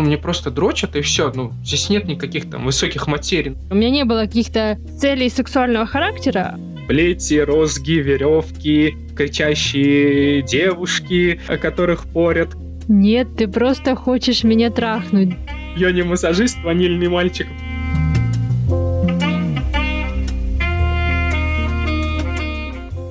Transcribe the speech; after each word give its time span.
Ну, 0.00 0.06
мне 0.06 0.16
просто 0.16 0.50
дрочат, 0.50 0.96
и 0.96 1.02
все. 1.02 1.30
Ну, 1.34 1.52
здесь 1.62 1.90
нет 1.90 2.06
никаких 2.06 2.48
там 2.48 2.64
высоких 2.64 3.06
материй. 3.06 3.54
У 3.70 3.74
меня 3.74 3.90
не 3.90 4.04
было 4.06 4.22
каких-то 4.22 4.78
целей 4.98 5.28
сексуального 5.28 5.84
характера. 5.84 6.58
Плети, 6.88 7.34
розги, 7.34 8.00
веревки, 8.00 8.94
кричащие 9.14 10.40
девушки, 10.40 11.38
о 11.48 11.58
которых 11.58 12.06
порят. 12.06 12.48
Нет, 12.88 13.36
ты 13.36 13.46
просто 13.46 13.94
хочешь 13.94 14.42
меня 14.42 14.70
трахнуть. 14.70 15.34
Я 15.76 15.92
не 15.92 16.02
массажист, 16.02 16.56
ванильный 16.64 17.08
мальчик. 17.08 17.46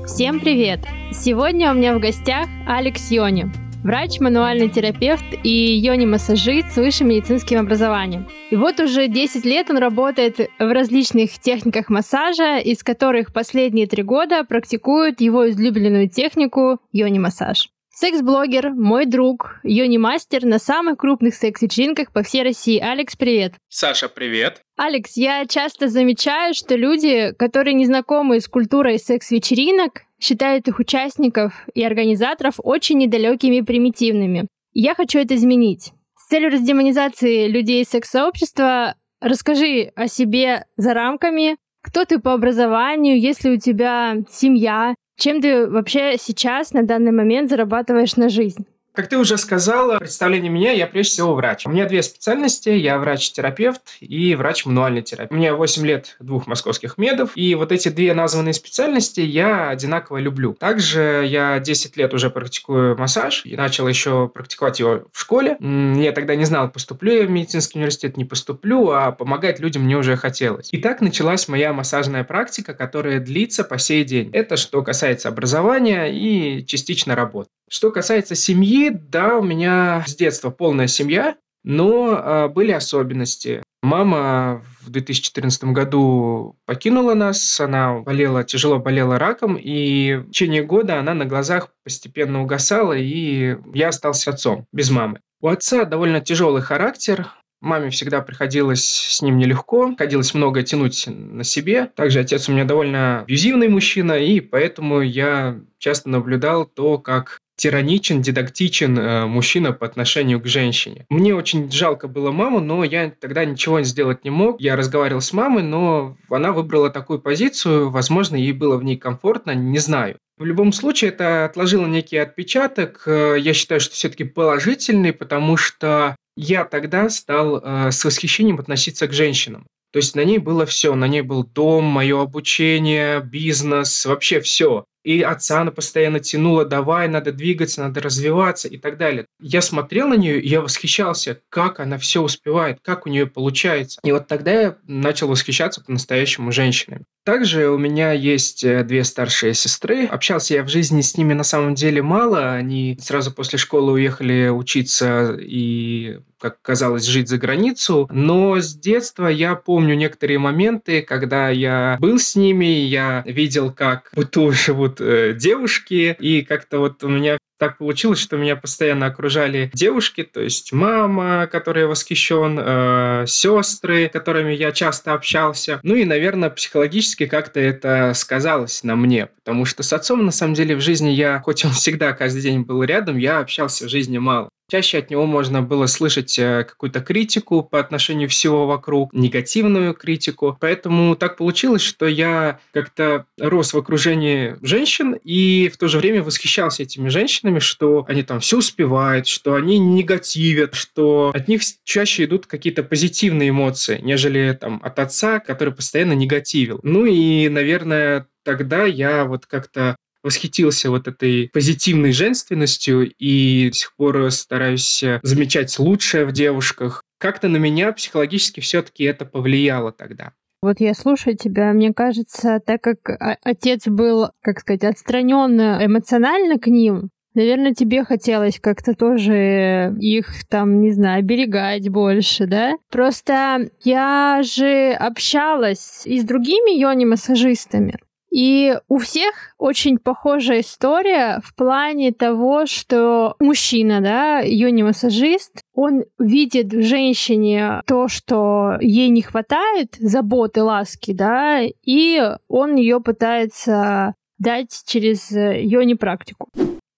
Всем 0.07 0.39
привет! 0.39 0.79
Сегодня 1.13 1.71
у 1.71 1.75
меня 1.75 1.95
в 1.95 1.99
гостях 1.99 2.47
Алекс 2.65 3.11
Йони, 3.11 3.51
врач, 3.83 4.19
мануальный 4.19 4.69
терапевт 4.69 5.25
и 5.43 5.77
йони-массажист 5.77 6.71
с 6.71 6.77
высшим 6.77 7.09
медицинским 7.09 7.59
образованием. 7.59 8.27
И 8.49 8.55
вот 8.55 8.79
уже 8.79 9.07
10 9.07 9.45
лет 9.45 9.69
он 9.69 9.77
работает 9.77 10.37
в 10.37 10.73
различных 10.73 11.39
техниках 11.39 11.89
массажа, 11.89 12.57
из 12.57 12.83
которых 12.83 13.33
последние 13.33 13.87
три 13.87 14.03
года 14.03 14.43
практикует 14.43 15.21
его 15.21 15.49
излюбленную 15.49 16.09
технику 16.09 16.79
йони-массаж. 16.91 17.69
Секс-блогер, 17.91 18.71
мой 18.71 19.05
друг, 19.05 19.59
йони-мастер 19.63 20.45
на 20.45 20.57
самых 20.57 20.97
крупных 20.97 21.35
секс-вечеринках 21.35 22.13
по 22.13 22.23
всей 22.23 22.43
России. 22.43 22.79
Алекс, 22.79 23.17
привет! 23.17 23.55
Саша, 23.67 24.07
привет! 24.07 24.61
Алекс, 24.77 25.17
я 25.17 25.45
часто 25.45 25.89
замечаю, 25.89 26.53
что 26.53 26.75
люди, 26.75 27.33
которые 27.37 27.73
не 27.73 27.85
знакомы 27.85 28.39
с 28.39 28.47
культурой 28.47 28.99
секс-вечеринок, 28.99 30.03
считают 30.19 30.67
их 30.67 30.79
участников 30.79 31.67
и 31.73 31.83
организаторов 31.83 32.55
очень 32.57 32.97
недалекими 32.97 33.57
и 33.57 33.61
примитивными. 33.61 34.47
Я 34.73 34.95
хочу 34.95 35.19
это 35.19 35.35
изменить. 35.35 35.93
С 36.15 36.27
целью 36.29 36.51
раздемонизации 36.51 37.47
людей 37.47 37.83
из 37.83 37.89
секс-сообщества 37.89 38.95
расскажи 39.21 39.91
о 39.95 40.07
себе 40.07 40.65
за 40.77 40.93
рамками, 40.93 41.57
кто 41.81 42.05
ты 42.05 42.19
по 42.19 42.33
образованию, 42.33 43.19
есть 43.19 43.43
ли 43.43 43.51
у 43.51 43.57
тебя 43.57 44.17
семья, 44.29 44.95
чем 45.17 45.41
ты 45.41 45.67
вообще 45.67 46.15
сейчас 46.19 46.73
на 46.73 46.83
данный 46.83 47.11
момент 47.11 47.49
зарабатываешь 47.49 48.15
на 48.15 48.29
жизнь? 48.29 48.65
Как 48.99 49.07
ты 49.07 49.17
уже 49.17 49.37
сказала, 49.37 49.97
представление 49.97 50.51
меня, 50.51 50.73
я 50.73 50.85
прежде 50.85 51.13
всего 51.13 51.33
врач. 51.33 51.65
У 51.65 51.69
меня 51.69 51.85
две 51.85 52.03
специальности. 52.03 52.67
Я 52.67 52.99
врач-терапевт 52.99 53.95
и 54.01 54.35
врач-мануальный 54.35 55.01
терапевт. 55.01 55.31
У 55.31 55.35
меня 55.35 55.55
8 55.55 55.85
лет 55.85 56.17
двух 56.19 56.47
московских 56.47 56.97
медов. 56.97 57.31
И 57.35 57.55
вот 57.55 57.71
эти 57.71 57.87
две 57.87 58.13
названные 58.13 58.53
специальности 58.53 59.21
я 59.21 59.69
одинаково 59.69 60.17
люблю. 60.17 60.53
Также 60.53 61.25
я 61.25 61.59
10 61.59 61.95
лет 61.95 62.13
уже 62.13 62.29
практикую 62.29 62.97
массаж. 62.97 63.45
И 63.45 63.55
начал 63.55 63.87
еще 63.87 64.27
практиковать 64.27 64.81
его 64.81 65.05
в 65.13 65.17
школе. 65.17 65.55
Я 65.61 66.11
тогда 66.11 66.35
не 66.35 66.43
знал, 66.43 66.69
поступлю 66.69 67.13
я 67.13 67.25
в 67.25 67.29
медицинский 67.29 67.79
университет, 67.79 68.17
не 68.17 68.25
поступлю, 68.25 68.89
а 68.89 69.13
помогать 69.13 69.61
людям 69.61 69.83
мне 69.83 69.95
уже 69.95 70.17
хотелось. 70.17 70.67
И 70.73 70.77
так 70.77 70.99
началась 70.99 71.47
моя 71.47 71.71
массажная 71.71 72.25
практика, 72.25 72.73
которая 72.73 73.21
длится 73.21 73.63
по 73.63 73.77
сей 73.77 74.03
день. 74.03 74.29
Это 74.33 74.57
что 74.57 74.83
касается 74.83 75.29
образования 75.29 76.07
и 76.07 76.65
частично 76.65 77.15
работы. 77.15 77.49
Что 77.69 77.91
касается 77.91 78.35
семьи, 78.35 78.89
да, 78.89 79.37
у 79.37 79.43
меня 79.43 80.03
с 80.07 80.15
детства 80.15 80.49
полная 80.49 80.87
семья, 80.87 81.35
но 81.63 82.13
э, 82.13 82.47
были 82.49 82.71
особенности. 82.71 83.63
Мама 83.81 84.61
в 84.81 84.89
2014 84.89 85.65
году 85.65 86.57
покинула 86.65 87.13
нас, 87.13 87.59
она 87.61 87.99
болела, 87.99 88.43
тяжело 88.43 88.79
болела 88.79 89.17
раком, 89.17 89.55
и 89.55 90.15
в 90.15 90.31
течение 90.31 90.63
года 90.63 90.99
она 90.99 91.13
на 91.13 91.25
глазах 91.25 91.69
постепенно 91.83 92.41
угасала, 92.41 92.93
и 92.93 93.55
я 93.73 93.89
остался 93.89 94.31
отцом, 94.31 94.65
без 94.73 94.89
мамы. 94.89 95.21
У 95.39 95.47
отца 95.47 95.85
довольно 95.85 96.19
тяжелый 96.19 96.61
характер, 96.61 97.29
Маме 97.61 97.89
всегда 97.89 98.21
приходилось 98.21 98.85
с 98.85 99.21
ним 99.21 99.37
нелегко, 99.37 99.89
приходилось 99.89 100.33
много 100.33 100.63
тянуть 100.63 101.05
на 101.07 101.43
себе. 101.43 101.87
Также 101.87 102.21
отец 102.21 102.47
у 102.47 102.53
меня 102.53 102.63
довольно 102.63 103.21
абьюзивный 103.21 103.67
мужчина, 103.67 104.13
и 104.13 104.39
поэтому 104.39 105.01
я 105.01 105.59
часто 105.77 106.09
наблюдал 106.09 106.65
то, 106.65 106.97
как 106.99 107.39
тираничен, 107.59 108.21
дидактичен 108.21 108.97
э, 108.97 109.25
мужчина 109.25 109.73
по 109.73 109.85
отношению 109.85 110.41
к 110.41 110.47
женщине. 110.47 111.05
Мне 111.09 111.35
очень 111.35 111.69
жалко 111.71 112.07
было 112.07 112.31
маму, 112.31 112.61
но 112.61 112.83
я 112.83 113.11
тогда 113.11 113.43
ничего 113.43 113.81
сделать 113.83 114.23
не 114.23 114.29
мог. 114.29 114.59
Я 114.61 114.75
разговаривал 114.75 115.21
с 115.21 115.33
мамой, 115.33 115.63
но 115.63 116.17
она 116.29 116.53
выбрала 116.53 116.89
такую 116.89 117.19
позицию, 117.19 117.89
возможно, 117.89 118.37
ей 118.37 118.53
было 118.53 118.77
в 118.77 118.83
ней 118.83 118.97
комфортно, 118.97 119.51
не 119.53 119.79
знаю. 119.79 120.17
В 120.37 120.45
любом 120.45 120.71
случае, 120.71 121.09
это 121.09 121.43
отложило 121.43 121.85
некий 121.85 122.17
отпечаток. 122.17 123.03
Э, 123.05 123.35
я 123.37 123.53
считаю, 123.53 123.81
что 123.81 123.93
все-таки 123.93 124.23
положительный, 124.23 125.11
потому 125.11 125.57
что 125.57 126.15
я 126.37 126.63
тогда 126.63 127.09
стал 127.09 127.61
э, 127.61 127.91
с 127.91 128.05
восхищением 128.05 128.59
относиться 128.59 129.07
к 129.07 129.13
женщинам. 129.13 129.65
То 129.91 129.97
есть 129.97 130.15
на 130.15 130.23
ней 130.23 130.37
было 130.37 130.65
все, 130.65 130.95
на 130.95 131.07
ней 131.07 131.21
был 131.21 131.43
дом, 131.43 131.83
мое 131.83 132.21
обучение, 132.21 133.21
бизнес, 133.21 134.05
вообще 134.05 134.39
все. 134.39 134.85
И 135.03 135.21
отца 135.21 135.61
она 135.61 135.71
постоянно 135.71 136.19
тянула, 136.19 136.65
давай, 136.65 137.07
надо 137.07 137.31
двигаться, 137.31 137.81
надо 137.81 138.01
развиваться 138.01 138.67
и 138.67 138.77
так 138.77 138.97
далее. 138.97 139.25
Я 139.39 139.61
смотрел 139.61 140.07
на 140.07 140.15
нее, 140.15 140.41
и 140.41 140.47
я 140.47 140.61
восхищался, 140.61 141.41
как 141.49 141.79
она 141.79 141.97
все 141.97 142.21
успевает, 142.21 142.79
как 142.81 143.05
у 143.05 143.09
нее 143.09 143.27
получается. 143.27 143.99
И 144.03 144.11
вот 144.11 144.27
тогда 144.27 144.51
я 144.51 144.77
начал 144.87 145.27
восхищаться 145.27 145.81
по-настоящему 145.81 146.51
женщинами. 146.51 147.05
Также 147.23 147.69
у 147.69 147.77
меня 147.77 148.11
есть 148.11 148.63
э, 148.63 148.83
две 148.83 149.03
старшие 149.03 149.53
сестры. 149.53 150.05
Общался 150.05 150.55
я 150.55 150.63
в 150.63 150.69
жизни 150.69 151.01
с 151.01 151.15
ними 151.15 151.33
на 151.33 151.43
самом 151.43 151.75
деле 151.75 152.01
мало. 152.01 152.53
Они 152.53 152.97
сразу 152.99 153.31
после 153.31 153.59
школы 153.59 153.93
уехали 153.93 154.49
учиться 154.49 155.37
и 155.39 156.19
как 156.39 156.61
казалось, 156.61 157.05
жить 157.05 157.27
за 157.27 157.37
границу. 157.37 158.07
Но 158.11 158.59
с 158.59 158.73
детства 158.73 159.27
я 159.27 159.55
помню 159.55 159.95
некоторые 159.95 160.39
моменты, 160.39 161.01
когда 161.01 161.49
я 161.49 161.97
был 161.99 162.17
с 162.17 162.35
ними, 162.35 162.65
я 162.65 163.23
видел, 163.25 163.71
как 163.71 164.09
быту 164.15 164.51
живут 164.51 164.88
э, 164.99 165.33
девушки, 165.33 166.15
и 166.19 166.41
как-то 166.41 166.79
вот 166.79 167.03
у 167.03 167.09
меня 167.09 167.37
так 167.59 167.77
получилось, 167.77 168.19
что 168.19 168.37
меня 168.37 168.55
постоянно 168.55 169.07
окружали 169.07 169.69
девушки, 169.73 170.23
то 170.23 170.41
есть 170.41 170.71
мама, 170.71 171.47
которой 171.47 171.81
я 171.81 171.87
восхищен, 171.87 172.57
э, 172.59 173.25
сестры, 173.27 174.09
которыми 174.09 174.53
я 174.53 174.71
часто 174.71 175.13
общался. 175.13 175.79
Ну 175.83 175.95
и, 175.95 176.05
наверное, 176.05 176.49
психологически 176.49 177.25
как-то 177.25 177.59
это 177.59 178.13
сказалось 178.15 178.83
на 178.83 178.95
мне, 178.95 179.27
потому 179.27 179.65
что 179.65 179.83
с 179.83 179.91
отцом, 179.91 180.25
на 180.25 180.31
самом 180.31 180.53
деле, 180.53 180.75
в 180.75 180.81
жизни 180.81 181.09
я, 181.09 181.41
хоть 181.41 181.65
он 181.65 181.71
всегда 181.71 182.13
каждый 182.13 182.41
день 182.41 182.61
был 182.61 182.81
рядом, 182.83 183.17
я 183.17 183.39
общался 183.39 183.85
в 183.85 183.89
жизни 183.89 184.17
мало. 184.17 184.49
Чаще 184.69 184.99
от 184.99 185.09
него 185.09 185.25
можно 185.25 185.63
было 185.63 185.87
слышать 185.87 186.37
э, 186.37 186.63
какую-то 186.63 187.01
критику 187.01 187.63
по 187.63 187.79
отношению 187.79 188.29
всего 188.29 188.67
вокруг, 188.67 189.11
негативную 189.13 189.95
критику. 189.95 190.57
Поэтому 190.59 191.15
так 191.15 191.37
получилось, 191.37 191.81
что 191.81 192.05
я 192.05 192.59
как-то 192.71 193.25
рос 193.39 193.73
в 193.73 193.77
окружении 193.79 194.55
женщин 194.61 195.17
и 195.23 195.71
в 195.73 195.77
то 195.77 195.87
же 195.87 195.97
время 195.97 196.21
восхищался 196.21 196.83
этими 196.83 197.09
женщинами, 197.09 197.48
что 197.57 198.05
они 198.07 198.21
там 198.21 198.39
все 198.39 198.59
успевают, 198.59 199.25
что 199.25 199.55
они 199.55 199.79
не 199.79 199.95
негативят, 199.95 200.75
что 200.75 201.31
от 201.33 201.47
них 201.47 201.63
чаще 201.83 202.25
идут 202.25 202.45
какие-то 202.45 202.83
позитивные 202.83 203.49
эмоции, 203.49 203.99
нежели 204.03 204.55
там 204.59 204.79
от 204.83 204.99
отца, 204.99 205.39
который 205.39 205.73
постоянно 205.73 206.13
негативил. 206.13 206.79
Ну 206.83 207.07
и, 207.07 207.49
наверное, 207.49 208.27
тогда 208.43 208.85
я 208.85 209.25
вот 209.25 209.47
как-то 209.47 209.95
восхитился 210.21 210.89
вот 210.89 211.07
этой 211.07 211.49
позитивной 211.51 212.11
женственностью 212.11 213.09
и 213.17 213.69
до 213.69 213.75
сих 213.75 213.95
пор 213.95 214.31
стараюсь 214.31 215.03
замечать 215.23 215.79
лучшее 215.79 216.25
в 216.25 216.31
девушках. 216.31 217.03
Как-то 217.19 217.47
на 217.47 217.57
меня 217.57 217.91
психологически 217.93 218.59
все-таки 218.59 219.05
это 219.05 219.25
повлияло 219.25 219.91
тогда. 219.91 220.33
Вот 220.61 220.81
я 220.81 220.93
слушаю 220.93 221.37
тебя, 221.37 221.71
мне 221.71 221.93
кажется, 221.93 222.59
так 222.65 222.81
как 222.81 222.97
отец 223.43 223.87
был, 223.87 224.31
как 224.41 224.59
сказать, 224.59 224.83
отстранен 224.83 225.57
эмоционально 225.57 226.59
к 226.59 226.67
ним, 226.67 227.11
Наверное, 227.39 227.73
тебе 227.73 228.03
хотелось 228.03 228.59
как-то 228.59 228.93
тоже 228.93 229.95
их 230.01 230.45
там, 230.49 230.81
не 230.81 230.91
знаю, 230.91 231.19
оберегать 231.19 231.87
больше, 231.87 232.47
да? 232.47 232.73
Просто 232.91 233.69
я 233.85 234.41
же 234.43 234.91
общалась 234.91 236.01
и 236.03 236.19
с 236.19 236.25
другими 236.25 236.77
йони-массажистами. 236.77 237.95
И 238.29 238.75
у 238.89 238.97
всех 238.97 239.55
очень 239.57 239.99
похожая 239.99 240.59
история 240.59 241.39
в 241.41 241.55
плане 241.55 242.11
того, 242.11 242.65
что 242.65 243.37
мужчина, 243.39 244.01
да, 244.01 244.39
юни-массажист, 244.39 245.61
он 245.73 246.03
видит 246.19 246.73
в 246.73 246.81
женщине 246.81 247.81
то, 247.87 248.09
что 248.09 248.73
ей 248.81 249.07
не 249.07 249.21
хватает, 249.21 249.95
заботы, 249.97 250.61
ласки, 250.61 251.13
да, 251.13 251.61
и 251.85 252.21
он 252.49 252.75
ее 252.75 252.99
пытается 252.99 254.13
дать 254.39 254.83
через 254.85 255.31
йони-практику. 255.31 256.49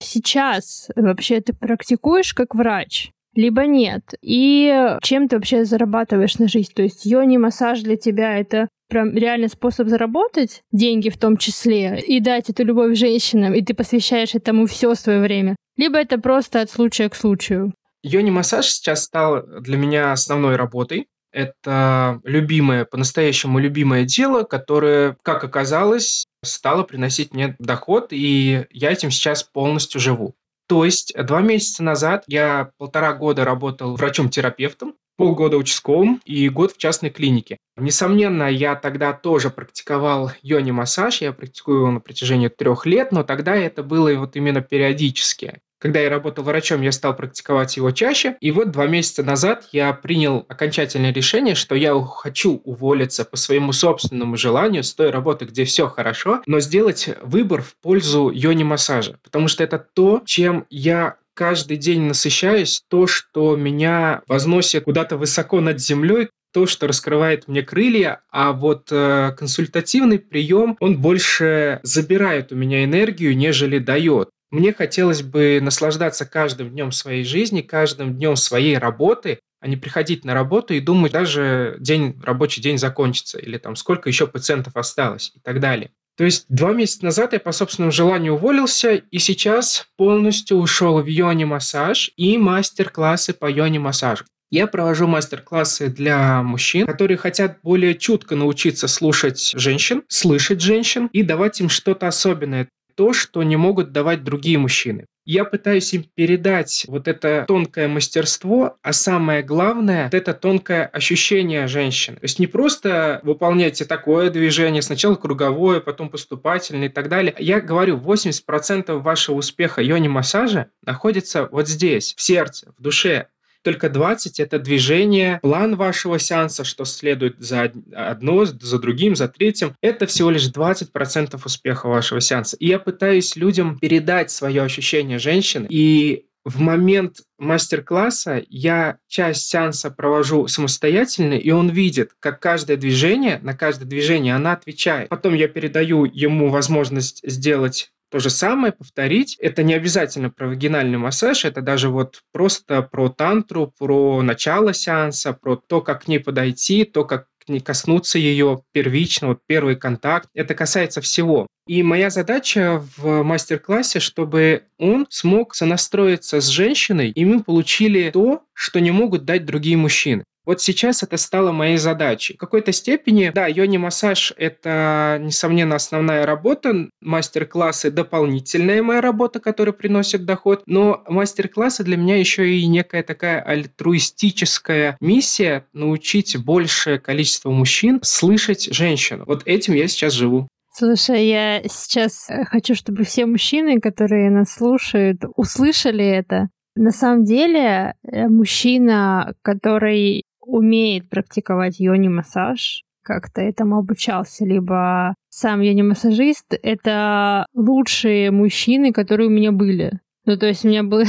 Сейчас 0.01 0.89
вообще 0.95 1.42
ты 1.42 1.53
практикуешь 1.53 2.33
как 2.33 2.56
врач? 2.56 3.12
либо 3.36 3.65
нет. 3.65 4.13
И 4.21 4.98
чем 5.01 5.27
ты 5.27 5.38
вообще 5.38 5.65
зарабатываешь 5.65 6.38
на 6.38 6.48
жизнь? 6.48 6.71
То 6.75 6.83
есть 6.83 7.06
йони-массаж 7.06 7.81
для 7.81 7.95
тебя— 7.95 8.38
это 8.39 8.68
прям 8.89 9.15
реальный 9.15 9.48
способ 9.48 9.88
заработать 9.88 10.63
деньги 10.71 11.09
в 11.09 11.18
том 11.18 11.38
числе 11.38 12.00
и 12.00 12.19
дать 12.19 12.50
эту 12.50 12.65
любовь 12.65 12.98
женщинам, 12.98 13.53
и 13.53 13.62
ты 13.62 13.74
посвящаешь 13.74 14.36
этому 14.36 14.65
все 14.65 14.95
свое 14.95 15.21
время. 15.21 15.56
Либо 15.77 15.98
это 15.98 16.19
просто 16.19 16.62
от 16.62 16.69
случая 16.69 17.07
к 17.09 17.15
случаю. 17.15 17.74
Йони-массаж 18.04 18.65
сейчас 18.65 19.04
стал 19.04 19.44
для 19.62 19.77
меня 19.77 20.12
основной 20.12 20.57
работой. 20.57 21.07
Это 21.31 22.19
любимое, 22.25 22.83
по-настоящему 22.83 23.59
любимое 23.59 24.04
дело, 24.04 24.44
которое, 24.44 25.15
как 25.24 25.45
оказалось, 25.45 26.25
стало 26.43 26.83
приносить 26.83 27.33
мне 27.33 27.55
доход, 27.59 28.07
и 28.11 28.65
я 28.71 28.91
этим 28.91 29.11
сейчас 29.11 29.43
полностью 29.43 30.01
живу. 30.01 30.35
То 30.67 30.85
есть 30.85 31.13
два 31.15 31.41
месяца 31.41 31.83
назад 31.83 32.23
я 32.27 32.71
полтора 32.77 33.13
года 33.13 33.43
работал 33.43 33.95
врачом-терапевтом, 33.95 34.95
полгода 35.17 35.57
участковым 35.57 36.21
и 36.25 36.49
год 36.49 36.71
в 36.71 36.77
частной 36.77 37.09
клинике. 37.09 37.57
Несомненно, 37.77 38.49
я 38.49 38.75
тогда 38.75 39.13
тоже 39.13 39.49
практиковал 39.49 40.31
йони-массаж, 40.41 41.21
я 41.21 41.33
практикую 41.33 41.79
его 41.79 41.91
на 41.91 41.99
протяжении 41.99 42.47
трех 42.47 42.85
лет, 42.85 43.11
но 43.11 43.23
тогда 43.23 43.55
это 43.55 43.83
было 43.83 44.13
вот 44.15 44.35
именно 44.35 44.61
периодически. 44.61 45.59
Когда 45.81 46.00
я 46.00 46.10
работал 46.10 46.44
врачом, 46.44 46.83
я 46.83 46.92
стал 46.92 47.16
практиковать 47.16 47.75
его 47.75 47.89
чаще. 47.89 48.38
И 48.39 48.51
вот 48.51 48.69
два 48.72 48.86
месяца 48.86 49.24
назад 49.24 49.68
я 49.72 49.92
принял 49.94 50.45
окончательное 50.48 51.12
решение, 51.12 51.56
что 51.56 51.74
я 51.74 52.00
хочу 52.00 52.62
уволиться 52.63 53.25
по 53.25 53.36
своему 53.36 53.74
собственному 53.74 54.38
желанию 54.38 54.83
с 54.83 54.94
той 54.94 55.10
работы, 55.10 55.45
где 55.45 55.66
все 55.66 55.88
хорошо, 55.88 56.44
но 56.45 56.60
сделать 56.60 57.10
выбор 57.24 57.63
в 57.63 57.75
пользу 57.81 58.30
йони-массажа. 58.30 59.18
Потому 59.24 59.48
что 59.48 59.63
это 59.63 59.80
то, 59.80 60.22
чем 60.24 60.68
я 60.69 61.16
каждый 61.33 61.78
день 61.78 62.01
насыщаюсь, 62.01 62.83
то, 62.88 63.07
что 63.07 63.56
меня 63.56 64.22
возносит 64.28 64.83
куда-то 64.83 65.18
высоко 65.18 65.62
над 65.62 65.80
землей, 65.80 66.30
то, 66.54 66.68
что 66.68 66.86
раскрывает 66.86 67.48
мне 67.48 67.63
крылья, 67.63 68.22
а 68.30 68.51
вот 68.51 68.89
э, 68.92 69.31
консультативный 69.38 70.19
прием, 70.19 70.78
он 70.80 71.00
больше 71.00 71.80
забирает 71.81 72.51
у 72.51 72.56
меня 72.56 72.83
энергию, 72.83 73.36
нежели 73.36 73.80
дает. 73.80 74.30
Мне 74.51 74.74
хотелось 74.74 75.24
бы 75.24 75.59
наслаждаться 75.62 76.25
каждым 76.25 76.71
днем 76.71 76.92
своей 76.92 77.24
жизни, 77.24 77.62
каждым 77.62 78.15
днем 78.15 78.36
своей 78.36 78.77
работы, 78.77 79.39
а 79.62 79.68
не 79.68 79.77
приходить 79.77 80.25
на 80.25 80.33
работу 80.33 80.74
и 80.74 80.81
думать, 80.81 81.13
даже 81.13 81.77
день, 81.80 82.19
рабочий 82.21 82.62
день 82.62 82.77
закончится, 82.77 83.39
или 83.39 83.57
там 83.57 83.77
сколько 83.77 84.09
еще 84.09 84.27
пациентов 84.27 84.75
осталось 84.75 85.31
и 85.36 85.39
так 85.39 85.62
далее. 85.62 85.92
То 86.18 86.25
есть 86.25 86.45
два 86.50 86.74
месяца 86.74 87.06
назад 87.06 87.31
я 87.31 87.39
по 87.39 87.53
собственному 87.53 87.94
желанию 87.94 88.33
уволился 88.33 88.95
и 88.95 89.19
сейчас 89.19 89.88
полностью 89.95 90.57
ушел 90.57 91.01
в 91.01 91.06
йони-массаж 91.06 92.12
и 92.18 92.38
мастер-классы 92.38 93.33
по 93.33 93.50
йони-массажу. 93.50 94.25
Я 94.50 94.68
провожу 94.68 95.07
мастер-классы 95.07 95.88
для 95.88 96.44
мужчин, 96.44 96.86
которые 96.86 97.15
хотят 97.15 97.59
более 97.63 97.95
чутко 97.95 98.36
научиться 98.36 98.89
слушать 98.89 99.54
женщин, 99.56 100.04
слышать 100.09 100.59
женщин 100.59 101.07
и 101.13 101.24
давать 101.24 101.62
им 101.62 101.69
что-то 101.69 102.09
особенное 102.09 102.68
то, 103.01 103.13
что 103.13 103.42
не 103.42 103.56
могут 103.56 103.92
давать 103.92 104.24
другие 104.24 104.59
мужчины. 104.59 105.07
Я 105.25 105.44
пытаюсь 105.44 105.92
им 105.92 106.06
передать 106.13 106.86
вот 106.88 107.07
это 107.07 107.45
тонкое 107.48 107.88
мастерство, 107.88 108.77
а 108.83 108.94
самое 108.94 109.42
главное, 109.42 110.07
это 110.13 110.36
тонкое 110.36 110.86
ощущение 110.86 111.65
женщины. 111.65 112.18
То 112.18 112.25
есть 112.25 112.38
не 112.38 112.45
просто 112.45 113.19
выполняйте 113.24 113.86
такое 113.86 114.30
движение, 114.30 114.83
сначала 114.83 115.15
круговое, 115.15 115.80
потом 115.80 116.09
поступательное 116.09 116.89
и 116.89 116.92
так 116.92 117.09
далее. 117.09 117.33
Я 117.39 117.59
говорю, 117.59 117.98
80% 117.98 118.95
вашего 119.00 119.38
успеха 119.38 119.81
йони-массажа 119.81 120.68
находится 120.86 121.50
вот 121.51 121.68
здесь, 121.68 122.13
в 122.15 122.21
сердце, 122.21 122.71
в 122.77 122.83
душе. 122.83 123.30
Только 123.63 123.89
20– 123.89 124.39
это 124.41 124.59
движение, 124.59 125.39
план 125.41 125.75
вашего 125.75 126.17
сеанса, 126.19 126.63
что 126.63 126.85
следует 126.85 127.35
за 127.39 127.71
одно, 127.95 128.45
за 128.45 128.79
другим, 128.79 129.15
за 129.15 129.27
третьим. 129.27 129.75
Это 129.81 130.05
всего 130.07 130.31
лишь 130.31 130.49
20% 130.49 131.39
успеха 131.43 131.87
вашего 131.87 132.21
сеанса. 132.21 132.57
И 132.57 132.67
я 132.67 132.79
пытаюсь 132.79 133.35
людям 133.35 133.77
передать 133.79 134.31
свое 134.31 134.63
ощущение 134.63 135.19
женщины. 135.19 135.67
И 135.69 136.25
в 136.43 136.59
момент 136.59 137.17
мастер-класса 137.37 138.43
я 138.49 138.97
часть 139.07 139.47
сеанса 139.47 139.91
провожу 139.91 140.47
самостоятельно, 140.47 141.35
и 141.35 141.51
он 141.51 141.69
видит, 141.69 142.11
как 142.19 142.39
каждое 142.39 142.77
движение, 142.77 143.39
на 143.43 143.53
каждое 143.53 143.85
движение 143.85 144.35
она 144.35 144.53
отвечает. 144.53 145.09
Потом 145.09 145.35
я 145.35 145.47
передаю 145.47 146.05
ему 146.05 146.49
возможность 146.49 147.21
сделать 147.23 147.91
то 148.11 148.19
же 148.19 148.29
самое 148.29 148.73
повторить. 148.73 149.37
Это 149.39 149.63
не 149.63 149.73
обязательно 149.73 150.29
про 150.29 150.47
вагинальный 150.47 150.97
массаж, 150.97 151.45
это 151.45 151.61
даже 151.61 151.89
вот 151.89 152.21
просто 152.33 152.81
про 152.81 153.09
тантру, 153.09 153.73
про 153.79 154.21
начало 154.21 154.73
сеанса, 154.73 155.33
про 155.33 155.55
то, 155.55 155.81
как 155.81 156.03
к 156.03 156.07
ней 156.07 156.19
подойти, 156.19 156.83
то, 156.83 157.05
как 157.05 157.27
не 157.47 157.59
коснуться 157.59 158.19
ее 158.19 158.61
первично, 158.71 159.29
вот 159.29 159.39
первый 159.47 159.75
контакт. 159.75 160.29
Это 160.33 160.53
касается 160.53 161.01
всего. 161.01 161.47
И 161.67 161.83
моя 161.83 162.09
задача 162.09 162.83
в 162.97 163.23
мастер-классе, 163.23 163.99
чтобы 163.99 164.63
он 164.77 165.07
смог 165.09 165.55
сонастроиться 165.55 166.41
с 166.41 166.47
женщиной, 166.47 167.09
и 167.09 167.25
мы 167.25 167.43
получили 167.43 168.11
то, 168.11 168.43
что 168.53 168.79
не 168.79 168.91
могут 168.91 169.25
дать 169.25 169.45
другие 169.45 169.77
мужчины. 169.77 170.23
Вот 170.45 170.61
сейчас 170.61 171.03
это 171.03 171.17
стало 171.17 171.51
моей 171.51 171.77
задачей. 171.77 172.33
В 172.33 172.38
какой-то 172.38 172.71
степени, 172.71 173.31
да, 173.33 173.47
йони-массаж– 173.47 174.33
это, 174.38 175.19
несомненно, 175.21 175.75
основная 175.75 176.25
работа, 176.25 176.89
мастер-классы– 177.01 177.91
дополнительная 177.91 178.81
моя 178.81 179.01
работа, 179.01 179.39
которая 179.39 179.73
приносит 179.73 180.25
доход, 180.25 180.63
но 180.65 181.03
мастер-классы 181.07 181.83
для 181.83 181.97
меня 181.97 182.17
еще 182.17 182.49
и 182.49 182.65
некая 182.65 183.03
такая 183.03 183.41
альтруистическая 183.41 184.97
миссия– 184.99 185.65
научить 185.73 186.38
большее 186.44 186.99
количество 186.99 187.51
мужчин 187.51 187.99
слышать 188.03 188.73
женщину. 188.73 189.23
Вот 189.27 189.44
этим 189.45 189.73
я 189.75 189.87
сейчас 189.87 190.13
живу. 190.13 190.47
Слушай, 190.73 191.27
я 191.27 191.61
сейчас 191.63 192.29
э, 192.29 192.45
хочу, 192.45 192.75
чтобы 192.75 193.03
все 193.03 193.25
мужчины, 193.25 193.81
которые 193.81 194.29
нас 194.29 194.53
слушают, 194.53 195.21
услышали 195.35 196.05
это. 196.05 196.47
На 196.75 196.91
самом 196.91 197.25
деле, 197.25 197.94
э, 198.03 198.27
мужчина, 198.29 199.33
который 199.41 200.23
умеет 200.41 201.09
практиковать 201.09 201.79
йони-массаж, 201.79 202.83
как-то 203.03 203.41
этому 203.41 203.77
обучался, 203.77 204.45
либо 204.45 205.15
сам 205.29 205.61
йони-массажист, 205.61 206.53
это 206.61 207.45
лучшие 207.53 208.31
мужчины, 208.31 208.91
которые 208.91 209.27
у 209.27 209.31
меня 209.31 209.51
были. 209.51 209.99
Ну, 210.25 210.38
то 210.38 210.45
есть 210.45 210.65
у 210.65 210.67
меня 210.67 210.83
было, 210.83 211.03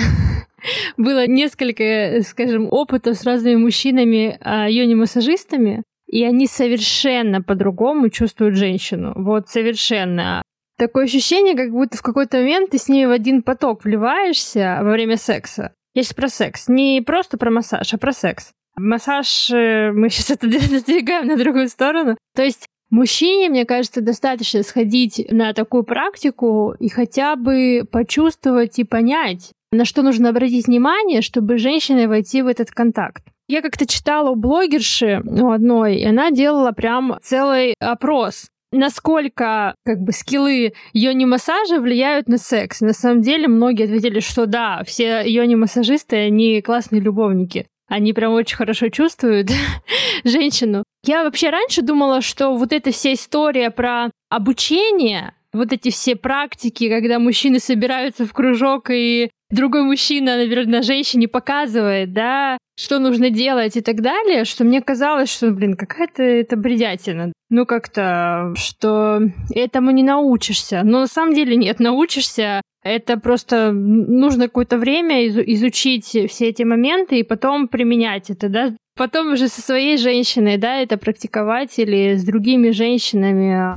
было 0.96 1.26
несколько, 1.26 2.22
скажем, 2.22 2.68
опытов 2.70 3.16
с 3.16 3.24
разными 3.24 3.56
мужчинами, 3.56 4.38
а, 4.40 4.68
йони-массажистами, 4.68 5.82
и 6.06 6.24
они 6.24 6.46
совершенно 6.46 7.42
по-другому 7.42 8.10
чувствуют 8.10 8.56
женщину. 8.56 9.12
Вот 9.16 9.48
совершенно. 9.48 10.42
Такое 10.78 11.04
ощущение, 11.04 11.54
как 11.54 11.70
будто 11.70 11.96
в 11.96 12.02
какой-то 12.02 12.38
момент 12.38 12.70
ты 12.70 12.78
с 12.78 12.88
ними 12.88 13.06
в 13.06 13.10
один 13.10 13.42
поток 13.42 13.84
вливаешься 13.84 14.80
во 14.82 14.92
время 14.92 15.16
секса. 15.16 15.72
Я 15.94 16.02
сейчас 16.02 16.14
про 16.14 16.28
секс. 16.28 16.68
Не 16.68 17.02
просто 17.04 17.38
про 17.38 17.50
массаж, 17.50 17.92
а 17.92 17.98
про 17.98 18.12
секс. 18.12 18.52
Массаж, 18.76 19.50
э, 19.50 19.92
мы 19.92 20.08
сейчас 20.10 20.30
это 20.30 20.48
сдвигаем 20.48 21.26
на 21.26 21.36
другую 21.36 21.68
сторону. 21.68 22.16
То 22.34 22.42
есть 22.42 22.66
Мужчине, 22.92 23.48
мне 23.48 23.64
кажется, 23.64 24.02
достаточно 24.02 24.62
сходить 24.62 25.26
на 25.30 25.54
такую 25.54 25.82
практику 25.82 26.74
и 26.78 26.90
хотя 26.90 27.36
бы 27.36 27.88
почувствовать 27.90 28.78
и 28.78 28.84
понять, 28.84 29.50
на 29.72 29.86
что 29.86 30.02
нужно 30.02 30.28
обратить 30.28 30.66
внимание, 30.66 31.22
чтобы 31.22 31.56
женщине 31.56 32.06
войти 32.06 32.42
в 32.42 32.48
этот 32.48 32.70
контакт. 32.70 33.22
Я 33.48 33.62
как-то 33.62 33.86
читала 33.86 34.28
у 34.28 34.34
блогерши 34.34 35.22
у 35.24 35.50
одной, 35.50 35.96
и 35.96 36.04
она 36.04 36.30
делала 36.30 36.72
прям 36.72 37.16
целый 37.22 37.74
опрос 37.80 38.48
насколько 38.74 39.74
как 39.84 39.98
бы 40.00 40.12
скиллы 40.12 40.72
йони-массажа 40.94 41.78
влияют 41.78 42.26
на 42.28 42.38
секс. 42.38 42.80
На 42.80 42.94
самом 42.94 43.20
деле 43.20 43.46
многие 43.46 43.84
ответили, 43.84 44.20
что 44.20 44.46
да, 44.46 44.82
все 44.84 45.22
йони-массажисты, 45.26 46.16
они 46.16 46.62
классные 46.62 47.02
любовники. 47.02 47.66
Они 47.92 48.14
прям 48.14 48.32
очень 48.32 48.56
хорошо 48.56 48.88
чувствуют 48.88 49.50
женщину. 50.24 50.82
Я 51.04 51.24
вообще 51.24 51.50
раньше 51.50 51.82
думала, 51.82 52.22
что 52.22 52.54
вот 52.54 52.72
эта 52.72 52.90
вся 52.90 53.12
история 53.12 53.70
про 53.70 54.10
обучение, 54.30 55.34
вот 55.52 55.74
эти 55.74 55.90
все 55.90 56.16
практики, 56.16 56.88
когда 56.88 57.18
мужчины 57.18 57.58
собираются 57.58 58.24
в 58.24 58.32
кружок 58.32 58.88
и 58.88 59.30
другой 59.52 59.82
мужчина, 59.82 60.36
наверное, 60.36 60.82
женщине 60.82 61.28
показывает, 61.28 62.12
да, 62.12 62.58
что 62.76 62.98
нужно 62.98 63.30
делать 63.30 63.76
и 63.76 63.80
так 63.80 64.00
далее, 64.00 64.44
что 64.44 64.64
мне 64.64 64.80
казалось, 64.80 65.30
что, 65.30 65.50
блин, 65.50 65.76
какая-то 65.76 66.22
это 66.22 66.56
бредятина. 66.56 67.32
Ну, 67.50 67.66
как-то, 67.66 68.54
что 68.56 69.20
этому 69.54 69.90
не 69.90 70.02
научишься. 70.02 70.80
Но 70.82 71.00
на 71.00 71.06
самом 71.06 71.34
деле 71.34 71.54
нет, 71.54 71.80
научишься. 71.80 72.62
Это 72.82 73.18
просто 73.18 73.72
нужно 73.72 74.46
какое-то 74.46 74.78
время 74.78 75.28
изучить 75.28 76.06
все 76.06 76.48
эти 76.48 76.62
моменты 76.62 77.20
и 77.20 77.22
потом 77.22 77.68
применять 77.68 78.30
это, 78.30 78.48
да. 78.48 78.74
Потом 78.96 79.34
уже 79.34 79.48
со 79.48 79.60
своей 79.60 79.96
женщиной, 79.98 80.56
да, 80.56 80.80
это 80.80 80.96
практиковать 80.96 81.78
или 81.78 82.16
с 82.16 82.24
другими 82.24 82.70
женщинами. 82.70 83.76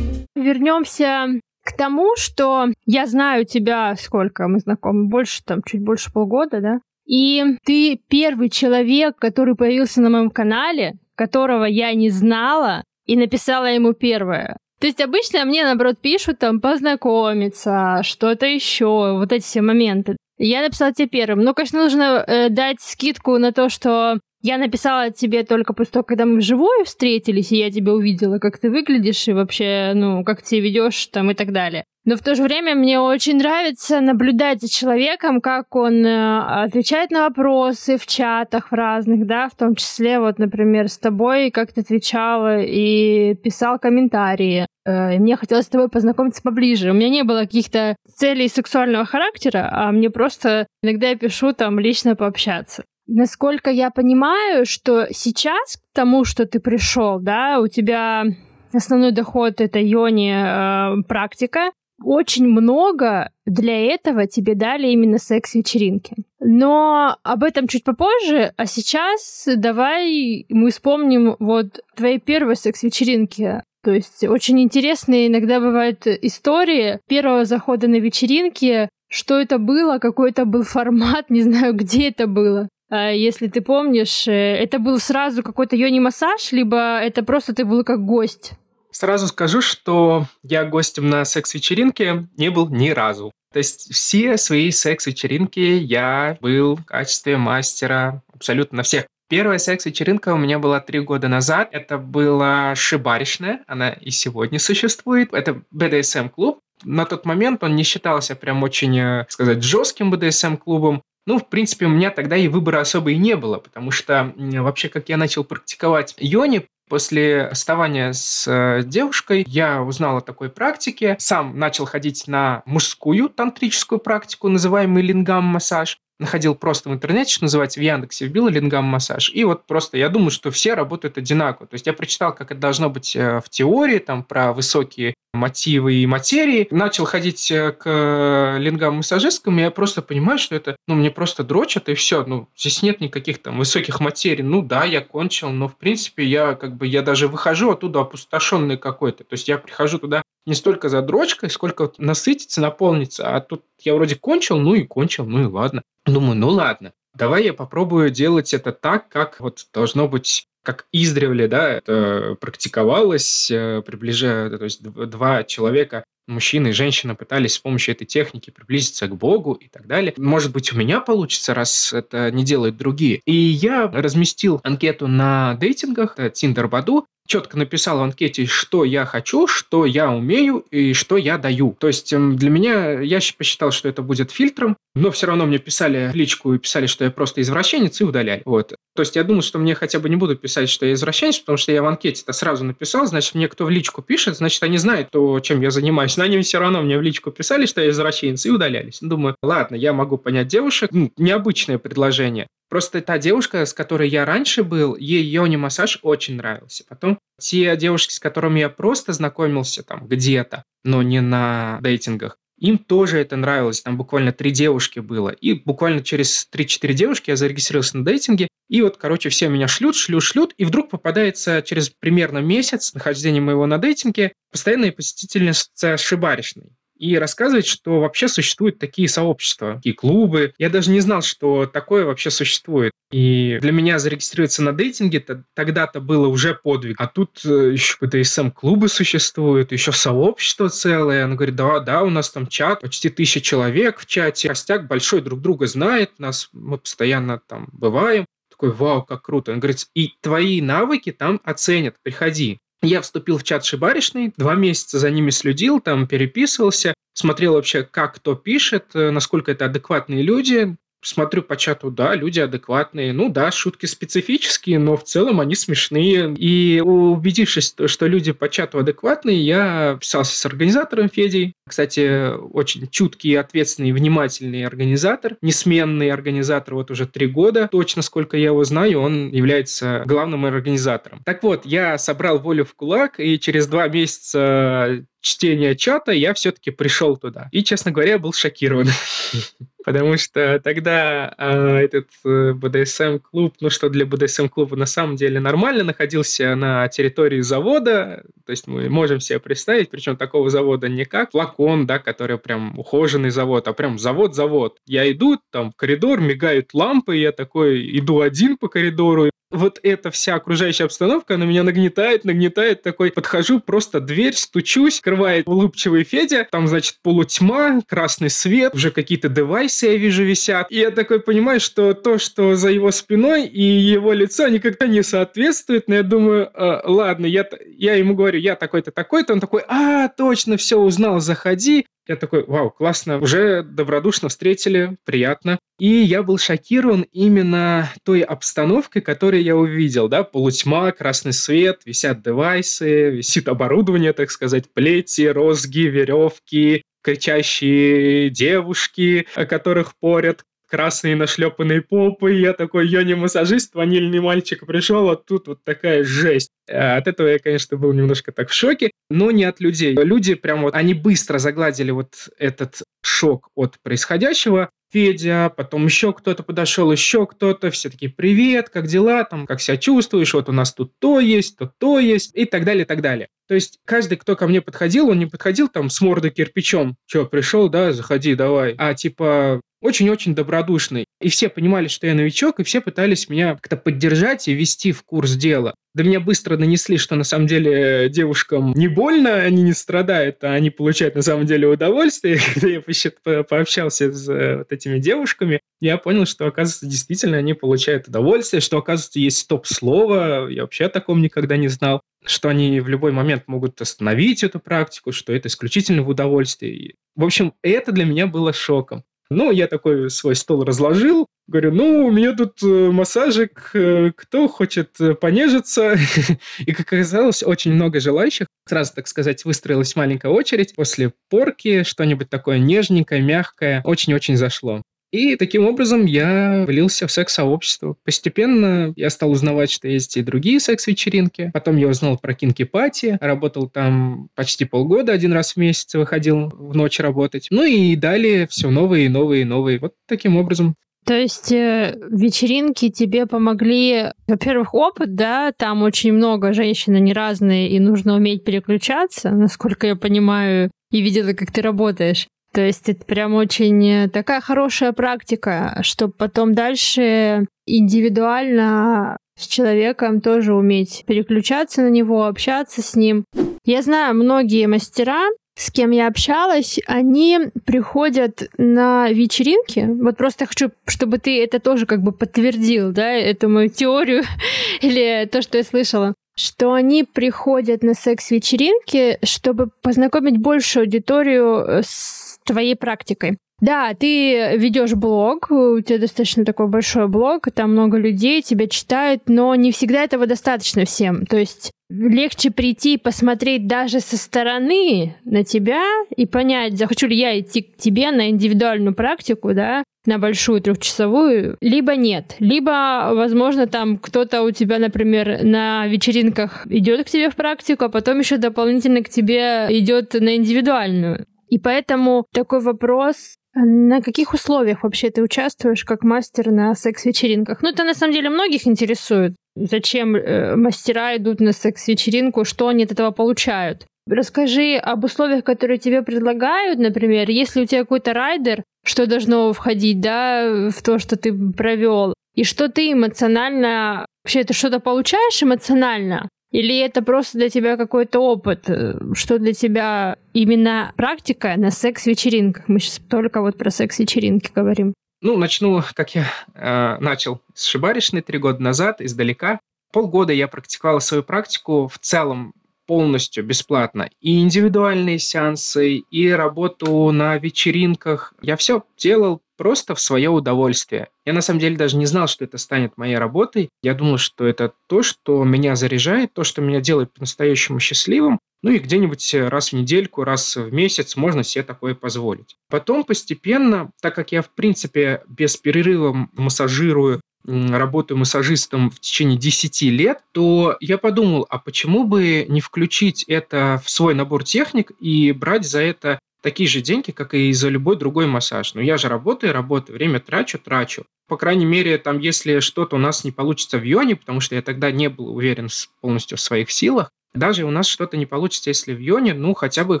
Вернемся 0.40 1.40
к 1.64 1.76
тому, 1.76 2.16
что 2.16 2.66
я 2.86 3.06
знаю 3.06 3.44
тебя 3.44 3.94
сколько 3.96 4.48
мы 4.48 4.58
знакомы, 4.60 5.08
больше 5.08 5.44
там, 5.44 5.62
чуть 5.62 5.82
больше 5.82 6.12
полгода, 6.12 6.60
да? 6.60 6.80
И 7.06 7.44
ты 7.64 8.00
первый 8.08 8.50
человек, 8.50 9.16
который 9.16 9.56
появился 9.56 10.00
на 10.00 10.10
моем 10.10 10.30
канале, 10.30 10.94
которого 11.16 11.64
я 11.64 11.92
не 11.92 12.08
знала, 12.10 12.84
и 13.06 13.16
написала 13.16 13.66
ему 13.66 13.92
первое. 13.92 14.56
То 14.80 14.86
есть 14.86 15.00
обычно 15.00 15.44
мне, 15.44 15.64
наоборот, 15.64 15.96
пишут 16.00 16.38
там 16.38 16.60
познакомиться, 16.60 18.00
что-то 18.02 18.46
еще, 18.46 19.18
вот 19.18 19.32
эти 19.32 19.42
все 19.42 19.60
моменты. 19.60 20.16
Я 20.38 20.62
написала 20.62 20.92
тебе 20.92 21.08
первым. 21.08 21.44
Ну, 21.44 21.52
конечно, 21.52 21.82
нужно 21.82 22.24
э, 22.26 22.48
дать 22.48 22.80
скидку 22.80 23.36
на 23.36 23.52
то, 23.52 23.68
что 23.68 24.20
я 24.42 24.58
написала 24.58 25.10
тебе 25.10 25.44
только 25.44 25.72
после 25.72 25.92
того, 25.92 26.04
когда 26.04 26.24
мы 26.24 26.38
вживую 26.38 26.84
встретились, 26.84 27.52
и 27.52 27.58
я 27.58 27.70
тебя 27.70 27.92
увидела, 27.92 28.38
как 28.38 28.58
ты 28.58 28.70
выглядишь, 28.70 29.28
и 29.28 29.32
вообще, 29.32 29.92
ну, 29.94 30.24
как 30.24 30.42
ты 30.42 30.60
ведешь 30.60 31.06
там 31.06 31.30
и 31.30 31.34
так 31.34 31.52
далее. 31.52 31.84
Но 32.06 32.16
в 32.16 32.22
то 32.22 32.34
же 32.34 32.42
время 32.42 32.74
мне 32.74 32.98
очень 32.98 33.36
нравится 33.36 34.00
наблюдать 34.00 34.62
за 34.62 34.70
человеком, 34.70 35.42
как 35.42 35.76
он 35.76 36.04
э, 36.06 36.40
отвечает 36.64 37.10
на 37.10 37.28
вопросы 37.28 37.98
в 37.98 38.06
чатах 38.06 38.70
в 38.70 38.74
разных, 38.74 39.26
да, 39.26 39.50
в 39.50 39.54
том 39.54 39.74
числе, 39.74 40.18
вот, 40.18 40.38
например, 40.38 40.88
с 40.88 40.98
тобой, 40.98 41.50
как 41.50 41.74
ты 41.74 41.82
отвечала 41.82 42.62
и 42.62 43.34
писал 43.34 43.78
комментарии. 43.78 44.66
Э, 44.86 45.16
и 45.16 45.18
мне 45.18 45.36
хотелось 45.36 45.66
с 45.66 45.68
тобой 45.68 45.90
познакомиться 45.90 46.40
поближе. 46.42 46.90
У 46.90 46.94
меня 46.94 47.10
не 47.10 47.22
было 47.22 47.40
каких-то 47.40 47.96
целей 48.08 48.48
сексуального 48.48 49.04
характера, 49.04 49.68
а 49.70 49.92
мне 49.92 50.08
просто 50.08 50.66
иногда 50.82 51.10
я 51.10 51.16
пишу 51.16 51.52
там 51.52 51.78
лично 51.78 52.16
пообщаться 52.16 52.84
насколько 53.06 53.70
я 53.70 53.90
понимаю, 53.90 54.66
что 54.66 55.06
сейчас 55.10 55.76
к 55.76 55.94
тому, 55.94 56.24
что 56.24 56.46
ты 56.46 56.60
пришел, 56.60 57.18
да, 57.20 57.60
у 57.60 57.68
тебя 57.68 58.24
основной 58.72 59.12
доход 59.12 59.60
это 59.60 59.78
йони 59.78 60.32
э, 60.32 61.02
практика, 61.04 61.70
очень 62.02 62.46
много 62.46 63.30
для 63.44 63.78
этого 63.94 64.26
тебе 64.26 64.54
дали 64.54 64.88
именно 64.88 65.18
секс-вечеринки. 65.18 66.16
Но 66.40 67.16
об 67.22 67.44
этом 67.44 67.68
чуть 67.68 67.84
попозже, 67.84 68.52
а 68.56 68.66
сейчас 68.66 69.46
давай 69.56 70.46
мы 70.48 70.70
вспомним 70.70 71.36
вот 71.38 71.80
твои 71.94 72.18
первые 72.18 72.56
секс-вечеринки. 72.56 73.62
То 73.82 73.92
есть 73.92 74.24
очень 74.24 74.60
интересные 74.60 75.28
иногда 75.28 75.60
бывают 75.60 76.06
истории 76.06 77.00
первого 77.08 77.44
захода 77.44 77.88
на 77.88 77.96
вечеринки, 77.96 78.88
что 79.08 79.38
это 79.38 79.58
было, 79.58 79.98
какой 79.98 80.30
это 80.30 80.44
был 80.44 80.62
формат, 80.64 81.30
не 81.30 81.42
знаю, 81.42 81.74
где 81.74 82.08
это 82.08 82.26
было. 82.26 82.68
А, 82.90 83.10
если 83.10 83.46
ты 83.46 83.60
помнишь, 83.60 84.26
э, 84.26 84.32
это 84.32 84.78
был 84.78 84.98
сразу 84.98 85.42
какой-то 85.42 85.76
йони-массаж, 85.76 86.52
либо 86.52 86.98
это 86.98 87.22
просто 87.22 87.54
ты 87.54 87.64
был 87.64 87.84
как 87.84 88.04
гость? 88.04 88.52
Сразу 88.90 89.28
скажу, 89.28 89.60
что 89.60 90.26
я 90.42 90.64
гостем 90.64 91.08
на 91.08 91.24
секс-вечеринке 91.24 92.26
не 92.36 92.50
был 92.50 92.68
ни 92.68 92.90
разу. 92.90 93.30
То 93.52 93.58
есть 93.58 93.92
все 93.92 94.36
свои 94.36 94.70
секс-вечеринки 94.72 95.60
я 95.60 96.36
был 96.40 96.76
в 96.76 96.84
качестве 96.84 97.36
мастера 97.36 98.22
абсолютно 98.32 98.78
на 98.78 98.82
всех. 98.82 99.06
Первая 99.28 99.58
секс-вечеринка 99.58 100.34
у 100.34 100.36
меня 100.36 100.58
была 100.58 100.80
три 100.80 100.98
года 100.98 101.28
назад. 101.28 101.68
Это 101.70 101.98
была 101.98 102.74
шибаришная, 102.74 103.62
она 103.68 103.90
и 103.90 104.10
сегодня 104.10 104.58
существует. 104.58 105.32
Это 105.32 105.62
BDSM-клуб. 105.72 106.58
На 106.82 107.04
тот 107.04 107.24
момент 107.24 107.62
он 107.62 107.76
не 107.76 107.84
считался 107.84 108.34
прям 108.34 108.64
очень, 108.64 108.98
э, 108.98 109.26
сказать, 109.28 109.62
жестким 109.62 110.12
BDSM-клубом, 110.12 111.02
ну, 111.30 111.38
в 111.38 111.46
принципе, 111.46 111.86
у 111.86 111.90
меня 111.90 112.10
тогда 112.10 112.36
и 112.36 112.48
выбора 112.48 112.80
особо 112.80 113.12
и 113.12 113.16
не 113.16 113.36
было, 113.36 113.58
потому 113.58 113.92
что 113.92 114.34
вообще, 114.36 114.88
как 114.88 115.08
я 115.08 115.16
начал 115.16 115.44
практиковать 115.44 116.14
йони, 116.18 116.66
После 116.88 117.46
расставания 117.46 118.12
с 118.12 118.48
э, 118.48 118.82
девушкой 118.84 119.44
я 119.46 119.80
узнал 119.80 120.16
о 120.16 120.20
такой 120.20 120.50
практике, 120.50 121.14
сам 121.20 121.56
начал 121.56 121.84
ходить 121.84 122.26
на 122.26 122.64
мужскую 122.66 123.28
тантрическую 123.28 124.00
практику, 124.00 124.48
называемый 124.48 125.04
лингам-массаж 125.04 125.98
находил 126.20 126.54
просто 126.54 126.90
в 126.90 126.92
интернете, 126.92 127.32
что 127.32 127.44
называется, 127.44 127.80
в 127.80 127.82
Яндексе 127.82 128.26
вбил 128.26 128.48
лингам-массаж, 128.48 129.30
и 129.34 129.44
вот 129.44 129.66
просто 129.66 129.96
я 129.96 130.08
думаю, 130.08 130.30
что 130.30 130.50
все 130.50 130.74
работают 130.74 131.18
одинаково. 131.18 131.66
То 131.66 131.74
есть 131.74 131.86
я 131.86 131.92
прочитал, 131.92 132.34
как 132.34 132.52
это 132.52 132.60
должно 132.60 132.90
быть 132.90 133.16
э, 133.16 133.40
в 133.40 133.48
теории, 133.48 133.98
там, 133.98 134.22
про 134.22 134.52
высокие 134.52 135.14
мотивы 135.32 135.94
и 135.94 136.06
материи. 136.06 136.66
Начал 136.70 137.04
ходить 137.04 137.50
э, 137.50 137.72
к 137.72 138.56
лингам-массажисткам, 138.58 139.58
и 139.58 139.62
я 139.62 139.70
просто 139.70 140.02
понимаю, 140.02 140.38
что 140.38 140.54
это, 140.54 140.76
ну, 140.88 140.94
мне 140.94 141.10
просто 141.10 141.44
дрочат, 141.44 141.88
и 141.88 141.94
все. 141.94 142.24
Ну, 142.24 142.48
здесь 142.56 142.82
нет 142.82 143.00
никаких 143.00 143.42
там 143.42 143.58
высоких 143.58 144.00
материй. 144.00 144.42
Ну, 144.42 144.62
да, 144.62 144.84
я 144.84 145.00
кончил, 145.00 145.50
но, 145.50 145.68
в 145.68 145.76
принципе, 145.76 146.24
я 146.24 146.54
как 146.54 146.76
бы, 146.76 146.86
я 146.86 147.02
даже 147.02 147.28
выхожу 147.28 147.70
оттуда 147.70 148.00
опустошенный 148.00 148.76
какой-то. 148.76 149.24
То 149.24 149.34
есть 149.34 149.48
я 149.48 149.58
прихожу 149.58 149.98
туда 149.98 150.22
не 150.46 150.54
столько 150.54 150.88
за 150.88 151.02
дрочкой, 151.02 151.50
сколько 151.50 151.82
вот 151.82 151.98
насытиться, 151.98 152.60
наполниться. 152.60 153.34
А 153.34 153.40
тут 153.40 153.64
я 153.80 153.94
вроде 153.94 154.16
кончил, 154.16 154.58
ну 154.58 154.74
и 154.74 154.84
кончил, 154.84 155.26
ну 155.26 155.42
и 155.42 155.46
ладно. 155.46 155.82
Думаю, 156.06 156.36
ну 156.36 156.48
ладно, 156.48 156.92
давай 157.14 157.44
я 157.44 157.54
попробую 157.54 158.10
делать 158.10 158.54
это 158.54 158.72
так, 158.72 159.08
как 159.08 159.40
вот 159.40 159.66
должно 159.72 160.08
быть 160.08 160.46
как 160.62 160.86
издревле, 160.92 161.48
да, 161.48 161.70
это 161.70 162.36
практиковалось, 162.38 163.50
э, 163.50 163.82
приближая, 163.84 164.50
то 164.50 164.64
есть 164.64 164.82
два 164.82 165.42
человека, 165.42 166.04
мужчина 166.26 166.68
и 166.68 166.72
женщина 166.72 167.14
пытались 167.14 167.54
с 167.54 167.58
помощью 167.58 167.94
этой 167.94 168.04
техники 168.04 168.50
приблизиться 168.50 169.06
к 169.08 169.16
Богу 169.16 169.54
и 169.54 169.68
так 169.68 169.86
далее. 169.86 170.14
Может 170.16 170.52
быть, 170.52 170.72
у 170.72 170.76
меня 170.76 171.00
получится, 171.00 171.54
раз 171.54 171.92
это 171.92 172.30
не 172.30 172.44
делают 172.44 172.76
другие. 172.76 173.20
И 173.24 173.34
я 173.34 173.88
разместил 173.88 174.60
анкету 174.62 175.08
на 175.08 175.54
дейтингах, 175.54 176.18
Tinder 176.18 176.68
Баду, 176.68 177.06
четко 177.30 177.56
написал 177.56 177.98
в 177.98 178.02
анкете, 178.02 178.44
что 178.46 178.84
я 178.84 179.06
хочу, 179.06 179.46
что 179.46 179.86
я 179.86 180.10
умею 180.10 180.64
и 180.70 180.92
что 180.94 181.16
я 181.16 181.38
даю. 181.38 181.76
То 181.78 181.86
есть 181.86 182.12
эм, 182.12 182.36
для 182.36 182.50
меня, 182.50 183.00
я 183.00 183.20
посчитал, 183.38 183.70
что 183.70 183.88
это 183.88 184.02
будет 184.02 184.32
фильтром, 184.32 184.76
но 184.96 185.12
все 185.12 185.28
равно 185.28 185.46
мне 185.46 185.58
писали 185.58 186.10
в 186.12 186.16
личку 186.16 186.52
и 186.52 186.58
писали, 186.58 186.86
что 186.86 187.04
я 187.04 187.10
просто 187.10 187.40
извращенец 187.40 188.00
и 188.00 188.04
удаляли. 188.04 188.42
Вот. 188.44 188.74
То 188.96 189.02
есть 189.02 189.14
я 189.14 189.22
думал, 189.22 189.42
что 189.42 189.60
мне 189.60 189.76
хотя 189.76 190.00
бы 190.00 190.08
не 190.08 190.16
будут 190.16 190.40
писать, 190.40 190.68
что 190.68 190.84
я 190.84 190.94
извращенец, 190.94 191.38
потому 191.38 191.56
что 191.56 191.70
я 191.70 191.82
в 191.82 191.86
анкете 191.86 192.22
это 192.22 192.32
сразу 192.32 192.64
написал, 192.64 193.06
значит, 193.06 193.36
мне 193.36 193.46
кто 193.46 193.64
в 193.64 193.70
личку 193.70 194.02
пишет, 194.02 194.36
значит, 194.36 194.62
они 194.64 194.78
знают 194.78 195.10
то, 195.12 195.38
чем 195.38 195.60
я 195.60 195.70
занимаюсь. 195.70 196.16
Но 196.16 196.24
они 196.24 196.40
все 196.40 196.58
равно 196.58 196.82
мне 196.82 196.98
в 196.98 197.02
личку 197.02 197.30
писали, 197.30 197.66
что 197.66 197.80
я 197.80 197.90
извращенец, 197.90 198.44
и 198.44 198.50
удалялись. 198.50 198.98
Думаю, 199.00 199.36
ладно, 199.42 199.76
я 199.76 199.92
могу 199.92 200.18
понять 200.18 200.48
девушек. 200.48 200.90
Необычное 201.16 201.78
предложение. 201.78 202.48
Просто 202.70 203.00
та 203.02 203.18
девушка, 203.18 203.66
с 203.66 203.74
которой 203.74 204.08
я 204.08 204.24
раньше 204.24 204.62
был, 204.62 204.96
ей 204.96 205.24
йони-массаж 205.24 205.98
очень 206.02 206.36
нравился. 206.36 206.84
Потом 206.88 207.18
те 207.40 207.76
девушки, 207.76 208.12
с 208.12 208.20
которыми 208.20 208.60
я 208.60 208.70
просто 208.70 209.12
знакомился 209.12 209.82
там 209.82 210.06
где-то, 210.06 210.62
но 210.84 211.02
не 211.02 211.20
на 211.20 211.80
дейтингах, 211.82 212.38
им 212.58 212.78
тоже 212.78 213.18
это 213.18 213.36
нравилось. 213.36 213.80
Там 213.80 213.96
буквально 213.96 214.32
три 214.32 214.52
девушки 214.52 215.00
было. 215.00 215.30
И 215.30 215.54
буквально 215.54 216.04
через 216.04 216.46
3-4 216.54 216.92
девушки 216.92 217.30
я 217.30 217.36
зарегистрировался 217.36 217.98
на 217.98 218.04
дейтинге. 218.04 218.48
И 218.68 218.82
вот, 218.82 218.98
короче, 218.98 219.30
все 219.30 219.48
меня 219.48 219.66
шлют, 219.66 219.96
шлют, 219.96 220.22
шлют. 220.22 220.54
И 220.56 220.64
вдруг 220.64 220.90
попадается 220.90 221.62
через 221.62 221.88
примерно 221.88 222.38
месяц 222.38 222.94
нахождения 222.94 223.40
моего 223.40 223.66
на 223.66 223.78
дейтинге 223.78 224.32
постоянная 224.52 224.92
посетительница 224.92 225.96
шибаришной 225.96 226.76
и 227.00 227.16
рассказывать, 227.16 227.66
что 227.66 228.00
вообще 228.00 228.28
существуют 228.28 228.78
такие 228.78 229.08
сообщества, 229.08 229.76
такие 229.76 229.94
клубы. 229.94 230.52
Я 230.58 230.68
даже 230.68 230.90
не 230.90 231.00
знал, 231.00 231.22
что 231.22 231.64
такое 231.64 232.04
вообще 232.04 232.30
существует. 232.30 232.92
И 233.10 233.58
для 233.62 233.72
меня 233.72 233.98
зарегистрироваться 233.98 234.62
на 234.62 234.74
дейтинге 234.74 235.24
тогда-то 235.54 236.00
было 236.00 236.28
уже 236.28 236.54
подвиг. 236.54 236.96
А 237.00 237.06
тут 237.06 237.40
э, 237.44 237.72
еще 237.72 237.96
БДСМ-клубы 238.02 238.88
существуют, 238.88 239.72
еще 239.72 239.92
сообщество 239.92 240.68
целое. 240.68 241.24
Она 241.24 241.36
говорит, 241.36 241.56
да, 241.56 241.80
да, 241.80 242.02
у 242.02 242.10
нас 242.10 242.30
там 242.30 242.46
чат, 242.46 242.82
почти 242.82 243.08
тысяча 243.08 243.40
человек 243.40 243.98
в 243.98 244.06
чате. 244.06 244.48
Костяк 244.48 244.86
большой 244.86 245.22
друг 245.22 245.40
друга 245.40 245.66
знает, 245.66 246.18
нас 246.18 246.50
мы 246.52 246.76
постоянно 246.76 247.40
там 247.48 247.68
бываем 247.72 248.26
такой, 248.60 248.72
вау, 248.72 249.02
как 249.02 249.22
круто. 249.22 249.52
Он 249.52 249.60
говорит, 249.60 249.86
и 249.94 250.12
твои 250.20 250.60
навыки 250.60 251.12
там 251.12 251.40
оценят, 251.44 251.96
приходи. 252.02 252.58
Я 252.82 253.02
вступил 253.02 253.36
в 253.36 253.42
чат 253.42 253.64
Шибаришный, 253.64 254.32
два 254.36 254.54
месяца 254.54 254.98
за 254.98 255.10
ними 255.10 255.30
следил, 255.30 255.80
там 255.80 256.06
переписывался, 256.06 256.94
смотрел 257.12 257.54
вообще, 257.54 257.82
как 257.82 258.16
кто 258.16 258.34
пишет, 258.34 258.86
э, 258.94 259.10
насколько 259.10 259.52
это 259.52 259.66
адекватные 259.66 260.22
люди, 260.22 260.76
смотрю 261.02 261.42
по 261.42 261.56
чату, 261.56 261.90
да, 261.90 262.14
люди 262.14 262.40
адекватные. 262.40 263.12
Ну 263.12 263.28
да, 263.28 263.50
шутки 263.50 263.86
специфические, 263.86 264.78
но 264.78 264.96
в 264.96 265.04
целом 265.04 265.40
они 265.40 265.54
смешные. 265.54 266.34
И 266.36 266.80
убедившись, 266.80 267.74
что 267.86 268.06
люди 268.06 268.32
по 268.32 268.48
чату 268.48 268.78
адекватные, 268.78 269.40
я 269.40 269.98
писался 270.00 270.36
с 270.36 270.46
организатором 270.46 271.08
Федей. 271.08 271.54
Кстати, 271.68 272.32
очень 272.52 272.88
чуткий, 272.88 273.38
ответственный, 273.38 273.92
внимательный 273.92 274.64
организатор, 274.64 275.36
несменный 275.42 276.10
организатор 276.10 276.74
вот 276.74 276.90
уже 276.90 277.06
три 277.06 277.26
года. 277.26 277.68
Точно, 277.70 278.02
сколько 278.02 278.36
я 278.36 278.46
его 278.46 278.64
знаю, 278.64 279.00
он 279.00 279.30
является 279.30 280.02
главным 280.06 280.44
организатором. 280.44 281.22
Так 281.24 281.42
вот, 281.42 281.64
я 281.64 281.98
собрал 281.98 282.38
волю 282.38 282.64
в 282.64 282.74
кулак, 282.74 283.20
и 283.20 283.38
через 283.38 283.66
два 283.66 283.88
месяца 283.88 285.04
чтения 285.20 285.74
чата 285.74 286.12
я 286.12 286.34
все-таки 286.34 286.70
пришел 286.70 287.16
туда. 287.16 287.48
И, 287.52 287.62
честно 287.62 287.90
говоря, 287.90 288.18
был 288.18 288.32
шокирован. 288.32 288.88
Потому 289.84 290.18
что 290.18 290.60
тогда 290.62 291.34
э, 291.38 291.76
этот 291.78 292.08
э, 292.24 292.52
BDSM-клуб, 292.52 293.54
ну 293.60 293.70
что 293.70 293.88
для 293.88 294.04
BDSM-клуба 294.04 294.76
на 294.76 294.84
самом 294.84 295.16
деле 295.16 295.40
нормально, 295.40 295.84
находился 295.84 296.54
на 296.54 296.86
территории 296.88 297.40
завода. 297.40 298.22
То 298.44 298.50
есть 298.50 298.66
мы 298.66 298.90
можем 298.90 299.20
себе 299.20 299.40
представить, 299.40 299.88
причем 299.90 300.16
такого 300.16 300.50
завода 300.50 300.88
не 300.88 301.06
как 301.06 301.30
флакон, 301.30 301.86
да, 301.86 301.98
который 301.98 302.38
прям 302.38 302.78
ухоженный 302.78 303.30
завод, 303.30 303.68
а 303.68 303.72
прям 303.72 303.98
завод-завод. 303.98 304.78
Я 304.86 305.10
иду, 305.10 305.38
там 305.50 305.72
в 305.72 305.76
коридор, 305.76 306.20
мигают 306.20 306.74
лампы, 306.74 307.16
я 307.16 307.32
такой 307.32 307.98
иду 307.98 308.20
один 308.20 308.58
по 308.58 308.68
коридору, 308.68 309.30
вот 309.50 309.80
эта 309.82 310.10
вся 310.10 310.34
окружающая 310.34 310.84
обстановка, 310.84 311.34
она 311.34 311.44
меня 311.44 311.62
нагнетает, 311.62 312.24
нагнетает, 312.24 312.82
такой 312.82 313.10
подхожу, 313.10 313.60
просто 313.60 314.00
дверь, 314.00 314.34
стучусь, 314.34 314.98
открывает 314.98 315.46
улыбчивый 315.48 316.04
Федя, 316.04 316.46
там, 316.50 316.66
значит, 316.68 316.96
полутьма, 317.02 317.80
красный 317.86 318.30
свет, 318.30 318.74
уже 318.74 318.90
какие-то 318.90 319.28
девайсы 319.28 319.86
я 319.86 319.96
вижу 319.96 320.24
висят, 320.24 320.66
и 320.70 320.76
я 320.76 320.90
такой 320.90 321.20
понимаю, 321.20 321.60
что 321.60 321.94
то, 321.94 322.18
что 322.18 322.54
за 322.54 322.70
его 322.70 322.90
спиной 322.90 323.46
и 323.46 323.62
его 323.62 324.12
лицо 324.12 324.48
никогда 324.48 324.86
не 324.86 325.02
соответствует, 325.02 325.88
но 325.88 325.96
я 325.96 326.02
думаю, 326.02 326.50
э, 326.54 326.80
ладно, 326.84 327.26
я, 327.26 327.46
я 327.76 327.94
ему 327.94 328.14
говорю, 328.14 328.38
я 328.38 328.56
такой-то, 328.56 328.90
такой-то, 328.92 329.32
он 329.32 329.40
такой, 329.40 329.62
а, 329.68 330.08
точно, 330.08 330.56
все 330.56 330.78
узнал, 330.78 331.20
заходи, 331.20 331.86
я 332.10 332.16
такой, 332.16 332.44
вау, 332.44 332.70
классно, 332.70 333.18
уже 333.18 333.62
добродушно 333.62 334.28
встретили, 334.28 334.96
приятно. 335.04 335.60
И 335.78 335.86
я 335.86 336.24
был 336.24 336.38
шокирован 336.38 337.06
именно 337.12 337.88
той 338.02 338.22
обстановкой, 338.22 339.00
которую 339.00 339.44
я 339.44 339.56
увидел, 339.56 340.08
да, 340.08 340.24
полутьма, 340.24 340.90
красный 340.90 341.32
свет, 341.32 341.82
висят 341.84 342.20
девайсы, 342.24 343.10
висит 343.10 343.46
оборудование, 343.46 344.12
так 344.12 344.32
сказать, 344.32 344.64
плети, 344.74 345.22
розги, 345.22 345.82
веревки, 345.82 346.82
кричащие 347.02 348.28
девушки, 348.30 349.28
о 349.36 349.46
которых 349.46 349.94
порят, 349.94 350.42
красные 350.70 351.16
нашлепанные 351.16 351.82
попы. 351.82 352.32
Я 352.32 352.52
такой, 352.52 352.88
я 352.88 353.02
не 353.02 353.14
массажист, 353.14 353.74
ванильный 353.74 354.20
мальчик 354.20 354.64
пришел, 354.66 355.10
а 355.10 355.16
тут 355.16 355.48
вот 355.48 355.64
такая 355.64 356.04
жесть. 356.04 356.50
Э, 356.68 356.96
от 356.96 357.08
этого 357.08 357.28
я, 357.28 357.38
конечно, 357.38 357.76
был 357.76 357.92
немножко 357.92 358.32
так 358.32 358.48
в 358.48 358.54
шоке, 358.54 358.92
но 359.10 359.30
не 359.30 359.44
от 359.44 359.60
людей. 359.60 359.94
Люди 359.94 360.34
прям 360.34 360.62
вот, 360.62 360.74
они 360.74 360.94
быстро 360.94 361.38
загладили 361.38 361.90
вот 361.90 362.28
этот 362.38 362.82
шок 363.02 363.48
от 363.54 363.76
происходящего. 363.82 364.70
Федя, 364.92 365.52
потом 365.56 365.84
еще 365.84 366.12
кто-то 366.12 366.42
подошел, 366.42 366.90
еще 366.90 367.24
кто-то, 367.24 367.70
все 367.70 367.90
такие, 367.90 368.10
привет, 368.10 368.70
как 368.70 368.88
дела, 368.88 369.22
там, 369.22 369.46
как 369.46 369.60
себя 369.60 369.76
чувствуешь, 369.76 370.34
вот 370.34 370.48
у 370.48 370.52
нас 370.52 370.72
тут 370.72 370.92
то 370.98 371.20
есть, 371.20 371.56
то 371.56 371.72
то 371.78 372.00
есть, 372.00 372.32
и 372.34 372.44
так 372.44 372.64
далее, 372.64 372.82
и 372.82 372.86
так 372.86 373.00
далее. 373.00 373.28
То 373.46 373.54
есть 373.54 373.78
каждый, 373.84 374.18
кто 374.18 374.34
ко 374.34 374.48
мне 374.48 374.60
подходил, 374.60 375.08
он 375.08 375.20
не 375.20 375.26
подходил 375.26 375.68
там 375.68 375.90
с 375.90 376.00
мордой 376.00 376.32
кирпичом, 376.32 376.96
что, 377.06 377.24
пришел, 377.24 377.68
да, 377.68 377.92
заходи, 377.92 378.34
давай, 378.34 378.74
а 378.78 378.94
типа 378.94 379.60
очень-очень 379.80 380.34
добродушный. 380.34 381.04
И 381.20 381.28
все 381.28 381.48
понимали, 381.48 381.88
что 381.88 382.06
я 382.06 382.14
новичок, 382.14 382.60
и 382.60 382.64
все 382.64 382.80
пытались 382.80 383.28
меня 383.28 383.54
как-то 383.54 383.76
поддержать 383.76 384.48
и 384.48 384.54
ввести 384.54 384.92
в 384.92 385.02
курс 385.02 385.32
дела. 385.32 385.74
До 385.92 386.04
меня 386.04 386.20
быстро 386.20 386.56
донесли, 386.56 386.96
что 386.98 387.16
на 387.16 387.24
самом 387.24 387.46
деле 387.46 388.08
девушкам 388.08 388.72
не 388.74 388.86
больно, 388.86 389.34
они 389.34 389.62
не 389.62 389.72
страдают, 389.72 390.42
а 390.44 390.52
они 390.52 390.70
получают 390.70 391.16
на 391.16 391.22
самом 391.22 391.46
деле 391.46 391.66
удовольствие. 391.66 392.38
Когда 392.54 392.68
я 392.68 392.80
по 393.22 393.42
пообщался 393.42 394.12
с 394.12 394.28
э, 394.28 394.58
вот 394.58 394.72
этими 394.72 394.98
девушками, 394.98 395.60
я 395.80 395.98
понял, 395.98 396.26
что, 396.26 396.46
оказывается, 396.46 396.86
действительно 396.86 397.38
они 397.38 397.54
получают 397.54 398.06
удовольствие, 398.06 398.60
что, 398.60 398.78
оказывается, 398.78 399.18
есть 399.18 399.38
стоп-слово, 399.38 400.48
я 400.48 400.62
вообще 400.62 400.84
о 400.84 400.90
таком 400.90 401.22
никогда 401.22 401.56
не 401.56 401.68
знал, 401.68 402.02
что 402.24 402.48
они 402.48 402.80
в 402.80 402.88
любой 402.88 403.12
момент 403.12 403.44
могут 403.48 403.80
остановить 403.80 404.44
эту 404.44 404.60
практику, 404.60 405.10
что 405.10 405.32
это 405.32 405.48
исключительно 405.48 406.02
в 406.02 406.08
удовольствии. 406.08 406.94
В 407.16 407.24
общем, 407.24 407.54
это 407.62 407.92
для 407.92 408.04
меня 408.04 408.26
было 408.26 408.52
шоком. 408.52 409.04
Ну, 409.30 409.52
я 409.52 409.68
такой 409.68 410.10
свой 410.10 410.34
стол 410.34 410.64
разложил, 410.64 411.26
говорю, 411.46 411.72
ну, 411.72 412.06
у 412.06 412.10
меня 412.10 412.32
тут 412.34 412.60
э, 412.64 412.66
массажик, 412.66 413.70
э, 413.74 414.10
кто 414.16 414.48
хочет 414.48 415.00
э, 415.00 415.14
понежиться? 415.14 415.96
И, 416.58 416.72
как 416.72 416.92
оказалось, 416.92 417.44
очень 417.44 417.72
много 417.72 418.00
желающих. 418.00 418.48
Сразу, 418.66 418.92
так 418.94 419.06
сказать, 419.06 419.44
выстроилась 419.44 419.94
маленькая 419.94 420.32
очередь. 420.32 420.74
После 420.74 421.12
порки 421.28 421.84
что-нибудь 421.84 422.28
такое 422.28 422.58
нежненькое, 422.58 423.22
мягкое. 423.22 423.82
Очень-очень 423.84 424.36
зашло. 424.36 424.82
И 425.12 425.36
таким 425.36 425.66
образом 425.66 426.06
я 426.06 426.64
влился 426.66 427.06
в 427.06 427.12
секс-сообщество. 427.12 427.96
Постепенно 428.04 428.92
я 428.96 429.10
стал 429.10 429.30
узнавать, 429.30 429.70
что 429.70 429.88
есть 429.88 430.16
и 430.16 430.22
другие 430.22 430.60
секс-вечеринки. 430.60 431.50
Потом 431.52 431.76
я 431.76 431.88
узнал 431.88 432.16
про 432.18 432.34
кинки-пати, 432.34 433.18
работал 433.20 433.68
там 433.68 434.28
почти 434.34 434.64
полгода, 434.64 435.12
один 435.12 435.32
раз 435.32 435.54
в 435.54 435.56
месяц 435.56 435.94
выходил 435.94 436.48
в 436.48 436.76
ночь 436.76 437.00
работать. 437.00 437.48
Ну 437.50 437.64
и 437.64 437.96
далее 437.96 438.46
все 438.48 438.70
новые, 438.70 439.10
новые, 439.10 439.44
новые. 439.44 439.78
Вот 439.78 439.94
таким 440.06 440.36
образом 440.36 440.74
то 441.06 441.14
есть 441.14 441.50
э, 441.50 441.98
вечеринки 442.10 442.90
тебе 442.90 443.26
помогли, 443.26 444.12
во-первых, 444.28 444.74
опыт, 444.74 445.14
да, 445.14 445.50
там 445.56 445.82
очень 445.82 446.12
много 446.12 446.52
женщин, 446.52 446.94
они 446.94 447.12
разные, 447.14 447.70
и 447.70 447.80
нужно 447.80 448.14
уметь 448.14 448.44
переключаться, 448.44 449.30
насколько 449.30 449.86
я 449.86 449.96
понимаю, 449.96 450.70
и 450.92 451.00
видела, 451.00 451.32
как 451.32 451.52
ты 451.52 451.62
работаешь. 451.62 452.26
То 452.52 452.62
есть 452.62 452.88
это 452.88 453.04
прям 453.04 453.34
очень 453.34 453.86
э, 453.88 454.08
такая 454.08 454.40
хорошая 454.40 454.92
практика, 454.92 455.78
чтобы 455.82 456.12
потом 456.12 456.54
дальше 456.54 457.46
индивидуально 457.66 459.16
с 459.38 459.46
человеком 459.46 460.20
тоже 460.20 460.52
уметь 460.54 461.04
переключаться 461.06 461.82
на 461.82 461.88
него, 461.88 462.26
общаться 462.26 462.82
с 462.82 462.96
ним. 462.96 463.24
Я 463.64 463.82
знаю 463.82 464.14
многие 464.14 464.66
мастера, 464.66 465.28
с 465.56 465.70
кем 465.70 465.90
я 465.90 466.08
общалась, 466.08 466.78
они 466.86 467.38
приходят 467.64 468.48
на 468.58 469.10
вечеринки. 469.10 469.86
Вот 470.02 470.16
просто 470.16 470.46
хочу, 470.46 470.70
чтобы 470.86 471.18
ты 471.18 471.42
это 471.42 471.60
тоже 471.60 471.86
как 471.86 472.02
бы 472.02 472.12
подтвердил, 472.12 472.92
да, 472.92 473.12
эту 473.12 473.48
мою 473.48 473.68
теорию 473.68 474.24
или 474.80 475.28
то, 475.30 475.42
что 475.42 475.58
я 475.58 475.64
слышала 475.64 476.14
что 476.36 476.72
они 476.72 477.04
приходят 477.04 477.82
на 477.82 477.92
секс-вечеринки, 477.92 479.18
чтобы 479.22 479.68
познакомить 479.82 480.38
большую 480.38 480.84
аудиторию 480.84 481.82
с 481.82 482.29
твоей 482.50 482.76
практикой. 482.76 483.38
Да, 483.60 483.92
ты 483.92 484.56
ведешь 484.56 484.94
блог, 484.94 485.50
у 485.50 485.80
тебя 485.80 485.98
достаточно 485.98 486.44
такой 486.44 486.68
большой 486.68 487.08
блог, 487.08 487.48
там 487.54 487.72
много 487.72 487.98
людей 487.98 488.40
тебя 488.40 488.66
читают, 488.66 489.24
но 489.26 489.54
не 489.54 489.70
всегда 489.70 490.02
этого 490.04 490.26
достаточно 490.26 490.86
всем. 490.86 491.26
То 491.26 491.36
есть 491.36 491.70
легче 491.90 492.50
прийти 492.50 492.94
и 492.94 492.98
посмотреть 492.98 493.66
даже 493.66 494.00
со 494.00 494.16
стороны 494.16 495.16
на 495.24 495.44
тебя 495.44 495.82
и 496.16 496.24
понять, 496.24 496.78
захочу 496.78 497.06
ли 497.06 497.16
я 497.16 497.38
идти 497.38 497.62
к 497.62 497.76
тебе 497.76 498.10
на 498.12 498.30
индивидуальную 498.30 498.94
практику, 498.94 499.52
да, 499.52 499.84
на 500.06 500.18
большую 500.18 500.62
трехчасовую, 500.62 501.58
либо 501.60 501.96
нет. 501.96 502.36
Либо, 502.38 503.10
возможно, 503.12 503.66
там 503.66 503.98
кто-то 503.98 504.42
у 504.42 504.50
тебя, 504.52 504.78
например, 504.78 505.44
на 505.44 505.86
вечеринках 505.86 506.66
идет 506.70 507.04
к 507.04 507.10
тебе 507.10 507.28
в 507.28 507.36
практику, 507.36 507.84
а 507.84 507.88
потом 507.90 508.20
еще 508.20 508.38
дополнительно 508.38 509.02
к 509.02 509.10
тебе 509.10 509.66
идет 509.68 510.14
на 510.14 510.36
индивидуальную. 510.36 511.26
И 511.50 511.58
поэтому 511.58 512.26
такой 512.32 512.60
вопрос, 512.60 513.34
на 513.54 514.00
каких 514.00 514.32
условиях 514.32 514.84
вообще 514.84 515.10
ты 515.10 515.22
участвуешь 515.22 515.84
как 515.84 516.04
мастер 516.04 516.52
на 516.52 516.74
секс-вечеринках? 516.74 517.60
Ну, 517.62 517.70
это 517.70 517.82
на 517.84 517.94
самом 517.94 518.14
деле 518.14 518.30
многих 518.30 518.66
интересует. 518.66 519.34
Зачем 519.56 520.14
э, 520.14 520.54
мастера 520.54 521.16
идут 521.16 521.40
на 521.40 521.52
секс-вечеринку, 521.52 522.44
что 522.44 522.68
они 522.68 522.84
от 522.84 522.92
этого 522.92 523.10
получают? 523.10 523.84
Расскажи 524.08 524.76
об 524.76 525.04
условиях, 525.04 525.44
которые 525.44 525.78
тебе 525.78 526.02
предлагают, 526.02 526.78
например, 526.78 527.28
если 527.28 527.62
у 527.62 527.66
тебя 527.66 527.80
какой-то 527.80 528.12
райдер, 528.12 528.62
что 528.84 529.06
должно 529.06 529.52
входить, 529.52 530.00
да, 530.00 530.70
в 530.70 530.82
то, 530.82 530.98
что 530.98 531.16
ты 531.16 531.32
провел, 531.52 532.14
и 532.34 532.44
что 532.44 532.68
ты 532.68 532.92
эмоционально, 532.92 534.06
вообще 534.24 534.44
ты 534.44 534.54
что-то 534.54 534.78
получаешь 534.78 535.42
эмоционально, 535.42 536.28
или 536.50 536.78
это 536.78 537.02
просто 537.02 537.38
для 537.38 537.48
тебя 537.48 537.76
какой-то 537.76 538.20
опыт? 538.20 538.68
Э, 538.68 538.98
что 539.14 539.38
для 539.38 539.52
тебя 539.52 540.16
именно 540.32 540.92
практика 540.96 541.54
на 541.56 541.70
секс-вечеринках? 541.70 542.68
Мы 542.68 542.80
сейчас 542.80 543.00
только 543.08 543.40
вот 543.40 543.56
про 543.56 543.70
секс-вечеринки 543.70 544.50
говорим. 544.54 544.94
Ну, 545.22 545.36
начну, 545.36 545.82
как 545.94 546.14
я 546.14 546.26
э, 546.54 546.96
начал 547.00 547.40
с 547.54 547.66
шибаришной 547.66 548.22
три 548.22 548.38
года 548.38 548.62
назад, 548.62 549.00
издалека. 549.00 549.60
Полгода 549.92 550.32
я 550.32 550.48
практиковал 550.48 551.00
свою 551.00 551.22
практику 551.22 551.88
в 551.88 551.98
целом 551.98 552.52
полностью 552.86 553.44
бесплатно. 553.44 554.10
И 554.20 554.40
индивидуальные 554.40 555.20
сеансы, 555.20 555.98
и 555.98 556.28
работу 556.30 557.12
на 557.12 557.36
вечеринках. 557.38 558.34
Я 558.42 558.56
все 558.56 558.82
делал 558.96 559.40
просто 559.60 559.94
в 559.94 560.00
свое 560.00 560.30
удовольствие. 560.30 561.08
Я 561.26 561.34
на 561.34 561.42
самом 561.42 561.60
деле 561.60 561.76
даже 561.76 561.98
не 561.98 562.06
знал, 562.06 562.28
что 562.28 562.46
это 562.46 562.56
станет 562.56 562.96
моей 562.96 563.16
работой. 563.16 563.68
Я 563.82 563.92
думал, 563.92 564.16
что 564.16 564.46
это 564.46 564.72
то, 564.86 565.02
что 565.02 565.44
меня 565.44 565.76
заряжает, 565.76 566.32
то, 566.32 566.44
что 566.44 566.62
меня 566.62 566.80
делает 566.80 567.12
по-настоящему 567.12 567.78
счастливым. 567.78 568.38
Ну 568.62 568.70
и 568.70 568.78
где-нибудь 568.78 569.34
раз 569.34 569.72
в 569.72 569.72
недельку, 569.74 570.24
раз 570.24 570.56
в 570.56 570.72
месяц 570.72 571.14
можно 571.14 571.44
себе 571.44 571.62
такое 571.62 571.94
позволить. 571.94 572.56
Потом 572.70 573.04
постепенно, 573.04 573.90
так 574.00 574.14
как 574.14 574.32
я 574.32 574.40
в 574.40 574.48
принципе 574.48 575.24
без 575.28 575.58
перерыва 575.58 576.26
массажирую 576.32 577.20
работаю 577.44 578.16
массажистом 578.16 578.90
в 578.90 578.98
течение 579.00 579.38
10 579.38 579.82
лет, 579.82 580.20
то 580.32 580.78
я 580.80 580.96
подумал, 580.96 581.46
а 581.50 581.58
почему 581.58 582.04
бы 582.04 582.46
не 582.48 582.62
включить 582.62 583.24
это 583.24 583.82
в 583.84 583.90
свой 583.90 584.14
набор 584.14 584.42
техник 584.42 584.92
и 585.00 585.32
брать 585.32 585.66
за 585.66 585.82
это 585.82 586.18
такие 586.42 586.68
же 586.68 586.80
деньги, 586.80 587.10
как 587.10 587.34
и 587.34 587.52
за 587.52 587.68
любой 587.68 587.96
другой 587.96 588.26
массаж. 588.26 588.74
Но 588.74 588.80
я 588.80 588.96
же 588.96 589.08
работаю, 589.08 589.52
работаю, 589.52 589.96
время 589.96 590.20
трачу, 590.20 590.58
трачу. 590.58 591.04
По 591.28 591.36
крайней 591.36 591.66
мере, 591.66 591.98
там, 591.98 592.18
если 592.18 592.60
что-то 592.60 592.96
у 592.96 592.98
нас 592.98 593.24
не 593.24 593.30
получится 593.30 593.78
в 593.78 593.84
Йоне, 593.84 594.16
потому 594.16 594.40
что 594.40 594.54
я 594.54 594.62
тогда 594.62 594.90
не 594.90 595.08
был 595.08 595.34
уверен 595.34 595.68
полностью 596.00 596.38
в 596.38 596.40
своих 596.40 596.70
силах, 596.70 597.10
даже 597.32 597.64
у 597.64 597.70
нас 597.70 597.86
что-то 597.86 598.16
не 598.16 598.26
получится, 598.26 598.70
если 598.70 598.92
в 598.92 598.98
Йоне, 598.98 599.34
ну, 599.34 599.54
хотя 599.54 599.84
бы 599.84 600.00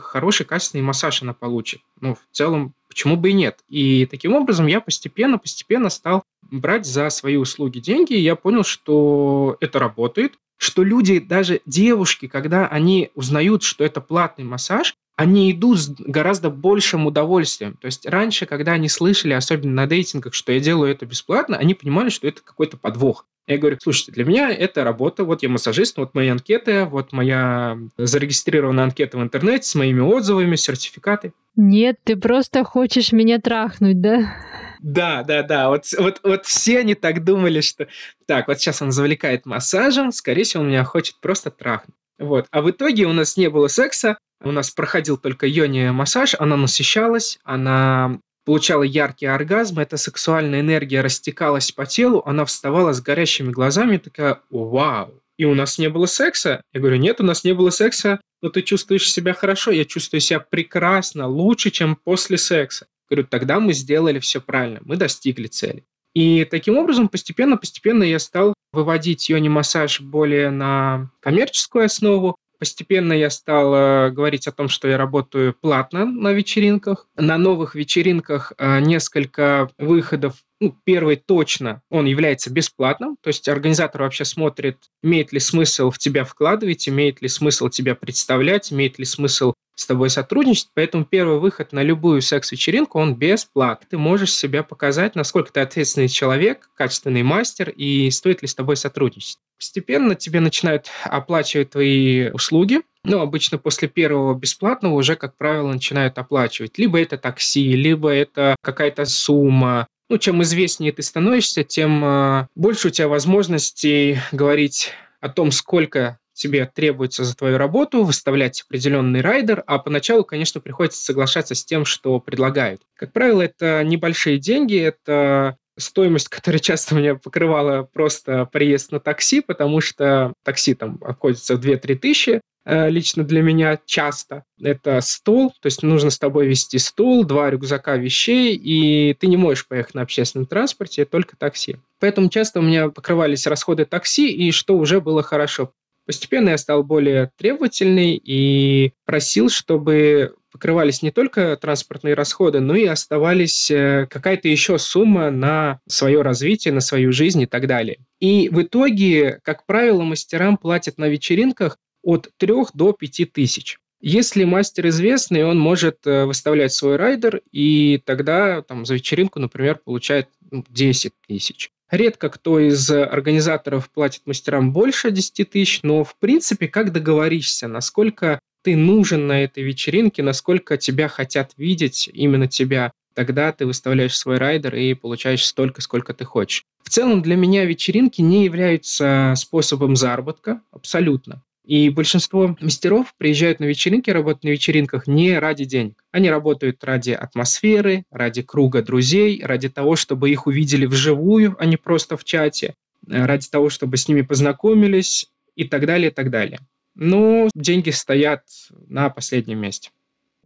хороший, 0.00 0.44
качественный 0.44 0.82
массаж 0.82 1.22
она 1.22 1.32
получит. 1.32 1.80
Ну, 2.00 2.14
в 2.14 2.20
целом, 2.32 2.74
почему 2.88 3.16
бы 3.16 3.30
и 3.30 3.34
нет? 3.34 3.60
И 3.68 4.06
таким 4.06 4.34
образом 4.34 4.66
я 4.66 4.80
постепенно-постепенно 4.80 5.90
стал 5.90 6.24
брать 6.42 6.86
за 6.86 7.08
свои 7.10 7.36
услуги 7.36 7.78
деньги, 7.78 8.14
и 8.14 8.20
я 8.20 8.34
понял, 8.34 8.64
что 8.64 9.56
это 9.60 9.78
работает, 9.78 10.34
что 10.56 10.82
люди, 10.82 11.20
даже 11.20 11.60
девушки, 11.64 12.26
когда 12.26 12.66
они 12.66 13.10
узнают, 13.14 13.62
что 13.62 13.84
это 13.84 14.00
платный 14.00 14.44
массаж, 14.44 14.94
они 15.20 15.52
идут 15.52 15.78
с 15.78 15.90
гораздо 15.90 16.48
большим 16.48 17.06
удовольствием. 17.06 17.76
То 17.78 17.84
есть 17.84 18.06
раньше, 18.06 18.46
когда 18.46 18.72
они 18.72 18.88
слышали, 18.88 19.34
особенно 19.34 19.72
на 19.74 19.86
дейтингах, 19.86 20.32
что 20.32 20.50
я 20.50 20.60
делаю 20.60 20.90
это 20.90 21.04
бесплатно, 21.04 21.58
они 21.58 21.74
понимали, 21.74 22.08
что 22.08 22.26
это 22.26 22.40
какой-то 22.42 22.78
подвох. 22.78 23.26
Я 23.46 23.58
говорю, 23.58 23.76
слушайте, 23.82 24.12
для 24.12 24.24
меня 24.24 24.48
это 24.50 24.82
работа, 24.82 25.24
вот 25.24 25.42
я 25.42 25.50
массажист, 25.50 25.98
вот 25.98 26.14
мои 26.14 26.28
анкеты, 26.28 26.86
вот 26.86 27.12
моя 27.12 27.76
зарегистрированная 27.98 28.84
анкета 28.84 29.18
в 29.18 29.22
интернете 29.22 29.68
с 29.68 29.74
моими 29.74 30.00
отзывами, 30.00 30.56
сертификаты. 30.56 31.34
Нет, 31.54 31.98
ты 32.02 32.16
просто 32.16 32.64
хочешь 32.64 33.12
меня 33.12 33.38
трахнуть, 33.40 34.00
да? 34.00 34.34
Да, 34.80 35.22
да, 35.22 35.42
да. 35.42 35.68
Вот, 35.68 35.84
вот, 35.98 36.20
вот 36.24 36.46
все 36.46 36.78
они 36.78 36.94
так 36.94 37.24
думали, 37.24 37.60
что 37.60 37.88
так, 38.24 38.48
вот 38.48 38.58
сейчас 38.58 38.80
он 38.80 38.90
завлекает 38.90 39.44
массажем, 39.44 40.12
скорее 40.12 40.44
всего, 40.44 40.62
он 40.62 40.70
меня 40.70 40.84
хочет 40.84 41.16
просто 41.20 41.50
трахнуть. 41.50 41.94
Вот. 42.20 42.46
А 42.52 42.60
в 42.60 42.70
итоге 42.70 43.06
у 43.06 43.12
нас 43.12 43.36
не 43.36 43.48
было 43.48 43.66
секса, 43.68 44.18
у 44.42 44.52
нас 44.52 44.70
проходил 44.70 45.16
только 45.16 45.46
йони-массаж, 45.46 46.36
она 46.38 46.56
насыщалась, 46.56 47.38
она 47.44 48.20
получала 48.44 48.82
яркий 48.82 49.26
оргазм, 49.26 49.80
эта 49.80 49.96
сексуальная 49.96 50.60
энергия 50.60 51.00
растекалась 51.00 51.72
по 51.72 51.86
телу, 51.86 52.22
она 52.26 52.44
вставала 52.44 52.92
с 52.92 53.00
горящими 53.00 53.50
глазами, 53.50 53.96
такая 53.96 54.40
«Вау!» 54.50 55.20
И 55.38 55.46
у 55.46 55.54
нас 55.54 55.78
не 55.78 55.88
было 55.88 56.04
секса? 56.04 56.62
Я 56.74 56.80
говорю, 56.80 56.96
нет, 56.96 57.18
у 57.20 57.24
нас 57.24 57.44
не 57.44 57.54
было 57.54 57.70
секса, 57.70 58.20
но 58.42 58.50
ты 58.50 58.60
чувствуешь 58.60 59.10
себя 59.10 59.32
хорошо, 59.32 59.70
я 59.70 59.86
чувствую 59.86 60.20
себя 60.20 60.40
прекрасно, 60.40 61.26
лучше, 61.26 61.70
чем 61.70 61.96
после 61.96 62.36
секса. 62.36 62.86
Говорю, 63.08 63.26
тогда 63.26 63.58
мы 63.58 63.72
сделали 63.72 64.18
все 64.18 64.42
правильно, 64.42 64.80
мы 64.82 64.96
достигли 64.96 65.46
цели. 65.46 65.86
И 66.14 66.44
таким 66.44 66.78
образом 66.78 67.08
постепенно-постепенно 67.08 68.02
я 68.02 68.18
стал 68.18 68.54
выводить 68.72 69.28
йони-массаж 69.28 70.00
более 70.00 70.50
на 70.50 71.10
коммерческую 71.20 71.84
основу. 71.84 72.36
Постепенно 72.58 73.12
я 73.12 73.30
стал 73.30 73.74
э, 73.74 74.10
говорить 74.10 74.46
о 74.46 74.52
том, 74.52 74.68
что 74.68 74.86
я 74.86 74.98
работаю 74.98 75.54
платно 75.58 76.04
на 76.04 76.32
вечеринках. 76.32 77.08
На 77.16 77.38
новых 77.38 77.74
вечеринках 77.74 78.52
э, 78.58 78.80
несколько 78.80 79.70
выходов 79.78 80.34
ну, 80.60 80.76
первый 80.84 81.16
точно, 81.16 81.82
он 81.88 82.04
является 82.04 82.50
бесплатным, 82.50 83.16
то 83.20 83.28
есть 83.28 83.48
организатор 83.48 84.02
вообще 84.02 84.24
смотрит, 84.24 84.76
имеет 85.02 85.32
ли 85.32 85.40
смысл 85.40 85.90
в 85.90 85.98
тебя 85.98 86.24
вкладывать, 86.24 86.88
имеет 86.88 87.22
ли 87.22 87.28
смысл 87.28 87.68
тебя 87.68 87.94
представлять, 87.94 88.72
имеет 88.72 88.98
ли 88.98 89.06
смысл 89.06 89.54
с 89.74 89.86
тобой 89.86 90.10
сотрудничать, 90.10 90.68
поэтому 90.74 91.06
первый 91.06 91.38
выход 91.38 91.72
на 91.72 91.82
любую 91.82 92.20
секс-вечеринку, 92.20 92.98
он 92.98 93.14
бесплатный. 93.14 93.86
Ты 93.88 93.96
можешь 93.96 94.34
себя 94.34 94.62
показать, 94.62 95.14
насколько 95.14 95.50
ты 95.50 95.60
ответственный 95.60 96.08
человек, 96.08 96.68
качественный 96.74 97.22
мастер, 97.22 97.70
и 97.70 98.10
стоит 98.10 98.42
ли 98.42 98.48
с 98.48 98.54
тобой 98.54 98.76
сотрудничать. 98.76 99.38
Постепенно 99.56 100.14
тебе 100.14 100.40
начинают 100.40 100.88
оплачивать 101.04 101.70
твои 101.70 102.30
услуги, 102.30 102.82
ну, 103.04 103.20
обычно 103.20 103.56
после 103.56 103.88
первого 103.88 104.34
бесплатного 104.34 104.92
уже, 104.92 105.16
как 105.16 105.34
правило, 105.38 105.72
начинают 105.72 106.18
оплачивать. 106.18 106.76
Либо 106.76 107.00
это 107.00 107.16
такси, 107.16 107.72
либо 107.72 108.10
это 108.10 108.56
какая-то 108.60 109.06
сумма, 109.06 109.86
ну, 110.10 110.18
чем 110.18 110.42
известнее 110.42 110.92
ты 110.92 111.02
становишься, 111.02 111.62
тем 111.62 112.04
э, 112.04 112.48
больше 112.56 112.88
у 112.88 112.90
тебя 112.90 113.06
возможностей 113.06 114.18
говорить 114.32 114.92
о 115.20 115.28
том, 115.28 115.52
сколько 115.52 116.18
тебе 116.32 116.66
требуется 116.66 117.22
за 117.22 117.36
твою 117.36 117.58
работу, 117.58 118.02
выставлять 118.02 118.62
определенный 118.62 119.20
райдер, 119.20 119.62
а 119.66 119.78
поначалу, 119.78 120.24
конечно, 120.24 120.60
приходится 120.60 121.00
соглашаться 121.02 121.54
с 121.54 121.64
тем, 121.64 121.84
что 121.84 122.18
предлагают. 122.18 122.82
Как 122.96 123.12
правило, 123.12 123.42
это 123.42 123.84
небольшие 123.84 124.38
деньги, 124.38 124.80
это 124.80 125.56
стоимость, 125.78 126.28
которая 126.28 126.58
часто 126.58 126.96
меня 126.96 127.14
покрывала 127.14 127.84
просто 127.84 128.46
приезд 128.46 128.90
на 128.90 128.98
такси, 128.98 129.40
потому 129.40 129.80
что 129.80 130.32
такси 130.44 130.74
там 130.74 130.98
обходится 131.02 131.56
в 131.56 131.60
2-3 131.64 131.94
тысячи, 131.96 132.40
лично 132.66 133.24
для 133.24 133.42
меня 133.42 133.78
часто. 133.86 134.44
Это 134.62 135.00
стол, 135.00 135.50
то 135.60 135.66
есть 135.66 135.82
нужно 135.82 136.10
с 136.10 136.18
тобой 136.18 136.46
вести 136.46 136.78
стул, 136.78 137.24
два 137.24 137.50
рюкзака 137.50 137.96
вещей, 137.96 138.54
и 138.54 139.14
ты 139.14 139.26
не 139.26 139.36
можешь 139.36 139.66
поехать 139.66 139.94
на 139.94 140.02
общественном 140.02 140.46
транспорте, 140.46 141.04
только 141.04 141.36
такси. 141.36 141.76
Поэтому 141.98 142.28
часто 142.28 142.60
у 142.60 142.62
меня 142.62 142.88
покрывались 142.88 143.46
расходы 143.46 143.84
такси, 143.84 144.30
и 144.30 144.50
что 144.52 144.76
уже 144.76 145.00
было 145.00 145.22
хорошо. 145.22 145.72
Постепенно 146.06 146.50
я 146.50 146.58
стал 146.58 146.82
более 146.82 147.30
требовательный 147.36 148.20
и 148.22 148.92
просил, 149.04 149.48
чтобы 149.48 150.34
покрывались 150.50 151.02
не 151.02 151.10
только 151.10 151.56
транспортные 151.56 152.14
расходы, 152.14 152.60
но 152.60 152.74
и 152.74 152.84
оставались 152.84 153.70
э, 153.70 154.08
какая-то 154.10 154.48
еще 154.48 154.78
сумма 154.78 155.30
на 155.30 155.78
свое 155.86 156.22
развитие, 156.22 156.74
на 156.74 156.80
свою 156.80 157.12
жизнь 157.12 157.42
и 157.42 157.46
так 157.46 157.66
далее. 157.68 157.98
И 158.18 158.48
в 158.48 158.62
итоге, 158.62 159.38
как 159.44 159.64
правило, 159.66 160.02
мастерам 160.02 160.56
платят 160.56 160.98
на 160.98 161.06
вечеринках 161.08 161.78
от 162.02 162.30
3 162.36 162.54
до 162.74 162.92
5 162.92 163.32
тысяч. 163.32 163.78
Если 164.00 164.44
мастер 164.44 164.88
известный, 164.88 165.44
он 165.44 165.58
может 165.58 166.06
э, 166.06 166.24
выставлять 166.24 166.72
свой 166.72 166.96
райдер, 166.96 167.42
и 167.52 168.00
тогда 168.06 168.62
там, 168.62 168.86
за 168.86 168.94
вечеринку, 168.94 169.40
например, 169.40 169.78
получает 169.84 170.28
10 170.50 171.12
ну, 171.12 171.26
тысяч. 171.26 171.70
Редко 171.90 172.30
кто 172.30 172.58
из 172.60 172.90
организаторов 172.90 173.90
платит 173.90 174.22
мастерам 174.24 174.72
больше 174.72 175.10
10 175.10 175.50
тысяч, 175.50 175.80
но 175.82 176.04
в 176.04 176.16
принципе, 176.16 176.68
как 176.68 176.92
договоришься, 176.92 177.68
насколько 177.68 178.40
ты 178.62 178.76
нужен 178.76 179.26
на 179.26 179.42
этой 179.42 179.62
вечеринке, 179.64 180.22
насколько 180.22 180.76
тебя 180.76 181.08
хотят 181.08 181.52
видеть, 181.56 182.08
именно 182.12 182.46
тебя, 182.46 182.92
тогда 183.14 183.52
ты 183.52 183.66
выставляешь 183.66 184.16
свой 184.16 184.38
райдер 184.38 184.76
и 184.76 184.94
получаешь 184.94 185.44
столько, 185.44 185.82
сколько 185.82 186.14
ты 186.14 186.24
хочешь. 186.24 186.64
В 186.82 186.88
целом 186.88 187.22
для 187.22 187.36
меня 187.36 187.64
вечеринки 187.64 188.20
не 188.20 188.44
являются 188.44 189.34
способом 189.36 189.96
заработка, 189.96 190.62
абсолютно. 190.70 191.42
И 191.64 191.90
большинство 191.90 192.56
мастеров 192.60 193.14
приезжают 193.16 193.60
на 193.60 193.64
вечеринки, 193.64 194.10
работают 194.10 194.44
на 194.44 194.48
вечеринках 194.48 195.06
не 195.06 195.38
ради 195.38 195.64
денег. 195.64 196.02
Они 196.10 196.30
работают 196.30 196.82
ради 196.84 197.10
атмосферы, 197.10 198.04
ради 198.10 198.42
круга 198.42 198.82
друзей, 198.82 199.42
ради 199.44 199.68
того, 199.68 199.96
чтобы 199.96 200.30
их 200.30 200.46
увидели 200.46 200.86
вживую, 200.86 201.56
а 201.58 201.66
не 201.66 201.76
просто 201.76 202.16
в 202.16 202.24
чате, 202.24 202.74
э, 203.06 203.24
ради 203.24 203.48
того, 203.48 203.68
чтобы 203.68 203.98
с 203.98 204.08
ними 204.08 204.22
познакомились 204.22 205.30
и 205.54 205.64
так 205.64 205.86
далее, 205.86 206.10
и 206.10 206.14
так 206.14 206.30
далее. 206.30 206.60
Но 206.94 207.48
деньги 207.54 207.90
стоят 207.90 208.42
на 208.88 209.10
последнем 209.10 209.58
месте. 209.58 209.90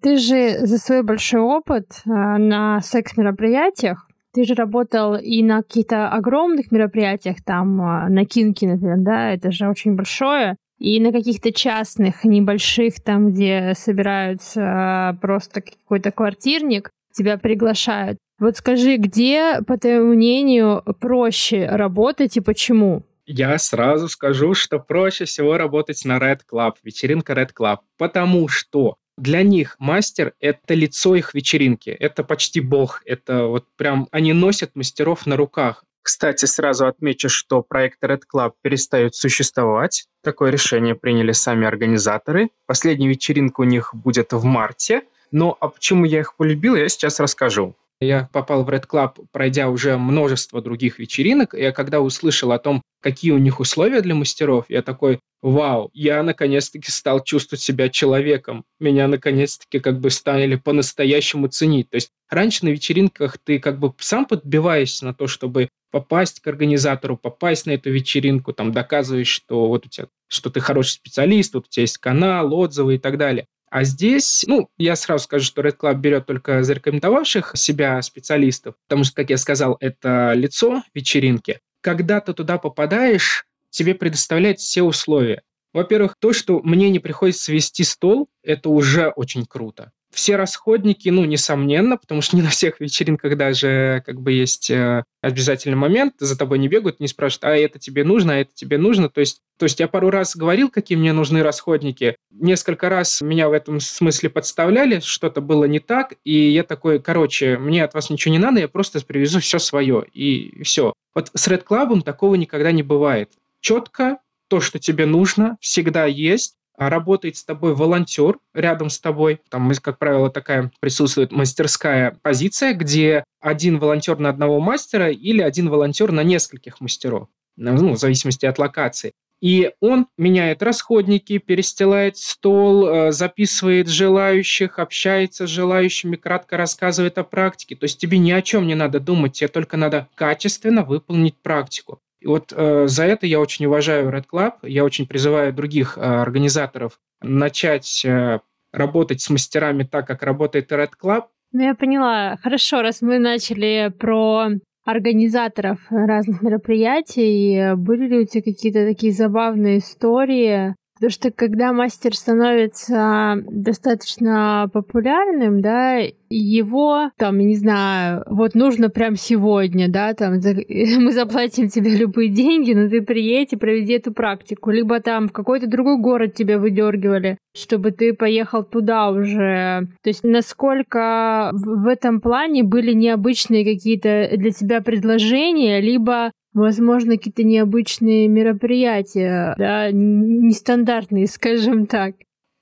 Ты 0.00 0.18
же 0.18 0.66
за 0.66 0.79
свой 0.79 1.03
большой 1.03 1.40
опыт 1.40 2.03
э, 2.05 2.11
на 2.11 2.81
секс-мероприятиях 2.81 4.09
ты 4.35 4.44
же 4.44 4.55
работал 4.55 5.14
и 5.14 5.44
на 5.44 5.62
каких-то 5.62 6.09
огромных 6.09 6.72
мероприятиях, 6.72 7.37
там, 7.44 7.81
э, 7.81 8.09
на 8.09 8.27
Кинке, 8.27 8.66
например, 8.66 8.96
да, 8.98 9.33
это 9.33 9.53
же 9.53 9.68
очень 9.68 9.94
большое 9.94 10.57
и 10.78 11.00
на 11.00 11.12
каких-то 11.12 11.52
частных, 11.52 12.24
небольших, 12.24 13.00
там, 13.02 13.32
где 13.32 13.74
собираются 13.76 15.16
просто 15.20 15.62
какой-то 15.62 16.10
квартирник, 16.10 16.90
тебя 17.12 17.38
приглашают. 17.38 18.18
Вот 18.38 18.56
скажи, 18.56 18.96
где, 18.96 19.60
по 19.66 19.78
твоему 19.78 20.14
мнению, 20.14 20.82
проще 21.00 21.66
работать 21.66 22.37
и 22.37 22.40
почему? 22.40 23.04
Я 23.26 23.56
сразу 23.58 24.08
скажу, 24.08 24.54
что 24.54 24.78
проще 24.78 25.24
всего 25.24 25.56
работать 25.56 26.04
на 26.04 26.18
Red 26.18 26.40
Club, 26.50 26.74
вечеринка 26.82 27.32
Red 27.32 27.50
Club, 27.58 27.78
потому 27.96 28.48
что 28.48 28.96
для 29.16 29.42
них 29.42 29.76
мастер– 29.78 30.34
это 30.40 30.74
лицо 30.74 31.14
их 31.14 31.32
вечеринки, 31.34 31.90
это 31.90 32.24
почти 32.24 32.60
бог, 32.60 33.00
это 33.06 33.46
вот 33.46 33.66
прям 33.76 34.08
они 34.10 34.32
носят 34.32 34.72
мастеров 34.74 35.24
на 35.26 35.37
руках. 35.37 35.84
Кстати, 36.04 36.44
сразу 36.44 36.86
отмечу, 36.86 37.30
что 37.30 37.62
проект 37.62 38.04
Red 38.04 38.24
Club 38.32 38.52
перестает 38.60 39.14
существовать. 39.14 40.04
Такое 40.22 40.50
решение 40.50 40.94
приняли 40.94 41.32
сами 41.32 41.66
организаторы. 41.66 42.50
Последняя 42.66 43.08
вечеринка 43.08 43.62
у 43.62 43.64
них 43.64 43.94
будет 43.94 44.34
в 44.34 44.44
марте. 44.44 45.04
Но 45.30 45.56
а 45.60 45.68
почему 45.68 46.04
я 46.04 46.20
их 46.20 46.36
полюбил, 46.36 46.76
я 46.76 46.90
сейчас 46.90 47.20
расскажу. 47.20 47.74
Я 48.04 48.28
попал 48.32 48.64
в 48.64 48.68
Red 48.68 48.86
Club, 48.88 49.26
пройдя 49.32 49.68
уже 49.68 49.96
множество 49.96 50.60
других 50.60 50.98
вечеринок. 50.98 51.54
Я 51.54 51.72
когда 51.72 52.00
услышал 52.00 52.52
о 52.52 52.58
том, 52.58 52.82
какие 53.00 53.32
у 53.32 53.38
них 53.38 53.60
условия 53.60 54.00
для 54.00 54.14
мастеров, 54.14 54.66
я 54.68 54.82
такой, 54.82 55.20
вау, 55.42 55.90
я 55.92 56.22
наконец-таки 56.22 56.90
стал 56.90 57.22
чувствовать 57.22 57.62
себя 57.62 57.88
человеком. 57.88 58.64
Меня 58.80 59.08
наконец-таки 59.08 59.78
как 59.78 60.00
бы 60.00 60.10
стали 60.10 60.56
по-настоящему 60.56 61.48
ценить. 61.48 61.90
То 61.90 61.96
есть 61.96 62.10
раньше 62.28 62.64
на 62.64 62.70
вечеринках 62.70 63.38
ты 63.38 63.58
как 63.58 63.78
бы 63.78 63.92
сам 63.98 64.24
подбиваешься 64.26 65.04
на 65.04 65.14
то, 65.14 65.26
чтобы 65.26 65.68
попасть 65.90 66.40
к 66.40 66.46
организатору, 66.48 67.16
попасть 67.16 67.66
на 67.66 67.70
эту 67.70 67.90
вечеринку, 67.90 68.52
там 68.52 68.72
доказываешь, 68.72 69.28
что 69.28 69.68
вот 69.68 69.86
у 69.86 69.88
тебя, 69.88 70.08
что 70.26 70.50
ты 70.50 70.60
хороший 70.60 70.92
специалист, 70.92 71.54
вот 71.54 71.66
у 71.66 71.68
тебя 71.68 71.82
есть 71.82 71.98
канал, 71.98 72.52
отзывы 72.52 72.96
и 72.96 72.98
так 72.98 73.16
далее. 73.16 73.46
А 73.74 73.82
здесь, 73.82 74.44
ну, 74.46 74.68
я 74.78 74.94
сразу 74.94 75.24
скажу, 75.24 75.46
что 75.46 75.60
Red 75.60 75.76
Club 75.76 75.96
берет 75.96 76.26
только 76.26 76.62
зарекомендовавших 76.62 77.54
себя 77.56 78.00
специалистов, 78.02 78.76
потому 78.87 79.02
что, 79.02 79.16
как 79.16 79.30
я 79.30 79.37
сказал, 79.37 79.76
это 79.80 80.32
лицо 80.34 80.84
вечеринки. 80.94 81.58
Когда 81.80 82.20
ты 82.20 82.34
туда 82.34 82.58
попадаешь, 82.58 83.46
тебе 83.70 83.96
предоставляют 83.96 84.60
все 84.60 84.84
условия. 84.84 85.42
Во-первых, 85.72 86.14
то, 86.20 86.32
что 86.32 86.60
мне 86.60 86.88
не 86.88 87.00
приходится 87.00 87.52
вести 87.52 87.82
стол, 87.82 88.28
это 88.44 88.68
уже 88.68 89.08
очень 89.08 89.44
круто. 89.44 89.90
Все 90.14 90.37
расходники, 90.37 91.09
ну, 91.09 91.24
несомненно, 91.24 91.96
потому 91.96 92.22
что 92.22 92.37
не 92.37 92.42
на 92.42 92.50
всех 92.50 92.81
вечеринках 92.81 93.37
даже 93.37 94.03
как 94.07 94.20
бы 94.20 94.33
есть 94.33 94.70
э, 94.70 95.05
обязательный 95.20 95.77
момент, 95.77 96.14
за 96.18 96.38
тобой 96.38 96.59
не 96.59 96.68
бегают, 96.68 97.00
не 97.00 97.09
спрашивают, 97.09 97.44
а 97.44 97.57
это 97.57 97.79
тебе 97.79 98.05
нужно, 98.05 98.35
а 98.35 98.37
это 98.37 98.53
тебе 98.55 98.79
нужно. 98.79 99.09
То 99.09 99.20
есть, 99.20 99.40
то 99.59 99.64
есть 99.64 99.81
я 99.81 99.88
пару 99.88 100.11
раз 100.11 100.37
говорил, 100.37 100.70
какие 100.70 100.96
мне 100.96 101.12
нужны 101.12 101.42
расходники. 101.42 102.16
Несколько 102.31 102.88
раз 102.88 103.20
меня 103.20 103.48
в 103.48 103.53
этом 103.53 103.81
смысле 103.81 104.31
подставляли, 104.31 105.00
что-то 105.00 105.40
было 105.40 105.64
не 105.64 105.81
так, 105.81 106.14
и 106.24 106.50
я 106.50 106.62
такой, 106.62 107.00
короче, 107.00 107.59
мне 107.59 107.85
от 107.85 107.94
вас 107.94 108.11
ничего 108.11 108.33
не 108.33 108.38
надо, 108.38 108.61
я 108.61 108.68
просто 108.68 109.05
привезу 109.05 109.40
все 109.40 109.59
свое, 109.59 110.05
и 110.12 110.62
все. 110.62 110.92
Вот 111.14 111.31
с 111.35 111.48
Red 111.48 111.64
Club 111.64 112.03
такого 112.03 112.35
никогда 112.35 112.72
не 112.72 112.83
бывает. 112.83 113.31
Четко 113.61 114.18
то, 114.48 114.61
что 114.61 114.79
тебе 114.79 115.07
нужно, 115.07 115.57
всегда 115.61 116.05
есть, 116.07 116.57
работает 116.76 117.37
с 117.37 117.44
тобой 117.44 117.74
волонтер 117.74 118.38
рядом 118.52 118.90
с 118.90 118.98
тобой. 118.98 119.40
Там, 119.48 119.70
как 119.82 119.98
правило, 119.98 120.30
такая 120.30 120.70
присутствует 120.80 121.32
мастерская 121.32 122.18
позиция, 122.22 122.74
где 122.74 123.24
один 123.40 123.78
волонтер 123.78 124.18
на 124.18 124.28
одного 124.28 124.60
мастера 124.60 125.10
или 125.10 125.40
один 125.40 125.68
волонтер 125.68 126.12
на 126.12 126.22
нескольких 126.22 126.80
мастеров, 126.80 127.28
ну, 127.56 127.92
в 127.92 127.98
зависимости 127.98 128.46
от 128.46 128.58
локации. 128.58 129.12
И 129.40 129.72
он 129.80 130.06
меняет 130.16 130.62
расходники, 130.62 131.37
перестилает 131.37 132.16
стол, 132.16 132.87
э, 132.87 133.12
записывает 133.12 133.88
желающих, 133.88 134.78
общается 134.78 135.46
с 135.46 135.50
желающими, 135.50 136.16
кратко 136.16 136.56
рассказывает 136.56 137.18
о 137.18 137.24
практике. 137.24 137.76
То 137.76 137.84
есть 137.84 137.98
тебе 137.98 138.16
ни 138.16 138.30
о 138.30 138.40
чем 138.40 138.66
не 138.66 138.74
надо 138.74 139.00
думать, 139.00 139.34
тебе 139.34 139.48
только 139.48 139.76
надо 139.76 140.08
качественно 140.14 140.82
выполнить 140.82 141.37
практику. 141.37 142.00
И 142.24 142.26
вот 142.26 142.54
э, 142.56 142.87
за 142.87 143.04
это 143.04 143.26
я 143.26 143.38
очень 143.38 143.66
уважаю 143.66 144.08
Red 144.08 144.24
Club. 144.32 144.52
Я 144.62 144.84
очень 144.84 145.06
призываю 145.06 145.52
других 145.52 145.98
э, 145.98 146.00
организаторов 146.00 146.98
начать 147.20 148.02
э, 148.02 148.40
работать 148.72 149.20
с 149.20 149.28
мастерами 149.28 149.82
так, 149.82 150.06
как 150.06 150.22
работает 150.22 150.72
Red 150.72 150.92
Club. 151.00 151.24
Ну, 151.52 151.62
я 151.62 151.74
поняла. 151.74 152.38
Хорошо, 152.42 152.80
раз 152.80 153.02
мы 153.02 153.18
начали 153.18 153.92
про 153.98 154.48
организаторов 154.87 155.80
разных 155.90 156.40
мероприятий, 156.40 157.74
были 157.76 158.08
ли 158.08 158.18
у 158.20 158.26
тебя 158.26 158.42
какие-то 158.42 158.87
такие 158.87 159.12
забавные 159.12 159.78
истории 159.78 160.74
Потому 160.94 161.10
что 161.10 161.32
когда 161.32 161.72
мастер 161.72 162.14
становится 162.14 163.42
достаточно 163.50 164.70
популярным, 164.72 165.60
да, 165.60 166.00
его, 166.37 167.11
там, 167.16 167.38
не 167.38 167.57
знаю, 167.57 168.25
вот 168.27 168.55
нужно 168.55 168.88
прям 168.88 169.16
сегодня, 169.16 169.88
да, 169.88 170.14
там, 170.14 170.35
мы 170.38 171.12
заплатим 171.12 171.68
тебе 171.68 171.97
любые 171.97 172.29
деньги, 172.29 172.73
но 172.73 172.88
ты 172.88 173.03
приедь 173.03 173.53
и 173.53 173.57
проведи 173.57 173.94
эту 173.94 174.12
практику. 174.12 174.70
Либо 174.70 175.01
там 175.01 175.29
в 175.29 175.33
какой-то 175.33 175.66
другой 175.66 175.99
город 175.99 176.35
тебя 176.35 176.59
выдергивали, 176.59 177.38
чтобы 177.55 177.90
ты 177.92 178.12
поехал 178.12 178.64
туда 178.64 179.11
уже. 179.11 179.88
То 180.03 180.09
есть 180.09 180.25
насколько 180.25 181.51
в 181.53 181.87
этом 181.87 182.20
плане 182.20 182.62
были 182.62 182.92
необычные 182.92 183.64
какие-то 183.64 184.31
для 184.37 184.51
тебя 184.51 184.81
предложения, 184.81 185.81
либо 185.81 186.33
возможно, 186.55 187.16
какие-то 187.16 187.42
необычные 187.42 188.29
мероприятия, 188.29 189.55
да, 189.59 189.90
нестандартные, 189.90 191.27
скажем 191.29 191.87
так. 191.87 192.14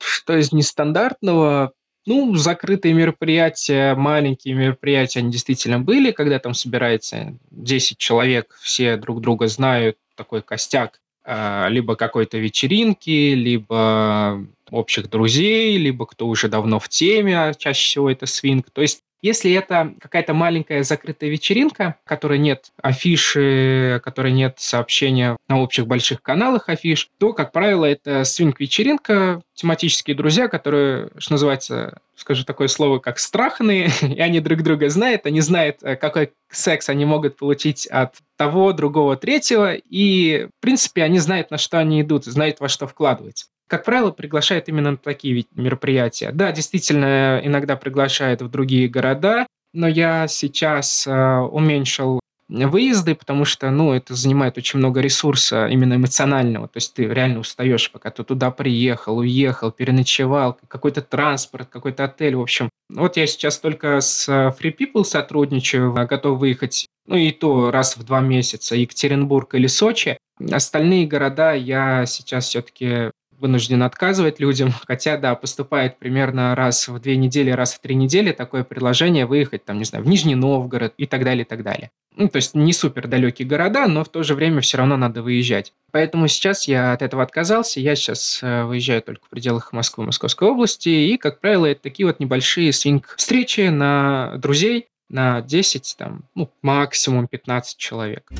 Что 0.02 0.36
из 0.36 0.52
нестандартного? 0.52 1.72
Ну, 2.04 2.34
закрытые 2.34 2.94
мероприятия, 2.94 3.94
маленькие 3.94 4.54
мероприятия, 4.54 5.20
они 5.20 5.30
действительно 5.30 5.78
были, 5.78 6.10
когда 6.10 6.40
там 6.40 6.52
собирается 6.52 7.38
10 7.52 7.96
человек, 7.96 8.58
все 8.60 8.96
друг 8.96 9.20
друга 9.20 9.46
знают, 9.46 9.96
такой 10.16 10.42
костяк, 10.42 11.00
а, 11.24 11.68
либо 11.68 11.94
какой-то 11.94 12.38
вечеринки, 12.38 13.34
либо 13.34 14.44
общих 14.70 15.08
друзей, 15.10 15.76
либо 15.76 16.06
кто 16.06 16.26
уже 16.26 16.48
давно 16.48 16.80
в 16.80 16.88
теме, 16.88 17.38
а 17.40 17.54
чаще 17.54 17.84
всего 17.84 18.10
это 18.10 18.26
свинг. 18.26 18.70
То 18.70 18.82
есть 18.82 19.02
если 19.22 19.52
это 19.52 19.94
какая-то 20.00 20.34
маленькая 20.34 20.82
закрытая 20.82 21.30
вечеринка, 21.30 21.96
которой 22.04 22.38
нет 22.38 22.72
афиши, 22.82 24.00
которой 24.04 24.32
нет 24.32 24.56
сообщения 24.58 25.36
на 25.48 25.60
общих 25.60 25.86
больших 25.86 26.22
каналах 26.22 26.68
афиш, 26.68 27.08
то, 27.18 27.32
как 27.32 27.52
правило, 27.52 27.84
это 27.84 28.24
свинг-вечеринка, 28.24 29.40
тематические 29.54 30.16
друзья, 30.16 30.48
которые, 30.48 31.10
что 31.18 31.34
называется, 31.34 32.00
скажу 32.16 32.44
такое 32.44 32.66
слово, 32.66 32.98
как 32.98 33.20
страхные, 33.20 33.90
и 34.02 34.20
они 34.20 34.40
друг 34.40 34.62
друга 34.62 34.88
знают, 34.88 35.24
они 35.24 35.40
знают, 35.40 35.78
э, 35.82 35.94
какой 35.94 36.32
секс 36.50 36.88
они 36.88 37.04
могут 37.04 37.36
получить 37.36 37.86
от 37.86 38.16
того, 38.36 38.72
другого, 38.72 39.16
третьего, 39.16 39.74
и, 39.74 40.48
в 40.58 40.60
принципе, 40.60 41.04
они 41.04 41.20
знают, 41.20 41.52
на 41.52 41.58
что 41.58 41.78
они 41.78 42.02
идут, 42.02 42.24
знают, 42.24 42.58
во 42.58 42.68
что 42.68 42.88
вкладывать 42.88 43.46
как 43.68 43.84
правило, 43.84 44.10
приглашают 44.10 44.68
именно 44.68 44.92
на 44.92 44.96
такие 44.96 45.46
мероприятия. 45.54 46.30
Да, 46.32 46.52
действительно, 46.52 47.40
иногда 47.42 47.76
приглашают 47.76 48.42
в 48.42 48.48
другие 48.48 48.88
города, 48.88 49.46
но 49.72 49.88
я 49.88 50.28
сейчас 50.28 51.06
э, 51.06 51.38
уменьшил 51.38 52.20
выезды, 52.48 53.14
потому 53.14 53.44
что, 53.44 53.70
ну, 53.70 53.92
это 53.92 54.14
занимает 54.14 54.58
очень 54.58 54.78
много 54.78 55.00
ресурса 55.00 55.68
именно 55.68 55.94
эмоционального. 55.94 56.68
То 56.68 56.76
есть 56.76 56.94
ты 56.94 57.04
реально 57.04 57.40
устаешь, 57.40 57.90
пока 57.90 58.10
ты 58.10 58.24
туда 58.24 58.50
приехал, 58.50 59.18
уехал, 59.18 59.70
переночевал, 59.70 60.58
какой-то 60.68 61.00
транспорт, 61.00 61.68
какой-то 61.70 62.04
отель, 62.04 62.36
в 62.36 62.42
общем. 62.42 62.68
Вот 62.90 63.16
я 63.16 63.26
сейчас 63.26 63.58
только 63.58 64.00
с 64.00 64.28
Free 64.28 64.76
People 64.76 65.04
сотрудничаю, 65.04 65.92
готов 65.92 66.38
выехать, 66.38 66.86
ну, 67.06 67.16
и 67.16 67.30
то 67.30 67.70
раз 67.70 67.96
в 67.96 68.04
два 68.04 68.20
месяца, 68.20 68.76
Екатеринбург 68.76 69.54
или 69.54 69.66
Сочи. 69.66 70.18
Остальные 70.50 71.06
города 71.06 71.52
я 71.54 72.04
сейчас 72.04 72.46
все-таки 72.48 73.10
вынужден 73.42 73.82
отказывать 73.82 74.40
людям. 74.40 74.72
Хотя, 74.86 75.18
да, 75.18 75.34
поступает 75.34 75.98
примерно 75.98 76.54
раз 76.54 76.88
в 76.88 76.98
две 77.00 77.16
недели, 77.16 77.50
раз 77.50 77.74
в 77.74 77.80
три 77.80 77.94
недели 77.94 78.32
такое 78.32 78.64
предложение 78.64 79.26
выехать, 79.26 79.64
там, 79.66 79.78
не 79.78 79.84
знаю, 79.84 80.04
в 80.04 80.08
Нижний 80.08 80.34
Новгород 80.34 80.94
и 80.96 81.06
так 81.06 81.24
далее, 81.24 81.44
и 81.44 81.46
так 81.46 81.62
далее. 81.62 81.90
Ну, 82.16 82.28
то 82.28 82.36
есть 82.36 82.54
не 82.54 82.72
супер 82.72 83.08
далекие 83.08 83.48
города, 83.48 83.86
но 83.86 84.04
в 84.04 84.08
то 84.08 84.22
же 84.22 84.34
время 84.34 84.60
все 84.60 84.78
равно 84.78 84.96
надо 84.96 85.22
выезжать. 85.22 85.72
Поэтому 85.90 86.28
сейчас 86.28 86.68
я 86.68 86.92
от 86.92 87.02
этого 87.02 87.22
отказался. 87.22 87.80
Я 87.80 87.96
сейчас 87.96 88.40
э, 88.42 88.64
выезжаю 88.64 89.02
только 89.02 89.26
в 89.26 89.30
пределах 89.30 89.72
Москвы, 89.72 90.04
Московской 90.04 90.48
области. 90.48 90.88
И, 90.88 91.16
как 91.16 91.40
правило, 91.40 91.66
это 91.66 91.82
такие 91.82 92.06
вот 92.06 92.20
небольшие 92.20 92.72
свинг-встречи 92.72 93.68
на 93.68 94.36
друзей, 94.36 94.88
на 95.08 95.40
10, 95.42 95.96
там, 95.98 96.24
ну, 96.34 96.50
максимум 96.62 97.28
15 97.28 97.76
человек. 97.76 98.30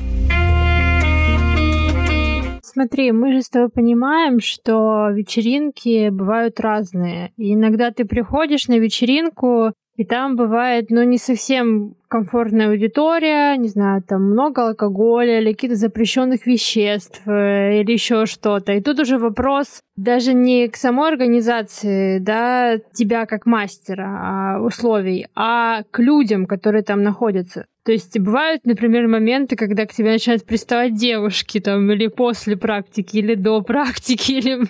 Смотри, 2.73 3.11
мы 3.11 3.33
же 3.33 3.43
с 3.43 3.49
тобой 3.49 3.69
понимаем, 3.69 4.39
что 4.39 5.09
вечеринки 5.11 6.09
бывают 6.09 6.59
разные. 6.59 7.31
И 7.37 7.53
иногда 7.53 7.91
ты 7.91 8.03
приходишь 8.03 8.67
на 8.67 8.79
вечеринку, 8.79 9.73
и 9.95 10.05
там 10.05 10.35
бывает, 10.35 10.87
ну, 10.89 11.03
не 11.03 11.19
совсем 11.19 11.95
комфортная 12.07 12.69
аудитория, 12.69 13.55
не 13.57 13.69
знаю, 13.69 14.01
там 14.01 14.23
много 14.23 14.69
алкоголя 14.69 15.39
или 15.39 15.53
каких-то 15.53 15.75
запрещенных 15.75 16.45
веществ 16.47 17.21
э, 17.27 17.81
или 17.81 17.91
еще 17.91 18.25
что-то. 18.25 18.73
И 18.73 18.81
тут 18.81 18.99
уже 18.99 19.17
вопрос 19.17 19.81
даже 19.95 20.33
не 20.33 20.67
к 20.67 20.77
самой 20.77 21.11
организации, 21.11 22.17
да, 22.19 22.77
тебя 22.93 23.25
как 23.25 23.45
мастера 23.45 24.05
а, 24.05 24.61
условий, 24.61 25.27
а 25.35 25.83
к 25.91 25.99
людям, 25.99 26.47
которые 26.47 26.83
там 26.83 27.03
находятся. 27.03 27.65
То 27.85 27.91
есть 27.91 28.17
бывают, 28.17 28.65
например, 28.65 29.07
моменты, 29.07 29.55
когда 29.55 29.85
к 29.85 29.93
тебе 29.93 30.11
начинают 30.11 30.45
приставать 30.45 30.95
девушки 30.95 31.59
там 31.59 31.91
или 31.91 32.07
после 32.07 32.55
практики, 32.57 33.17
или 33.17 33.35
до 33.35 33.61
практики, 33.61 34.31
или... 34.31 34.61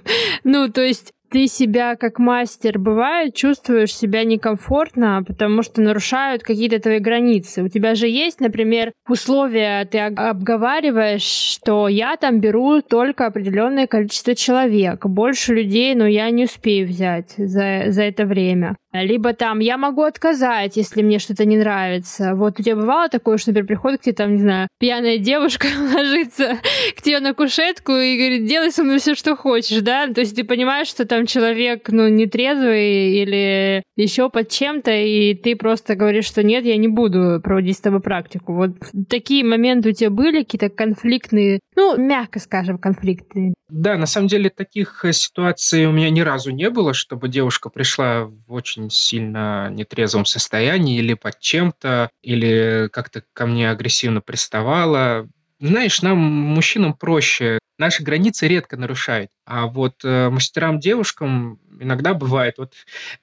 Ну, 0.44 0.70
то 0.70 0.82
есть 0.82 1.14
ты 1.34 1.48
себя 1.48 1.96
как 1.96 2.20
мастер 2.20 2.78
бывает, 2.78 3.34
чувствуешь 3.34 3.96
себя 3.96 4.24
некомфортно, 4.24 5.24
потому 5.26 5.64
что 5.64 5.82
нарушают 5.82 6.44
какие-то 6.44 6.80
твои 6.80 7.00
границы. 7.00 7.64
У 7.64 7.70
тебя 7.70 7.96
же 7.96 8.08
есть, 8.08 8.40
например, 8.40 8.92
условия, 9.10 9.84
ты 9.86 9.98
обговариваешь, 9.98 11.24
что 11.24 11.88
я 11.88 12.18
там 12.18 12.40
беру 12.40 12.84
только 12.84 13.26
определенное 13.26 13.88
количество 13.88 14.36
человек, 14.36 15.08
больше 15.08 15.56
людей, 15.56 15.96
но 15.96 16.06
я 16.06 16.30
не 16.30 16.44
успею 16.44 16.88
взять 16.88 17.34
за, 17.36 17.86
за 17.88 18.04
это 18.04 18.26
время. 18.26 18.76
Либо 18.94 19.34
там 19.34 19.60
я 19.60 19.78
могу 19.78 20.04
отказать, 20.04 20.78
если 20.78 21.02
мне 21.02 21.18
что-то 21.20 21.46
не 21.46 21.58
нравится. 21.58 22.36
Вот 22.36 22.60
у 22.60 22.64
тебя 22.64 22.76
бывало 22.76 23.10
такое, 23.10 23.38
что, 23.38 23.50
например, 23.50 23.68
приходит 23.68 24.02
к 24.02 24.04
тебе 24.04 24.16
там, 24.16 24.34
не 24.34 24.42
знаю, 24.42 24.68
пьяная 24.80 25.18
девушка 25.18 25.68
ложится 25.96 26.60
к 26.96 27.02
тебе 27.02 27.20
на 27.20 27.34
кушетку 27.34 27.94
и 27.94 28.18
говорит, 28.18 28.46
делай 28.46 28.72
со 28.72 28.84
мной 28.84 29.00
все, 29.00 29.16
что 29.16 29.36
хочешь, 29.36 29.82
да? 29.82 30.08
То 30.08 30.22
есть 30.22 30.36
ты 30.36 30.44
понимаешь, 30.44 30.88
что 30.88 31.06
там 31.06 31.26
человек, 31.26 31.90
ну, 31.90 32.08
не 32.08 32.28
трезвый 32.28 33.14
или 33.14 33.84
еще 33.96 34.30
под 34.30 34.50
чем-то, 34.50 34.92
и 34.92 35.34
ты 35.34 35.56
просто 35.56 35.96
говоришь, 35.96 36.26
что 36.26 36.44
нет, 36.44 36.64
я 36.66 36.78
не 36.78 36.88
буду 36.88 37.42
проводить 37.44 37.78
с 37.78 37.82
тобой 37.82 38.00
практику. 38.00 38.54
Вот 38.54 38.72
такие 39.10 39.44
моменты 39.44 39.90
у 39.90 39.94
тебя 39.94 40.12
были, 40.12 40.44
какие-то 40.44 40.70
конфликтные, 40.70 41.60
ну, 41.76 41.98
мягко 41.98 42.40
скажем, 42.40 42.78
конфликтные. 42.78 43.54
Да, 43.74 43.98
на 43.98 44.06
самом 44.06 44.28
деле 44.28 44.52
таких 44.52 45.04
э, 45.04 45.14
ситуаций 45.14 45.88
у 45.88 45.92
меня 45.92 46.12
ни 46.12 46.22
разу 46.22 46.52
не 46.52 46.70
было, 46.70 46.94
чтобы 46.94 47.28
девушка 47.28 47.70
пришла 47.72 48.26
в 48.26 48.54
очень 48.54 48.92
сильно 48.92 49.68
нетрезвом 49.72 50.26
состоянии 50.26 51.00
или 51.00 51.16
под 51.16 51.40
чем-то, 51.40 52.12
или 52.22 52.88
как-то 52.94 53.24
ко 53.34 53.48
мне 53.48 53.72
агрессивно 53.72 54.22
приставала. 54.22 55.28
Знаешь, 55.60 56.04
нам, 56.04 56.20
мужчинам, 56.20 56.94
проще 56.94 57.58
наши 57.80 58.04
границы 58.04 58.48
редко 58.48 58.78
нарушают. 58.78 59.32
А 59.44 59.66
вот 59.66 59.96
э, 60.04 60.30
мастерам-девушкам 60.30 61.60
иногда 61.80 62.14
бывает. 62.14 62.60
Вот 62.60 62.74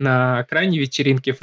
на 0.01 0.43
крайней 0.51 0.81
вечеринке 0.81 1.37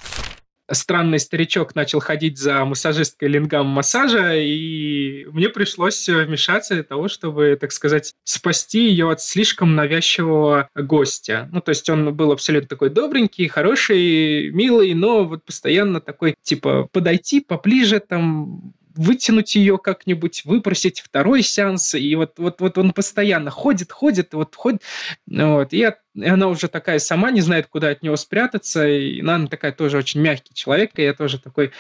странный 0.71 1.19
старичок 1.19 1.75
начал 1.75 1.99
ходить 1.99 2.38
за 2.38 2.63
массажисткой 2.65 3.30
лингам 3.30 3.67
массажа, 3.67 4.36
и 4.36 5.25
мне 5.32 5.49
пришлось 5.49 6.08
вмешаться 6.08 6.73
для 6.73 6.84
того, 6.84 7.08
чтобы, 7.08 7.58
так 7.60 7.71
сказать, 7.71 8.13
спасти 8.23 8.89
ее 8.89 9.12
от 9.12 9.21
слишком 9.21 9.75
навязчивого 9.75 10.69
гостя. 10.75 11.49
Ну, 11.51 11.62
то 11.62 11.69
есть 11.69 11.89
он 11.89 12.13
был 12.15 12.32
абсолютно 12.32 12.67
такой 12.67 12.89
добренький, 12.89 13.47
хороший, 13.47 14.51
милый, 14.51 14.93
но 14.93 15.25
вот 15.25 15.45
постоянно 15.45 16.01
такой, 16.01 16.36
типа, 16.41 16.88
подойти 16.91 17.41
поближе, 17.41 17.99
там, 17.99 18.73
вытянуть 18.97 19.56
ее 19.56 19.77
как-нибудь, 19.77 20.43
выпросить 20.45 20.99
второй 20.99 21.43
сеанс, 21.43 21.95
и 21.95 22.15
вот, 22.15 22.34
вот, 22.38 22.60
вот 22.60 22.77
он 22.77 22.91
постоянно 22.91 23.51
ходит, 23.51 23.91
ходит, 23.91 24.34
вот 24.34 24.56
ходит, 24.56 24.82
вот, 25.27 25.71
и, 25.71 25.84
от, 25.84 25.97
и 26.17 26.27
она 26.27 26.47
уже 26.47 26.67
такая 26.67 26.99
сама 26.99 27.32
не 27.32 27.41
знает, 27.41 27.67
куда 27.67 27.89
от 27.89 28.03
него 28.03 28.15
спрятаться, 28.15 28.88
и 28.88 29.21
она 29.21 29.47
такая 29.47 29.71
тоже 29.71 29.97
очень 29.97 30.21
мягкий 30.21 30.53
человек, 30.53 30.91
и 30.95 31.03
я 31.03 31.13
тоже 31.13 31.39
такой 31.39 31.71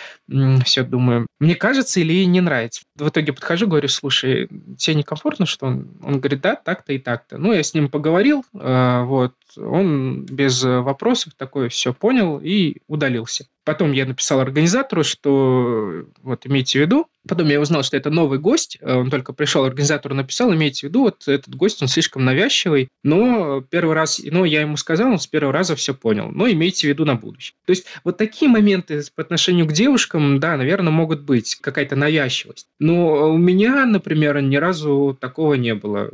все 0.63 0.83
думаю, 0.83 1.27
мне 1.39 1.55
кажется 1.55 1.99
или 1.99 2.13
ей 2.13 2.25
не 2.25 2.41
нравится. 2.41 2.81
В 2.95 3.09
итоге 3.09 3.33
подхожу, 3.33 3.67
говорю, 3.67 3.87
слушай, 3.87 4.47
тебе 4.77 4.95
некомфортно, 4.95 5.45
что 5.45 5.67
он? 5.67 5.97
Он 6.01 6.19
говорит, 6.19 6.41
да, 6.41 6.55
так-то 6.55 6.93
и 6.93 6.99
так-то. 6.99 7.37
Ну, 7.37 7.53
я 7.53 7.63
с 7.63 7.73
ним 7.73 7.89
поговорил, 7.89 8.43
э, 8.53 9.03
вот, 9.03 9.33
он 9.55 10.25
без 10.25 10.63
вопросов 10.63 11.33
такое 11.35 11.69
все 11.69 11.93
понял 11.93 12.39
и 12.41 12.77
удалился. 12.87 13.47
Потом 13.63 13.91
я 13.91 14.05
написал 14.05 14.39
организатору, 14.39 15.03
что 15.03 16.05
вот 16.21 16.47
имейте 16.47 16.79
в 16.79 16.81
виду. 16.83 17.07
Потом 17.27 17.47
я 17.47 17.59
узнал, 17.59 17.83
что 17.83 17.97
это 17.97 18.09
новый 18.09 18.39
гость. 18.39 18.77
Э, 18.81 18.95
он 18.95 19.09
только 19.09 19.33
пришел, 19.33 19.63
организатору 19.63 20.15
написал, 20.15 20.53
имейте 20.53 20.81
в 20.81 20.89
виду, 20.89 21.01
вот 21.01 21.27
этот 21.27 21.55
гость, 21.55 21.81
он 21.81 21.87
слишком 21.87 22.25
навязчивый. 22.25 22.89
Но 23.03 23.61
первый 23.61 23.95
раз, 23.95 24.21
ну, 24.23 24.45
я 24.45 24.61
ему 24.61 24.77
сказал, 24.77 25.11
он 25.11 25.19
с 25.19 25.27
первого 25.27 25.53
раза 25.53 25.75
все 25.75 25.93
понял. 25.93 26.29
Но 26.31 26.49
имейте 26.49 26.87
в 26.87 26.89
виду 26.89 27.05
на 27.05 27.15
будущее. 27.15 27.55
То 27.65 27.71
есть 27.71 27.85
вот 28.03 28.17
такие 28.17 28.49
моменты 28.49 29.01
по 29.15 29.21
отношению 29.21 29.67
к 29.67 29.73
девушкам, 29.73 30.39
да, 30.39 30.57
наверное, 30.57 30.91
могут 30.91 31.21
быть. 31.21 31.55
Какая-то 31.55 31.95
навязчивость. 31.95 32.67
Но 32.79 33.33
у 33.33 33.37
меня, 33.37 33.85
например, 33.85 34.41
ни 34.41 34.57
разу 34.57 35.17
такого 35.19 35.55
не 35.55 35.75
было. 35.75 36.11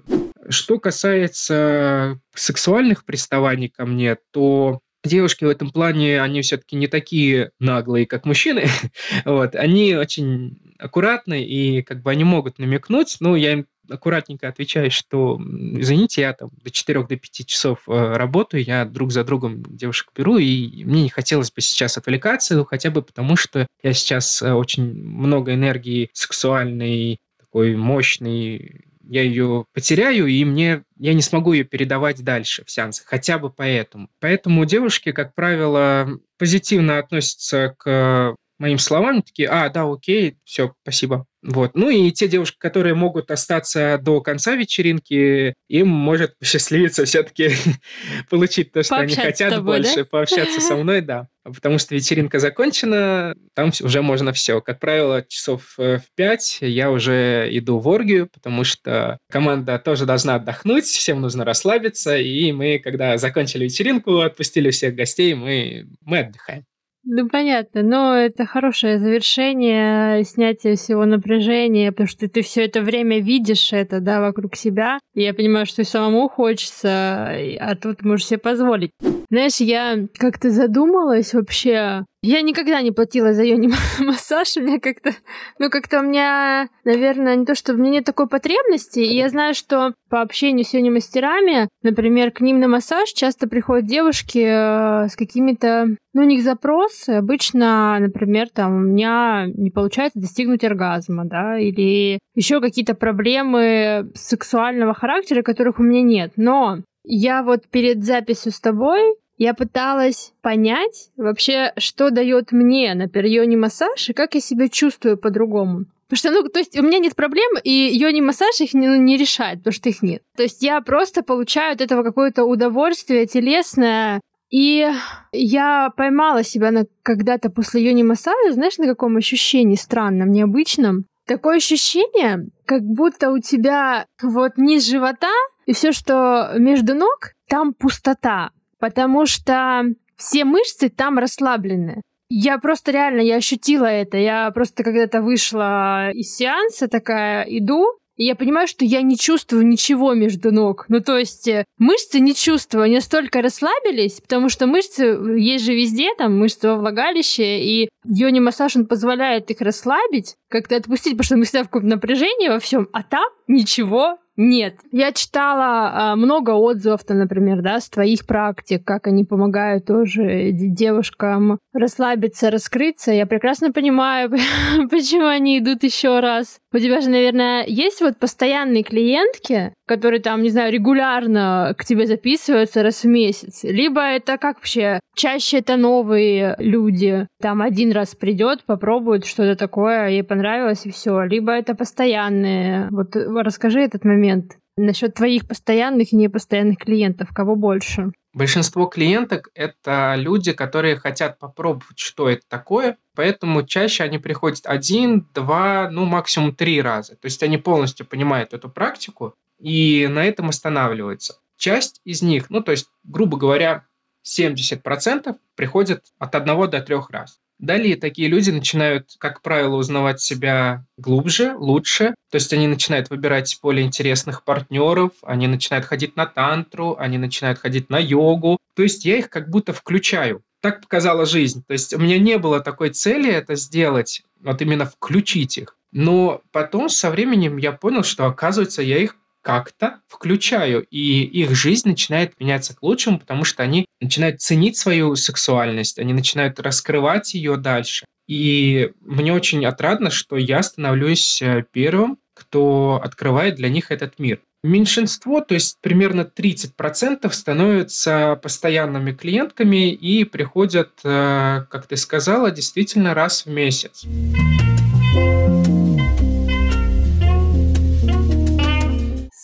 Что 0.49 0.79
касается 0.79 2.19
сексуальных 2.35 3.05
приставаний 3.05 3.69
ко 3.69 3.85
мне, 3.85 4.17
то 4.31 4.79
девушки 5.03 5.43
в 5.45 5.49
этом 5.49 5.71
плане, 5.71 6.21
они 6.21 6.41
все-таки 6.41 6.75
не 6.75 6.87
такие 6.87 7.51
наглые, 7.59 8.05
как 8.05 8.25
мужчины. 8.25 8.65
вот. 9.25 9.55
Они 9.55 9.95
очень 9.95 10.59
аккуратны, 10.79 11.43
и 11.43 11.81
как 11.81 12.01
бы 12.01 12.11
они 12.11 12.23
могут 12.23 12.59
намекнуть, 12.59 13.17
но 13.19 13.35
я 13.35 13.53
им 13.53 13.65
аккуратненько 13.89 14.47
отвечаю, 14.47 14.91
что, 14.91 15.39
извините, 15.41 16.21
я 16.21 16.33
там 16.33 16.51
до 16.63 16.71
4 16.71 17.03
до 17.03 17.17
5 17.17 17.45
часов 17.45 17.83
э, 17.87 18.13
работаю, 18.13 18.63
я 18.63 18.85
друг 18.85 19.11
за 19.11 19.23
другом 19.23 19.63
девушек 19.63 20.11
беру, 20.15 20.37
и 20.37 20.83
мне 20.85 21.03
не 21.03 21.09
хотелось 21.09 21.51
бы 21.51 21.61
сейчас 21.61 21.97
отвлекаться, 21.97 22.55
ну, 22.55 22.65
хотя 22.65 22.91
бы 22.91 23.01
потому, 23.01 23.35
что 23.35 23.67
я 23.81 23.93
сейчас 23.93 24.41
э, 24.41 24.53
очень 24.53 24.93
много 24.93 25.53
энергии 25.53 26.09
сексуальной, 26.13 27.19
такой 27.39 27.75
мощной 27.75 28.85
я 29.13 29.21
ее 29.21 29.65
потеряю, 29.73 30.25
и 30.25 30.43
мне 30.43 30.83
я 30.97 31.13
не 31.13 31.21
смогу 31.21 31.53
ее 31.53 31.63
передавать 31.63 32.23
дальше 32.23 32.65
в 32.65 32.71
сеансы, 32.71 33.03
хотя 33.05 33.37
бы 33.37 33.51
поэтому. 33.51 34.09
Поэтому 34.19 34.65
девушки, 34.65 35.11
как 35.11 35.35
правило, 35.35 36.09
позитивно 36.39 36.97
относятся 36.97 37.75
к 37.77 38.35
моим 38.57 38.79
словам, 38.79 39.21
такие, 39.21 39.49
а, 39.49 39.69
да, 39.69 39.83
окей, 39.83 40.37
все, 40.45 40.73
спасибо. 40.81 41.27
Вот. 41.43 41.71
Ну 41.75 41.89
и 41.89 42.09
те 42.11 42.29
девушки, 42.29 42.57
которые 42.57 42.95
могут 42.95 43.29
остаться 43.29 43.99
до 44.01 44.21
конца 44.21 44.55
вечеринки, 44.55 45.53
им 45.67 45.89
может 45.89 46.37
посчастливиться 46.39 47.05
все-таки 47.05 47.51
получить 48.29 48.71
то, 48.71 48.81
что 48.81 48.95
они 48.95 49.13
хотят 49.13 49.51
тобой, 49.51 49.79
больше, 49.79 49.97
да? 49.97 50.05
пообщаться 50.05 50.61
со 50.61 50.75
мной, 50.75 51.01
да. 51.01 51.27
Потому 51.43 51.77
что 51.77 51.93
вечеринка 51.93 52.39
закончена, 52.39 53.35
там 53.53 53.71
уже 53.81 54.01
можно 54.01 54.31
все. 54.31 54.61
Как 54.61 54.79
правило, 54.79 55.25
часов 55.27 55.75
э, 55.77 55.97
в 55.97 56.15
пять 56.15 56.59
я 56.61 56.89
уже 56.89 57.49
иду 57.51 57.79
в 57.79 57.87
оргию, 57.89 58.29
потому 58.31 58.63
что 58.63 59.17
команда 59.29 59.77
тоже 59.77 60.05
должна 60.05 60.35
отдохнуть, 60.35 60.85
всем 60.85 61.19
нужно 61.19 61.43
расслабиться, 61.43 62.15
и 62.17 62.53
мы, 62.53 62.79
когда 62.79 63.17
закончили 63.17 63.65
вечеринку, 63.65 64.21
отпустили 64.21 64.71
всех 64.71 64.95
гостей, 64.95 65.33
мы, 65.33 65.87
мы 65.99 66.19
отдыхаем. 66.19 66.63
Ну, 67.05 67.27
понятно, 67.27 67.83
но 67.83 68.15
это 68.15 68.45
хорошее 68.45 68.97
завершение, 68.97 70.23
снятие 70.23 70.77
всего 70.77 71.05
напряжения, 71.05 71.91
потому 71.91 72.07
что 72.07 72.29
ты 72.29 72.41
все 72.41 72.65
это 72.65 72.81
время 72.81 73.19
видишь 73.19 73.73
это, 73.73 73.99
да, 73.99 74.21
вокруг 74.21 74.55
себя. 74.55 74.99
И 75.13 75.21
я 75.21 75.33
понимаю, 75.33 75.65
что 75.65 75.81
и 75.81 75.85
самому 75.85 76.29
хочется, 76.29 77.27
а 77.59 77.75
тут 77.75 78.03
можешь 78.03 78.27
себе 78.27 78.39
позволить. 78.39 78.91
Знаешь, 79.29 79.57
я 79.57 80.07
как-то 80.17 80.49
задумалась 80.49 81.33
вообще, 81.33 82.05
я 82.23 82.41
никогда 82.41 82.81
не 82.81 82.91
платила 82.91 83.33
за 83.33 83.43
йони 83.43 83.69
массаж, 83.99 84.55
у 84.55 84.61
меня 84.61 84.79
как-то, 84.79 85.11
ну 85.59 85.69
как-то 85.69 85.99
у 85.99 86.03
меня, 86.03 86.69
наверное, 86.85 87.35
не 87.35 87.45
то, 87.45 87.53
что 87.53 87.73
у 87.73 87.77
меня 87.77 87.91
нет 87.91 88.05
такой 88.05 88.27
потребности, 88.27 88.99
и 88.99 89.15
я 89.15 89.27
знаю, 89.27 89.53
что 89.53 89.93
по 90.09 90.21
общению 90.21 90.63
с 90.65 90.73
йони 90.73 90.89
мастерами, 90.89 91.67
например, 91.83 92.31
к 92.31 92.39
ним 92.39 92.61
на 92.61 92.69
массаж 92.69 93.09
часто 93.09 93.49
приходят 93.49 93.85
девушки 93.85 94.39
э, 94.39 95.09
с 95.09 95.17
какими-то, 95.17 95.97
ну 96.13 96.21
у 96.21 96.25
них 96.25 96.43
запросы, 96.43 97.09
обычно, 97.09 97.97
например, 97.99 98.47
там 98.49 98.75
у 98.75 98.79
меня 98.79 99.45
не 99.53 99.69
получается 99.69 100.19
достигнуть 100.19 100.63
оргазма, 100.63 101.25
да, 101.25 101.59
или 101.59 102.19
еще 102.35 102.61
какие-то 102.61 102.95
проблемы 102.95 104.11
сексуального 104.15 104.93
характера, 104.93 105.41
которых 105.41 105.79
у 105.79 105.83
меня 105.83 106.01
нет, 106.01 106.31
но 106.37 106.79
я 107.03 107.43
вот 107.43 107.67
перед 107.67 108.05
записью 108.05 108.53
с 108.53 108.61
тобой 108.61 109.15
я 109.37 109.53
пыталась 109.53 110.33
понять 110.41 111.09
вообще, 111.17 111.73
что 111.77 112.09
дает 112.09 112.51
мне 112.51 112.93
на 112.93 113.07
перионе 113.07 113.57
массаж 113.57 114.09
и 114.09 114.13
как 114.13 114.35
я 114.35 114.41
себя 114.41 114.69
чувствую 114.69 115.17
по-другому. 115.17 115.85
Потому 116.07 116.17
что, 116.17 116.31
ну, 116.31 116.47
то 116.47 116.59
есть 116.59 116.77
у 116.77 116.83
меня 116.83 116.99
нет 116.99 117.15
проблем, 117.15 117.57
и 117.63 117.71
йони 117.71 118.21
массаж 118.21 118.59
их 118.61 118.73
не, 118.73 118.87
ну, 118.87 118.95
не 118.97 119.17
решает, 119.17 119.59
потому 119.59 119.73
что 119.73 119.89
их 119.89 120.03
нет. 120.03 120.21
То 120.37 120.43
есть 120.43 120.61
я 120.61 120.79
просто 120.81 121.23
получаю 121.23 121.73
от 121.73 121.81
этого 121.81 122.03
какое-то 122.03 122.43
удовольствие 122.43 123.25
телесное, 123.25 124.21
и 124.51 124.87
я 125.31 125.89
поймала 125.97 126.43
себя 126.43 126.69
на 126.69 126.85
когда-то 127.01 127.49
после 127.49 127.83
йони 127.83 128.03
массажа, 128.03 128.51
знаешь, 128.51 128.77
на 128.77 128.85
каком 128.85 129.17
ощущении 129.17 129.75
странном, 129.75 130.31
необычном. 130.31 131.05
Такое 131.25 131.57
ощущение, 131.57 132.49
как 132.65 132.83
будто 132.83 133.31
у 133.31 133.39
тебя 133.39 134.05
вот 134.21 134.57
низ 134.57 134.85
живота 134.85 135.31
и 135.65 135.73
все, 135.73 135.93
что 135.93 136.51
между 136.59 136.93
ног, 136.93 137.31
там 137.47 137.73
пустота 137.73 138.51
потому 138.83 139.25
что 139.25 139.85
все 140.17 140.43
мышцы 140.43 140.89
там 140.89 141.17
расслаблены. 141.17 142.01
Я 142.27 142.57
просто 142.57 142.91
реально, 142.91 143.21
я 143.21 143.37
ощутила 143.37 143.85
это. 143.85 144.17
Я 144.17 144.51
просто 144.51 144.83
когда-то 144.83 145.21
вышла 145.21 146.11
из 146.11 146.35
сеанса, 146.35 146.89
такая 146.89 147.43
иду, 147.43 147.85
и 148.17 148.25
я 148.25 148.35
понимаю, 148.35 148.67
что 148.67 148.83
я 148.83 149.01
не 149.01 149.17
чувствую 149.17 149.65
ничего 149.65 150.13
между 150.13 150.51
ног. 150.51 150.83
Ну, 150.89 150.99
то 150.99 151.17
есть 151.17 151.47
э, 151.47 151.63
мышцы 151.77 152.19
не 152.19 152.35
чувствую, 152.35 152.83
они 152.83 152.95
настолько 152.95 153.41
расслабились, 153.41 154.19
потому 154.19 154.49
что 154.49 154.67
мышцы 154.67 155.17
есть 155.37 155.63
же 155.63 155.73
везде, 155.73 156.13
там 156.15 156.37
мышцы 156.37 156.67
во 156.67 156.75
влагалище, 156.75 157.63
и 157.63 157.89
йони-массаж, 158.05 158.75
он 158.75 158.85
позволяет 158.85 159.49
их 159.49 159.61
расслабить, 159.61 160.35
как-то 160.53 160.75
отпустить, 160.75 161.13
потому 161.13 161.23
что 161.25 161.37
мы 161.37 161.45
всегда 161.45 161.63
в 161.63 161.69
каком-то 161.69 161.87
напряжении 161.87 162.47
во 162.47 162.59
всем, 162.59 162.87
а 162.93 163.01
там 163.01 163.25
ничего 163.47 164.19
нет. 164.35 164.75
Я 164.91 165.11
читала 165.11 165.91
а, 165.93 166.15
много 166.15 166.51
отзывов-то, 166.51 167.13
например, 167.13 167.61
да, 167.61 167.79
с 167.79 167.89
твоих 167.89 168.25
практик, 168.25 168.83
как 168.83 169.07
они 169.07 169.25
помогают 169.25 169.85
тоже 169.85 170.51
девушкам 170.51 171.59
расслабиться, 171.73 172.49
раскрыться. 172.49 173.11
Я 173.11 173.25
прекрасно 173.25 173.71
понимаю, 173.71 174.29
почему 174.89 175.25
они 175.25 175.59
идут 175.59 175.83
еще 175.83 176.19
раз. 176.19 176.57
У 176.71 176.77
тебя 176.77 177.01
же, 177.01 177.09
наверное, 177.09 177.65
есть 177.65 178.01
вот 178.01 178.17
постоянные 178.17 178.83
клиентки, 178.83 179.73
которые 179.85 180.21
там, 180.21 180.41
не 180.41 180.49
знаю, 180.49 180.71
регулярно 180.71 181.75
к 181.77 181.85
тебе 181.85 182.07
записываются 182.07 182.83
раз 182.83 183.03
в 183.03 183.07
месяц. 183.07 183.63
Либо 183.63 184.01
это 184.01 184.37
как 184.37 184.57
вообще? 184.57 184.99
Чаще 185.15 185.59
это 185.59 185.77
новые 185.77 186.55
люди. 186.59 187.27
Там 187.41 187.61
один 187.61 187.91
раз 187.91 188.15
придет, 188.15 188.63
попробует 188.65 189.25
что-то 189.25 189.55
такое, 189.55 190.09
ей 190.09 190.23
понравилось 190.23 190.85
и 190.85 190.91
все. 190.91 191.23
Либо 191.23 191.51
это 191.51 191.75
постоянные. 191.75 192.87
Вот 192.91 193.15
расскажи 193.15 193.81
этот 193.81 194.05
момент. 194.05 194.57
Насчет 194.75 195.13
твоих 195.13 195.47
постоянных 195.47 196.13
и 196.13 196.15
непостоянных 196.15 196.79
клиентов, 196.79 197.29
кого 197.31 197.55
больше? 197.55 198.11
Большинство 198.33 198.87
клиенток– 198.87 199.49
это 199.53 200.15
люди, 200.17 200.53
которые 200.53 200.95
хотят 200.95 201.37
попробовать, 201.37 201.99
что 201.99 202.27
это 202.27 202.41
такое, 202.49 202.97
поэтому 203.15 203.61
чаще 203.61 204.03
они 204.03 204.17
приходят 204.17 204.61
один, 204.65 205.27
два, 205.35 205.87
ну 205.91 206.05
максимум 206.05 206.55
три 206.55 206.81
раза. 206.81 207.15
То 207.15 207.25
есть 207.25 207.43
они 207.43 207.59
полностью 207.59 208.07
понимают 208.07 208.53
эту 208.55 208.69
практику 208.69 209.35
и 209.63 210.07
на 210.07 210.25
этом 210.25 210.49
останавливаются. 210.49 211.39
Часть 211.57 212.01
из 212.03 212.21
них, 212.21 212.49
ну 212.49 212.61
то 212.61 212.71
есть, 212.71 212.89
грубо 213.05 213.37
говоря, 213.37 213.85
70% 214.25 215.37
приходят 215.55 216.03
от 216.19 216.35
одного 216.35 216.67
до 216.67 216.81
трех 216.81 217.09
раз. 217.09 217.39
Далее 217.59 217.95
такие 217.95 218.27
люди 218.27 218.49
начинают, 218.49 219.15
как 219.19 219.41
правило, 219.41 219.77
узнавать 219.77 220.19
себя 220.19 220.85
глубже, 220.97 221.55
лучше. 221.55 222.13
То 222.29 222.35
есть 222.35 222.51
они 222.51 222.67
начинают 222.67 223.09
выбирать 223.09 223.57
более 223.61 223.85
интересных 223.85 224.43
партнеров, 224.43 225.11
они 225.21 225.47
начинают 225.47 225.85
ходить 225.85 226.17
на 226.17 226.25
тантру, 226.25 226.97
они 226.99 227.17
начинают 227.17 227.59
ходить 227.59 227.89
на 227.89 227.99
йогу. 227.99 228.57
То 228.75 228.83
есть 228.83 229.05
я 229.05 229.17
их 229.17 229.29
как 229.29 229.49
будто 229.49 229.71
включаю. 229.71 230.41
Так 230.59 230.81
показала 230.81 231.25
жизнь. 231.25 231.63
То 231.65 231.71
есть 231.71 231.93
у 231.93 231.99
меня 231.99 232.19
не 232.19 232.37
было 232.37 232.59
такой 232.59 232.89
цели 232.89 233.31
это 233.31 233.55
сделать, 233.55 234.23
вот 234.41 234.61
именно 234.61 234.85
включить 234.85 235.57
их. 235.57 235.77
Но 235.93 236.41
потом 236.51 236.89
со 236.89 237.11
временем 237.11 237.55
я 237.55 237.71
понял, 237.71 238.03
что 238.03 238.25
оказывается 238.25 238.81
я 238.81 238.97
их 238.97 239.15
как-то 239.43 239.99
включаю, 240.07 240.87
и 240.89 241.21
их 241.23 241.53
жизнь 241.53 241.89
начинает 241.89 242.39
меняться 242.39 242.75
к 242.75 242.81
лучшему, 242.81 243.19
потому 243.19 243.43
что 243.43 243.61
они 243.61 243.85
начинают 244.01 244.41
ценить 244.41 244.77
свою 244.77 245.15
сексуальность, 245.15 245.99
они 245.99 246.13
начинают 246.13 246.59
раскрывать 246.59 247.35
ее 247.35 247.57
дальше. 247.57 248.05
И 248.27 248.91
мне 249.01 249.33
очень 249.33 249.65
отрадно, 249.65 250.09
что 250.09 250.37
я 250.37 250.63
становлюсь 250.63 251.41
э, 251.41 251.65
первым, 251.71 252.17
кто 252.33 252.99
открывает 253.03 253.55
для 253.55 253.69
них 253.69 253.91
этот 253.91 254.17
мир. 254.17 254.39
Меньшинство, 254.63 255.41
то 255.41 255.55
есть 255.55 255.77
примерно 255.81 256.21
30% 256.21 257.29
становятся 257.33 258.39
постоянными 258.41 259.11
клиентками 259.11 259.91
и 259.91 260.23
приходят, 260.23 260.91
э, 261.03 261.65
как 261.69 261.85
ты 261.85 261.97
сказала, 261.97 262.49
действительно 262.49 263.13
раз 263.13 263.45
в 263.45 263.49
месяц. 263.49 264.05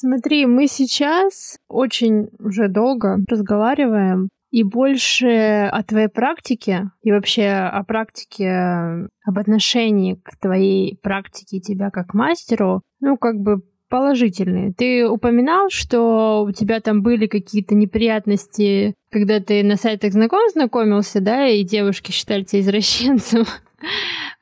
Смотри, 0.01 0.45
мы 0.45 0.67
сейчас 0.67 1.57
очень 1.67 2.29
уже 2.39 2.69
долго 2.69 3.17
разговариваем, 3.27 4.29
и 4.49 4.63
больше 4.63 5.69
о 5.69 5.83
твоей 5.83 6.07
практике 6.07 6.91
и 7.03 7.11
вообще 7.11 7.49
о 7.49 7.83
практике, 7.83 9.09
об 9.25 9.37
отношении 9.37 10.15
к 10.15 10.39
твоей 10.39 10.97
практике 11.03 11.59
тебя 11.59 11.89
как 11.89 12.13
мастеру, 12.13 12.81
ну, 13.01 13.17
как 13.17 13.41
бы 13.41 13.61
положительные. 13.89 14.71
Ты 14.71 15.05
упоминал, 15.05 15.69
что 15.69 16.45
у 16.47 16.51
тебя 16.53 16.79
там 16.79 17.01
были 17.01 17.27
какие-то 17.27 17.75
неприятности, 17.75 18.93
когда 19.11 19.41
ты 19.41 19.63
на 19.63 19.75
сайтах 19.75 20.13
знаком 20.13 20.49
знакомился, 20.49 21.19
да, 21.19 21.45
и 21.45 21.65
девушки 21.65 22.13
считали 22.13 22.43
тебя 22.43 22.61
извращенцем. 22.61 23.45